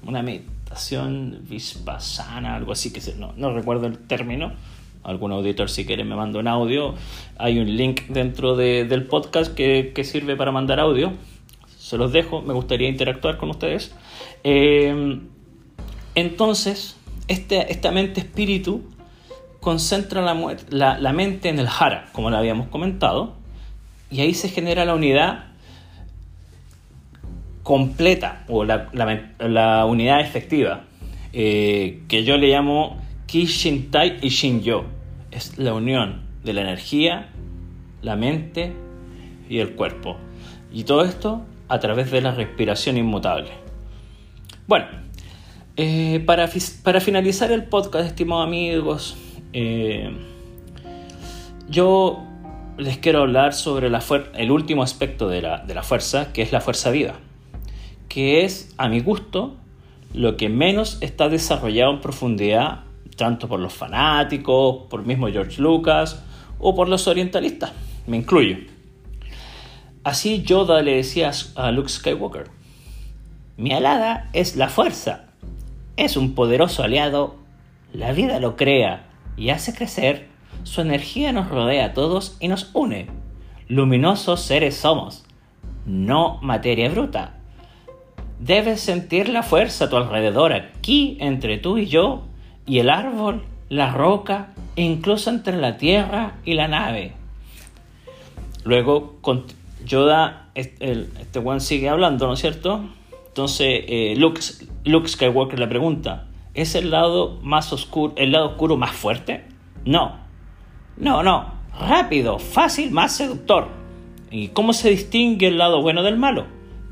una 0.02 0.22
meditación 0.22 1.40
vispasana, 1.42 2.56
algo 2.56 2.72
así 2.72 2.90
que 2.94 3.02
no, 3.18 3.34
no 3.36 3.52
recuerdo 3.52 3.86
el 3.86 3.98
término. 3.98 4.54
Algún 5.02 5.32
auditor 5.32 5.68
si 5.68 5.84
quiere 5.84 6.02
me 6.02 6.16
manda 6.16 6.38
un 6.38 6.48
audio. 6.48 6.94
Hay 7.36 7.58
un 7.58 7.76
link 7.76 8.06
dentro 8.08 8.56
del 8.56 9.04
podcast 9.04 9.54
que, 9.54 9.92
que, 9.94 10.02
sirve 10.02 10.34
para 10.34 10.50
mandar 10.50 10.80
audio. 10.80 11.12
Se 11.76 11.98
los 11.98 12.10
dejo, 12.10 12.40
me 12.40 12.54
gustaría 12.54 12.88
interactuar 12.88 13.36
con 13.36 13.50
ustedes. 13.50 13.94
Eh, 14.44 15.20
entonces, 16.14 16.96
este, 17.28 17.70
esta 17.70 17.90
mente 17.90 18.20
espíritu 18.20 18.80
concentra 19.60 20.22
la, 20.22 20.98
la, 20.98 21.12
mente 21.12 21.50
en 21.50 21.58
el 21.58 21.68
jara, 21.68 22.06
como 22.12 22.30
lo 22.30 22.38
habíamos 22.38 22.68
comentado, 22.68 23.43
y 24.10 24.20
ahí 24.20 24.34
se 24.34 24.48
genera 24.48 24.84
la 24.84 24.94
unidad 24.94 25.46
completa 27.62 28.44
o 28.48 28.64
la, 28.64 29.86
unidad 29.86 30.20
efectiva, 30.20 30.84
eh, 31.32 32.02
que 32.08 32.24
yo 32.24 32.36
le 32.36 32.48
llamo 32.48 33.00
Ki 33.26 33.46
Shin 33.46 33.90
Tai 33.90 34.18
y 34.22 34.28
Shin 34.28 34.62
Yo. 34.62 34.84
Es 35.30 35.58
la 35.58 35.74
unión 35.74 36.22
de 36.44 36.52
la 36.52 36.60
energía, 36.60 37.30
la 38.02 38.16
mente 38.16 38.72
y 39.48 39.58
el 39.58 39.74
cuerpo. 39.74 40.16
Y 40.72 40.84
todo 40.84 41.04
esto 41.04 41.44
a 41.68 41.80
través 41.80 42.10
de 42.10 42.20
la 42.20 42.32
respiración 42.32 42.96
inmutable. 42.96 43.50
Bueno, 44.66 44.86
eh, 45.76 46.22
para, 46.24 46.46
finalizar 46.48 47.50
el 47.50 47.64
podcast, 47.64 48.06
estimados 48.06 48.46
amigos, 48.46 49.16
eh, 49.52 50.10
yo 51.68 52.22
les 52.76 52.98
quiero 52.98 53.20
hablar 53.20 53.54
sobre 53.54 53.88
el 53.88 54.50
último 54.50 54.82
aspecto 54.82 55.28
de 55.28 55.42
la, 55.42 55.58
de 55.58 55.74
la 55.74 55.82
fuerza, 55.82 56.32
que 56.32 56.42
es 56.42 56.52
la 56.52 56.60
fuerza 56.60 56.90
viva, 56.90 57.14
que 58.08 58.44
es, 58.44 58.74
a 58.78 58.88
mi 58.88 59.00
gusto, 59.00 59.56
lo 60.12 60.36
que 60.36 60.48
menos 60.48 60.98
está 61.00 61.28
desarrollado 61.28 61.92
en 61.92 62.00
profundidad, 62.00 62.84
tanto 63.16 63.48
por 63.48 63.60
los 63.60 63.72
fanáticos, 63.72 64.86
por 64.88 65.04
mismo 65.04 65.28
George 65.28 65.60
Lucas 65.60 66.22
o 66.58 66.74
por 66.74 66.88
los 66.88 67.06
orientalistas, 67.06 67.72
me 68.06 68.16
incluyo. 68.16 68.58
Así 70.02 70.42
Yoda 70.42 70.82
le 70.82 70.96
decía 70.96 71.30
a 71.56 71.70
Luke 71.70 71.88
Skywalker, 71.88 72.50
mi 73.56 73.72
alada 73.72 74.28
es 74.32 74.56
la 74.56 74.68
fuerza, 74.68 75.26
es 75.96 76.16
un 76.16 76.34
poderoso 76.34 76.82
aliado, 76.82 77.36
la 77.92 78.12
vida 78.12 78.40
lo 78.40 78.56
crea 78.56 79.06
y 79.36 79.50
hace 79.50 79.74
crecer, 79.74 80.33
su 80.64 80.80
energía 80.80 81.32
nos 81.32 81.48
rodea 81.48 81.86
a 81.86 81.92
todos 81.92 82.36
y 82.40 82.48
nos 82.48 82.70
une. 82.74 83.06
Luminosos 83.68 84.40
seres 84.40 84.76
somos, 84.76 85.24
no 85.86 86.38
materia 86.42 86.88
bruta. 86.90 87.34
Debes 88.40 88.80
sentir 88.80 89.28
la 89.28 89.42
fuerza 89.42 89.84
a 89.84 89.90
tu 89.90 89.96
alrededor, 89.96 90.52
aquí 90.52 91.16
entre 91.20 91.58
tú 91.58 91.78
y 91.78 91.86
yo, 91.86 92.24
y 92.66 92.80
el 92.80 92.90
árbol, 92.90 93.44
la 93.68 93.92
roca, 93.92 94.48
e 94.76 94.82
incluso 94.82 95.30
entre 95.30 95.56
la 95.56 95.76
tierra 95.76 96.34
y 96.44 96.54
la 96.54 96.68
nave. 96.68 97.12
Luego 98.64 99.18
Yoda, 99.84 100.48
este, 100.54 101.06
este 101.20 101.38
one 101.38 101.60
sigue 101.60 101.88
hablando, 101.88 102.26
¿no 102.26 102.34
es 102.34 102.40
cierto? 102.40 102.84
Entonces 103.28 103.84
eh, 103.86 104.14
Luke, 104.16 104.40
Luke 104.84 105.08
Skywalker 105.08 105.58
le 105.58 105.66
pregunta, 105.66 106.26
¿es 106.54 106.74
el 106.74 106.90
lado 106.90 107.38
más 107.42 107.72
oscuro, 107.72 108.14
el 108.16 108.32
lado 108.32 108.50
oscuro 108.50 108.76
más 108.76 108.92
fuerte? 108.92 109.44
No, 109.84 110.23
no, 110.96 111.22
no, 111.22 111.54
rápido, 111.78 112.38
fácil, 112.38 112.90
más 112.90 113.12
seductor. 113.16 113.68
¿Y 114.30 114.48
cómo 114.48 114.72
se 114.72 114.90
distingue 114.90 115.48
el 115.48 115.58
lado 115.58 115.82
bueno 115.82 116.02
del 116.02 116.18
malo? 116.18 116.46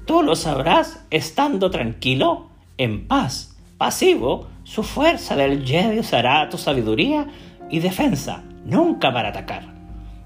Tú 0.07 0.23
lo 0.23 0.35
sabrás 0.35 1.05
estando 1.11 1.71
tranquilo, 1.71 2.49
en 2.79 3.07
paz, 3.07 3.57
pasivo, 3.79 4.49
su 4.65 4.83
fuerza 4.83 5.37
del 5.37 5.65
Jedi 5.65 6.01
usará 6.01 6.49
tu 6.49 6.59
sabiduría 6.59 7.27
y 7.71 7.81
defensa, 7.81 8.43
nunca 8.65 9.13
para 9.13 9.29
atacar. 9.29 9.73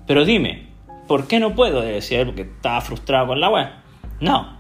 Pero 0.07 0.25
dime, 0.25 0.67
¿por 1.07 1.27
qué 1.27 1.41
no 1.41 1.55
puedo? 1.55 1.81
Decía 1.81 2.21
él 2.21 2.27
porque 2.27 2.43
estaba 2.43 2.81
frustrado 2.81 3.29
con 3.29 3.41
la 3.41 3.51
web. 3.51 3.69
No, 4.21 4.59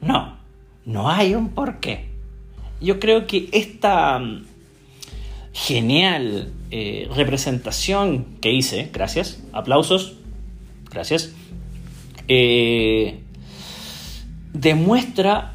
no, 0.00 0.36
no 0.84 1.10
hay 1.10 1.34
un 1.34 1.50
por 1.50 1.80
qué. 1.80 2.10
Yo 2.80 3.00
creo 3.00 3.26
que 3.26 3.48
esta 3.52 4.20
genial 5.56 6.52
eh, 6.70 7.08
representación 7.16 8.26
que 8.42 8.52
hice, 8.52 8.90
gracias, 8.92 9.42
aplausos, 9.54 10.16
gracias, 10.90 11.32
eh, 12.28 13.20
demuestra 14.52 15.54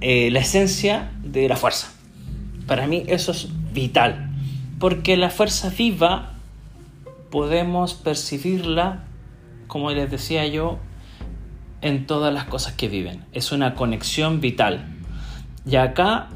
eh, 0.00 0.32
la 0.32 0.40
esencia 0.40 1.12
de 1.22 1.48
la 1.48 1.54
fuerza. 1.54 1.92
Para 2.66 2.88
mí 2.88 3.04
eso 3.06 3.30
es 3.30 3.48
vital, 3.72 4.30
porque 4.80 5.16
la 5.16 5.30
fuerza 5.30 5.70
viva 5.70 6.34
podemos 7.30 7.94
percibirla, 7.94 9.04
como 9.68 9.92
les 9.92 10.10
decía 10.10 10.44
yo, 10.48 10.80
en 11.82 12.04
todas 12.06 12.34
las 12.34 12.46
cosas 12.46 12.72
que 12.72 12.88
viven. 12.88 13.24
Es 13.32 13.52
una 13.52 13.76
conexión 13.76 14.40
vital. 14.40 14.88
Y 15.64 15.76
acá 15.76 16.30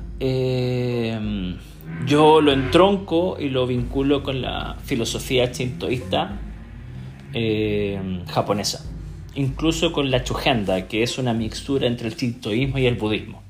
yo 2.06 2.40
lo 2.40 2.52
entronco 2.52 3.36
y 3.38 3.48
lo 3.50 3.66
vinculo 3.66 4.22
con 4.22 4.42
la 4.42 4.76
filosofía 4.82 5.52
shintoísta 5.52 6.40
eh, 7.32 8.22
japonesa. 8.26 8.84
Incluso 9.34 9.92
con 9.92 10.10
la 10.10 10.24
chugenda, 10.24 10.88
que 10.88 11.02
es 11.02 11.18
una 11.18 11.32
mixtura 11.32 11.86
entre 11.86 12.08
el 12.08 12.16
shintoísmo 12.16 12.78
y 12.78 12.86
el 12.86 12.96
budismo. 12.96 13.42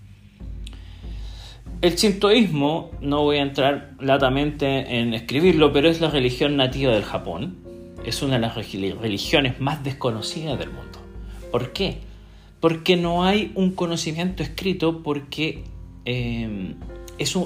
El 1.81 1.97
shintoísmo, 1.97 2.91
no 3.01 3.23
voy 3.23 3.39
a 3.39 3.43
entrar 3.43 3.95
latamente 4.01 5.01
en 5.01 5.15
escribirlo, 5.15 5.73
pero 5.73 5.89
es 5.89 6.03
la 6.03 6.11
religión 6.11 6.57
nativa 6.57 6.93
del 6.93 7.05
Japón. 7.05 7.57
Es 8.05 8.23
una 8.23 8.35
de 8.35 8.41
las 8.41 8.55
religiones 8.55 9.61
más 9.61 9.83
desconocidas 9.83 10.59
del 10.59 10.69
mundo. 10.71 10.99
¿Por 11.51 11.73
qué? 11.73 11.99
Porque 12.61 12.99
no 12.99 13.25
hay 13.25 13.53
un 13.55 13.73
conocimiento 13.73 14.43
escrito, 14.43 15.03
porque 15.03 15.65
eh, 16.05 16.75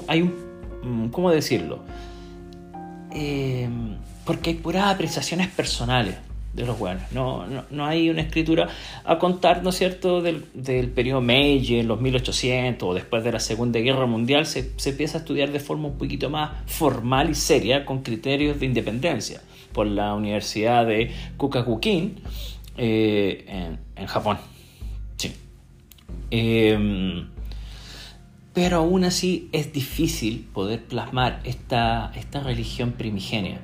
hay 0.07 0.21
un... 0.21 0.44
Mm, 0.85 1.07
¿Cómo 1.07 1.31
decirlo? 1.31 1.79
Eh, 3.11 3.67
porque 4.23 4.51
hay 4.51 4.55
puras 4.57 4.85
apreciaciones 4.85 5.47
personales 5.47 6.15
de 6.53 6.65
los 6.65 6.77
buenos. 6.77 7.11
No, 7.11 7.45
no, 7.69 7.85
hay 7.85 8.09
una 8.09 8.21
escritura 8.21 8.69
a 9.03 9.17
contar, 9.17 9.63
¿no 9.63 9.71
es 9.71 9.77
cierto?, 9.77 10.21
del, 10.21 10.45
del 10.53 10.89
periodo 10.89 11.21
Meiji, 11.21 11.79
en 11.79 11.87
los 11.87 11.99
1800 11.99 12.87
o 12.87 12.93
después 12.93 13.23
de 13.23 13.31
la 13.31 13.39
Segunda 13.39 13.79
Guerra 13.79 14.05
Mundial, 14.05 14.45
se, 14.45 14.71
se, 14.77 14.91
empieza 14.91 15.17
a 15.17 15.21
estudiar 15.21 15.51
de 15.51 15.59
forma 15.59 15.87
un 15.87 15.97
poquito 15.97 16.29
más 16.29 16.51
formal 16.67 17.29
y 17.29 17.35
seria, 17.35 17.83
con 17.83 18.03
criterios 18.03 18.59
de 18.59 18.67
independencia, 18.67 19.41
por 19.73 19.87
la 19.87 20.13
Universidad 20.13 20.85
de 20.85 21.11
Kukakukin 21.35 22.21
eh, 22.77 23.45
en, 23.47 23.79
en, 23.95 24.07
Japón. 24.07 24.37
Sí. 25.17 25.33
Eh, 26.31 27.25
pero 28.55 28.77
aún 28.77 29.03
así 29.03 29.49
es 29.51 29.73
difícil 29.73 30.47
poder 30.53 30.85
plasmar 30.85 31.41
esta, 31.43 32.13
esta 32.15 32.39
religión 32.39 32.93
primigenia 32.93 33.59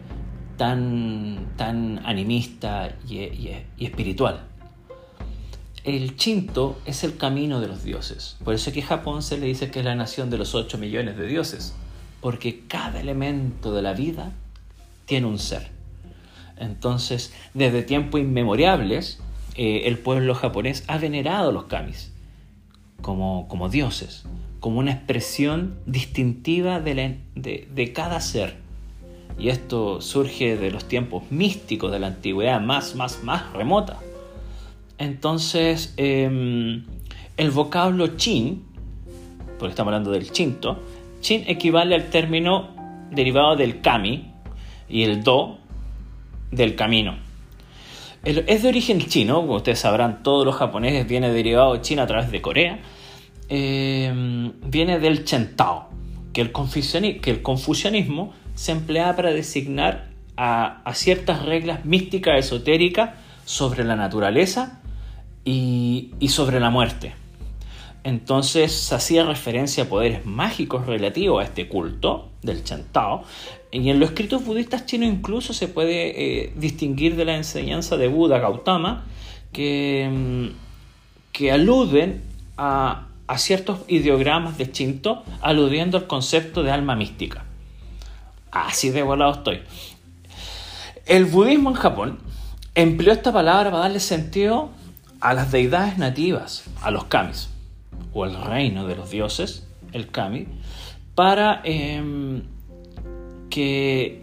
tan, 0.58 1.54
tan 1.56 2.06
animista 2.06 2.94
y, 3.10 3.50
espiritual. 3.80 4.42
El 5.86 6.18
Shinto 6.18 6.78
es 6.86 7.06
el 7.06 7.16
camino 7.16 7.62
de 7.62 7.70
los 7.70 7.84
dioses. 7.84 8.38
Por 8.44 8.54
eso 8.54 8.72
que 8.74 8.82
Japón 8.82 9.24
se 9.24 9.38
le 9.38 9.48
dice 9.48 9.72
que 9.72 9.80
es 9.80 9.86
la 9.86 9.96
nación 9.96 10.30
de 10.30 10.38
los 10.38 10.54
8 10.54 10.78
millones 10.78 11.18
de 11.18 11.26
dioses. 11.26 11.74
Porque 12.20 12.68
cada 12.68 13.00
elemento 13.00 13.74
de 13.74 13.82
la 13.82 13.94
vida 13.94 14.34
tiene 15.06 15.26
un 15.26 15.40
ser. 15.40 15.72
Entonces, 16.58 17.34
desde 17.56 17.82
tiempos 17.82 18.22
inmemoriales, 18.22 19.20
eh, 19.56 19.84
el 19.86 19.98
pueblo 19.98 20.36
japonés 20.36 20.84
ha 20.88 20.98
venerado 20.98 21.52
los 21.52 21.64
kamis 21.64 22.12
como, 23.02 23.48
como 23.48 23.70
dioses, 23.70 24.26
como 24.62 24.80
una 24.80 24.94
expresión 24.94 25.80
distintiva 25.86 26.80
de, 26.80 27.20
de 27.36 27.94
cada 27.94 28.22
ser 28.22 28.62
y 29.42 29.50
esto 29.50 30.02
surge 30.02 30.56
de 30.56 30.70
los 30.70 30.86
tiempos 30.86 31.24
místicos 31.32 31.92
de 31.92 32.00
la 32.00 32.08
antigüedad 32.08 32.62
más, 32.62 32.96
más, 32.96 33.24
más 33.24 33.52
remota. 33.54 33.98
Entonces, 35.00 35.96
em, 35.98 36.86
el 37.38 37.50
vocablo 37.50 38.16
chin, 38.18 38.64
porque 39.58 39.72
estamos 39.72 39.90
hablando 39.90 40.12
del 40.12 40.32
chinto, 40.32 40.80
chin 41.22 41.44
equivale 41.48 41.96
al 41.96 42.12
término 42.12 42.70
derivado 43.10 43.56
del 43.56 43.82
kami 43.82 44.32
y 44.88 45.04
el 45.04 45.24
do 45.24 45.58
del 46.52 46.76
camino. 46.76 47.16
es 48.24 48.62
de 48.62 48.70
origen 48.70 49.00
chino, 49.00 49.38
como 49.42 49.56
ustedes 49.56 49.80
sabrán, 49.80 50.22
todos 50.22 50.46
los 50.46 50.56
japoneses 50.56 51.08
viene 51.08 51.32
derivado 51.32 51.74
de 51.74 51.82
China 51.82 52.04
a 52.04 52.08
través 52.08 52.30
de 52.30 52.42
Corea. 52.42 52.80
Em, 53.54 54.54
viene 54.64 54.98
del 55.00 55.26
chentao, 55.26 55.90
que 56.32 56.40
el, 56.40 56.54
que 57.20 57.32
el 57.32 57.42
confucianismo 57.42 58.32
se 58.56 58.72
emplea 58.72 59.14
para 59.14 59.32
designar 59.32 60.08
a, 60.38 60.90
ciertas 60.94 61.44
reglas 61.44 61.84
místicas 61.84 62.40
esotéricas 62.40 63.10
sobre 63.44 63.84
la 63.84 63.98
naturaleza 63.98 64.80
y, 65.44 66.12
sobre 66.30 66.62
la 66.62 66.70
muerte. 66.70 67.14
Entonces 68.06 68.72
se 68.72 68.96
hacía 68.96 69.26
referencia 69.26 69.84
a 69.84 69.88
poderes 69.90 70.26
mágicos 70.26 70.88
relativos 70.88 71.44
a 71.44 71.46
este 71.46 71.68
culto 71.68 72.30
del 72.44 72.64
Chantao. 72.64 73.26
Y 73.70 73.90
en 73.90 74.00
los 74.00 74.12
escritos 74.12 74.46
budistas 74.46 74.86
chinos 74.86 75.10
incluso 75.10 75.52
se 75.52 75.68
puede 75.68 76.46
eh, 76.46 76.54
distinguir 76.56 77.18
de 77.18 77.26
la 77.26 77.36
enseñanza 77.36 77.98
de 77.98 78.08
Buda 78.08 78.40
Gautama 78.40 79.04
que, 79.52 80.10
mm, 80.10 81.34
que 81.34 81.52
aluden 81.52 82.22
a, 82.58 83.10
a 83.28 83.38
ciertos 83.38 83.80
ideogramas 83.88 84.58
de 84.58 84.66
Shinto 84.66 85.24
aludiendo 85.42 85.98
al 85.98 86.08
concepto 86.08 86.64
de 86.64 86.72
alma 86.72 86.96
mística. 86.96 87.46
Así 88.52 88.90
de 88.90 89.02
volado 89.02 89.32
estoy. 89.32 89.62
El 91.06 91.26
budismo 91.26 91.70
en 91.70 91.76
Japón 91.76 92.20
empleó 92.76 93.14
esta 93.14 93.32
palabra 93.32 93.72
para 93.72 93.84
darle 93.84 94.00
sentido 94.00 94.70
a 95.20 95.34
las 95.34 95.52
deidades 95.52 95.98
nativas, 95.98 96.64
a 96.82 96.92
los 96.92 97.06
kamis, 97.06 97.50
o 98.14 98.24
al 98.24 98.44
reino 98.44 98.88
de 98.88 98.96
los 98.96 99.10
dioses, 99.10 99.68
el 99.94 100.10
kami, 100.10 100.48
para 101.16 101.62
em, 101.64 102.44
que, 103.50 104.22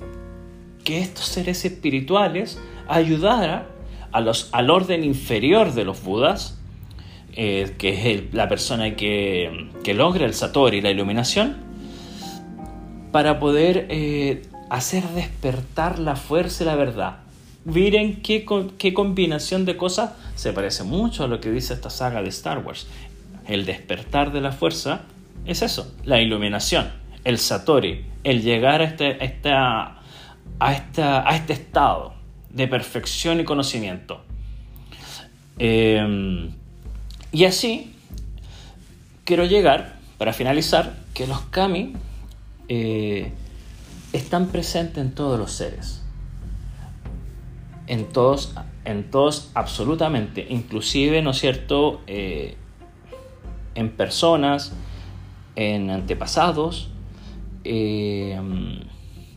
que 0.84 1.00
estos 1.00 1.26
seres 1.26 1.64
espirituales 1.64 2.58
ayudaran 2.88 3.66
a 4.12 4.20
los, 4.20 4.48
al 4.52 4.70
orden 4.70 5.04
inferior 5.04 5.72
de 5.72 5.84
los 5.84 6.02
budas, 6.02 6.57
eh, 7.40 7.76
que 7.78 8.12
es 8.12 8.34
la 8.34 8.48
persona 8.48 8.96
que, 8.96 9.68
que 9.84 9.94
logra 9.94 10.26
el 10.26 10.34
satori, 10.34 10.80
la 10.80 10.90
iluminación, 10.90 11.56
para 13.12 13.38
poder 13.38 13.86
eh, 13.90 14.42
hacer 14.70 15.04
despertar 15.10 16.00
la 16.00 16.16
fuerza 16.16 16.64
y 16.64 16.66
la 16.66 16.74
verdad. 16.74 17.18
Miren 17.64 18.22
qué, 18.22 18.44
qué 18.76 18.92
combinación 18.92 19.66
de 19.66 19.76
cosas 19.76 20.14
se 20.34 20.52
parece 20.52 20.82
mucho 20.82 21.22
a 21.22 21.28
lo 21.28 21.40
que 21.40 21.52
dice 21.52 21.74
esta 21.74 21.90
saga 21.90 22.22
de 22.22 22.28
Star 22.30 22.58
Wars. 22.58 22.88
El 23.46 23.66
despertar 23.66 24.32
de 24.32 24.40
la 24.40 24.50
fuerza 24.50 25.02
es 25.46 25.62
eso, 25.62 25.94
la 26.02 26.20
iluminación, 26.20 26.90
el 27.22 27.38
Satori, 27.38 28.04
el 28.24 28.42
llegar 28.42 28.80
a 28.80 28.84
este, 28.84 29.24
esta, 29.24 30.00
a, 30.58 30.72
esta, 30.72 31.30
a 31.30 31.36
este 31.36 31.52
estado 31.52 32.14
de 32.50 32.66
perfección 32.66 33.38
y 33.38 33.44
conocimiento. 33.44 34.24
Em, 35.56 36.57
y 37.32 37.44
así 37.44 37.94
quiero 39.24 39.44
llegar, 39.44 39.96
para 40.16 40.32
finalizar, 40.32 40.96
que 41.14 41.26
los 41.26 41.40
kami 41.40 41.92
eh, 42.68 43.32
están 44.12 44.48
presentes 44.48 44.98
en 44.98 45.14
todos 45.14 45.38
los 45.38 45.52
seres. 45.52 46.02
En 47.86 48.06
todos, 48.06 48.54
en 48.84 49.10
todos 49.10 49.50
absolutamente, 49.54 50.46
inclusive, 50.48 51.22
¿no 51.22 51.30
es 51.30 51.38
cierto?, 51.38 52.00
eh, 52.06 52.56
en 53.74 53.90
personas, 53.90 54.72
en 55.56 55.90
antepasados, 55.90 56.90
eh, 57.64 58.40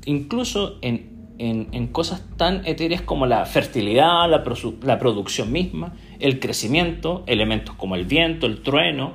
incluso 0.06 0.78
en, 0.82 1.12
en, 1.38 1.88
cosas 1.88 2.24
tan 2.38 2.66
etéreas 2.66 3.02
como 3.02 3.26
la 3.26 3.46
fertilidad, 3.46 4.30
la, 4.30 4.44
la 4.84 5.00
producción 5.00 5.52
misma, 5.52 5.94
el 6.22 6.40
crecimiento, 6.40 7.24
elementos 7.28 7.76
como 7.76 7.96
el 7.96 8.06
viento, 8.06 8.46
el 8.48 8.62
trueno, 8.62 9.14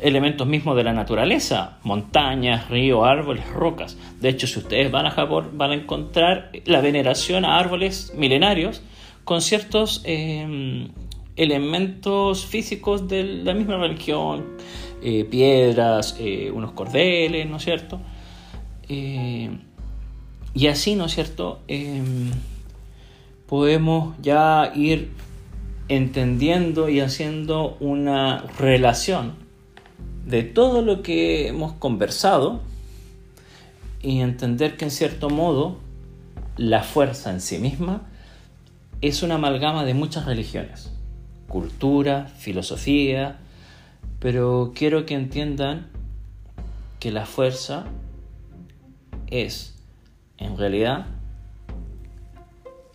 elementos 0.00 0.46
mismos 0.46 0.76
de 0.76 0.84
la 0.84 0.92
naturaleza, 0.92 1.78
montañas, 1.82 2.68
ríos, 2.68 3.06
árboles, 3.06 3.48
rocas. 3.48 3.96
De 4.20 4.28
hecho, 4.28 4.46
si 4.46 4.58
ustedes 4.58 4.90
van 4.90 5.06
a 5.06 5.10
Japón, 5.10 5.50
van 5.54 5.70
a 5.70 5.74
encontrar 5.74 6.50
la 6.64 6.80
veneración 6.80 7.44
a 7.44 7.58
árboles 7.58 8.12
milenarios 8.16 8.82
con 9.24 9.40
ciertos 9.40 10.02
em, 10.04 10.88
elementos 11.36 12.44
físicos 12.44 13.08
de 13.08 13.24
la 13.24 13.54
misma 13.54 13.78
religión, 13.78 14.44
eh, 15.02 15.24
piedras, 15.24 16.16
eh, 16.18 16.50
unos 16.52 16.72
cordeles, 16.72 17.48
¿no 17.48 17.56
es 17.56 17.64
cierto? 17.64 18.00
Eh, 18.88 19.50
y 20.54 20.66
así, 20.66 20.94
¿no 20.94 21.06
es 21.06 21.14
cierto? 21.14 21.60
Em, 21.66 22.30
podemos 23.46 24.14
ya 24.20 24.72
ir 24.74 25.10
entendiendo 25.88 26.88
y 26.88 27.00
haciendo 27.00 27.76
una 27.80 28.42
relación 28.58 29.34
de 30.26 30.42
todo 30.42 30.82
lo 30.82 31.02
que 31.02 31.48
hemos 31.48 31.72
conversado 31.74 32.60
y 34.02 34.20
entender 34.20 34.76
que 34.76 34.86
en 34.86 34.90
cierto 34.90 35.30
modo 35.30 35.78
la 36.56 36.82
fuerza 36.82 37.30
en 37.30 37.40
sí 37.40 37.58
misma 37.58 38.02
es 39.00 39.22
una 39.22 39.34
amalgama 39.34 39.84
de 39.84 39.92
muchas 39.92 40.24
religiones, 40.24 40.90
cultura, 41.48 42.26
filosofía, 42.38 43.38
pero 44.20 44.72
quiero 44.74 45.04
que 45.04 45.14
entiendan 45.14 45.88
que 47.00 47.10
la 47.10 47.26
fuerza 47.26 47.84
es 49.26 49.74
en 50.38 50.56
realidad 50.56 51.06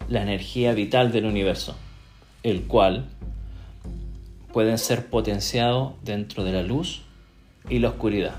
la 0.08 0.24
energía 0.24 0.74
vital 0.74 1.12
del 1.12 1.26
universo, 1.26 1.76
el 2.44 2.64
cual 2.64 3.10
pueden 4.54 4.78
ser 4.78 5.08
potenciado 5.08 5.96
dentro 6.04 6.44
de 6.44 6.54
la 6.54 6.64
luz 6.64 7.04
y 7.70 7.80
la 7.80 7.90
oscuridad, 7.90 8.36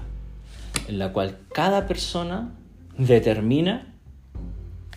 en 0.89 0.99
la 0.99 1.13
cual 1.13 1.39
cada 1.53 1.87
persona 1.87 2.53
determina 2.97 3.87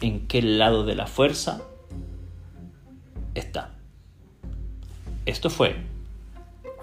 en 0.01 0.27
qué 0.27 0.41
lado 0.41 0.85
de 0.85 0.95
la 0.95 1.07
fuerza 1.07 1.61
está. 3.35 3.71
Esto 5.25 5.49
fue 5.49 5.75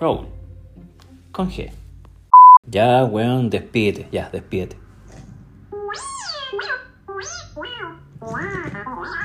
Roll 0.00 0.26
con 1.32 1.50
G. 1.50 1.70
Ya, 2.66 3.04
weón, 3.04 3.50
despídete, 3.50 4.08
ya, 4.12 4.30
despídete. 4.30 4.78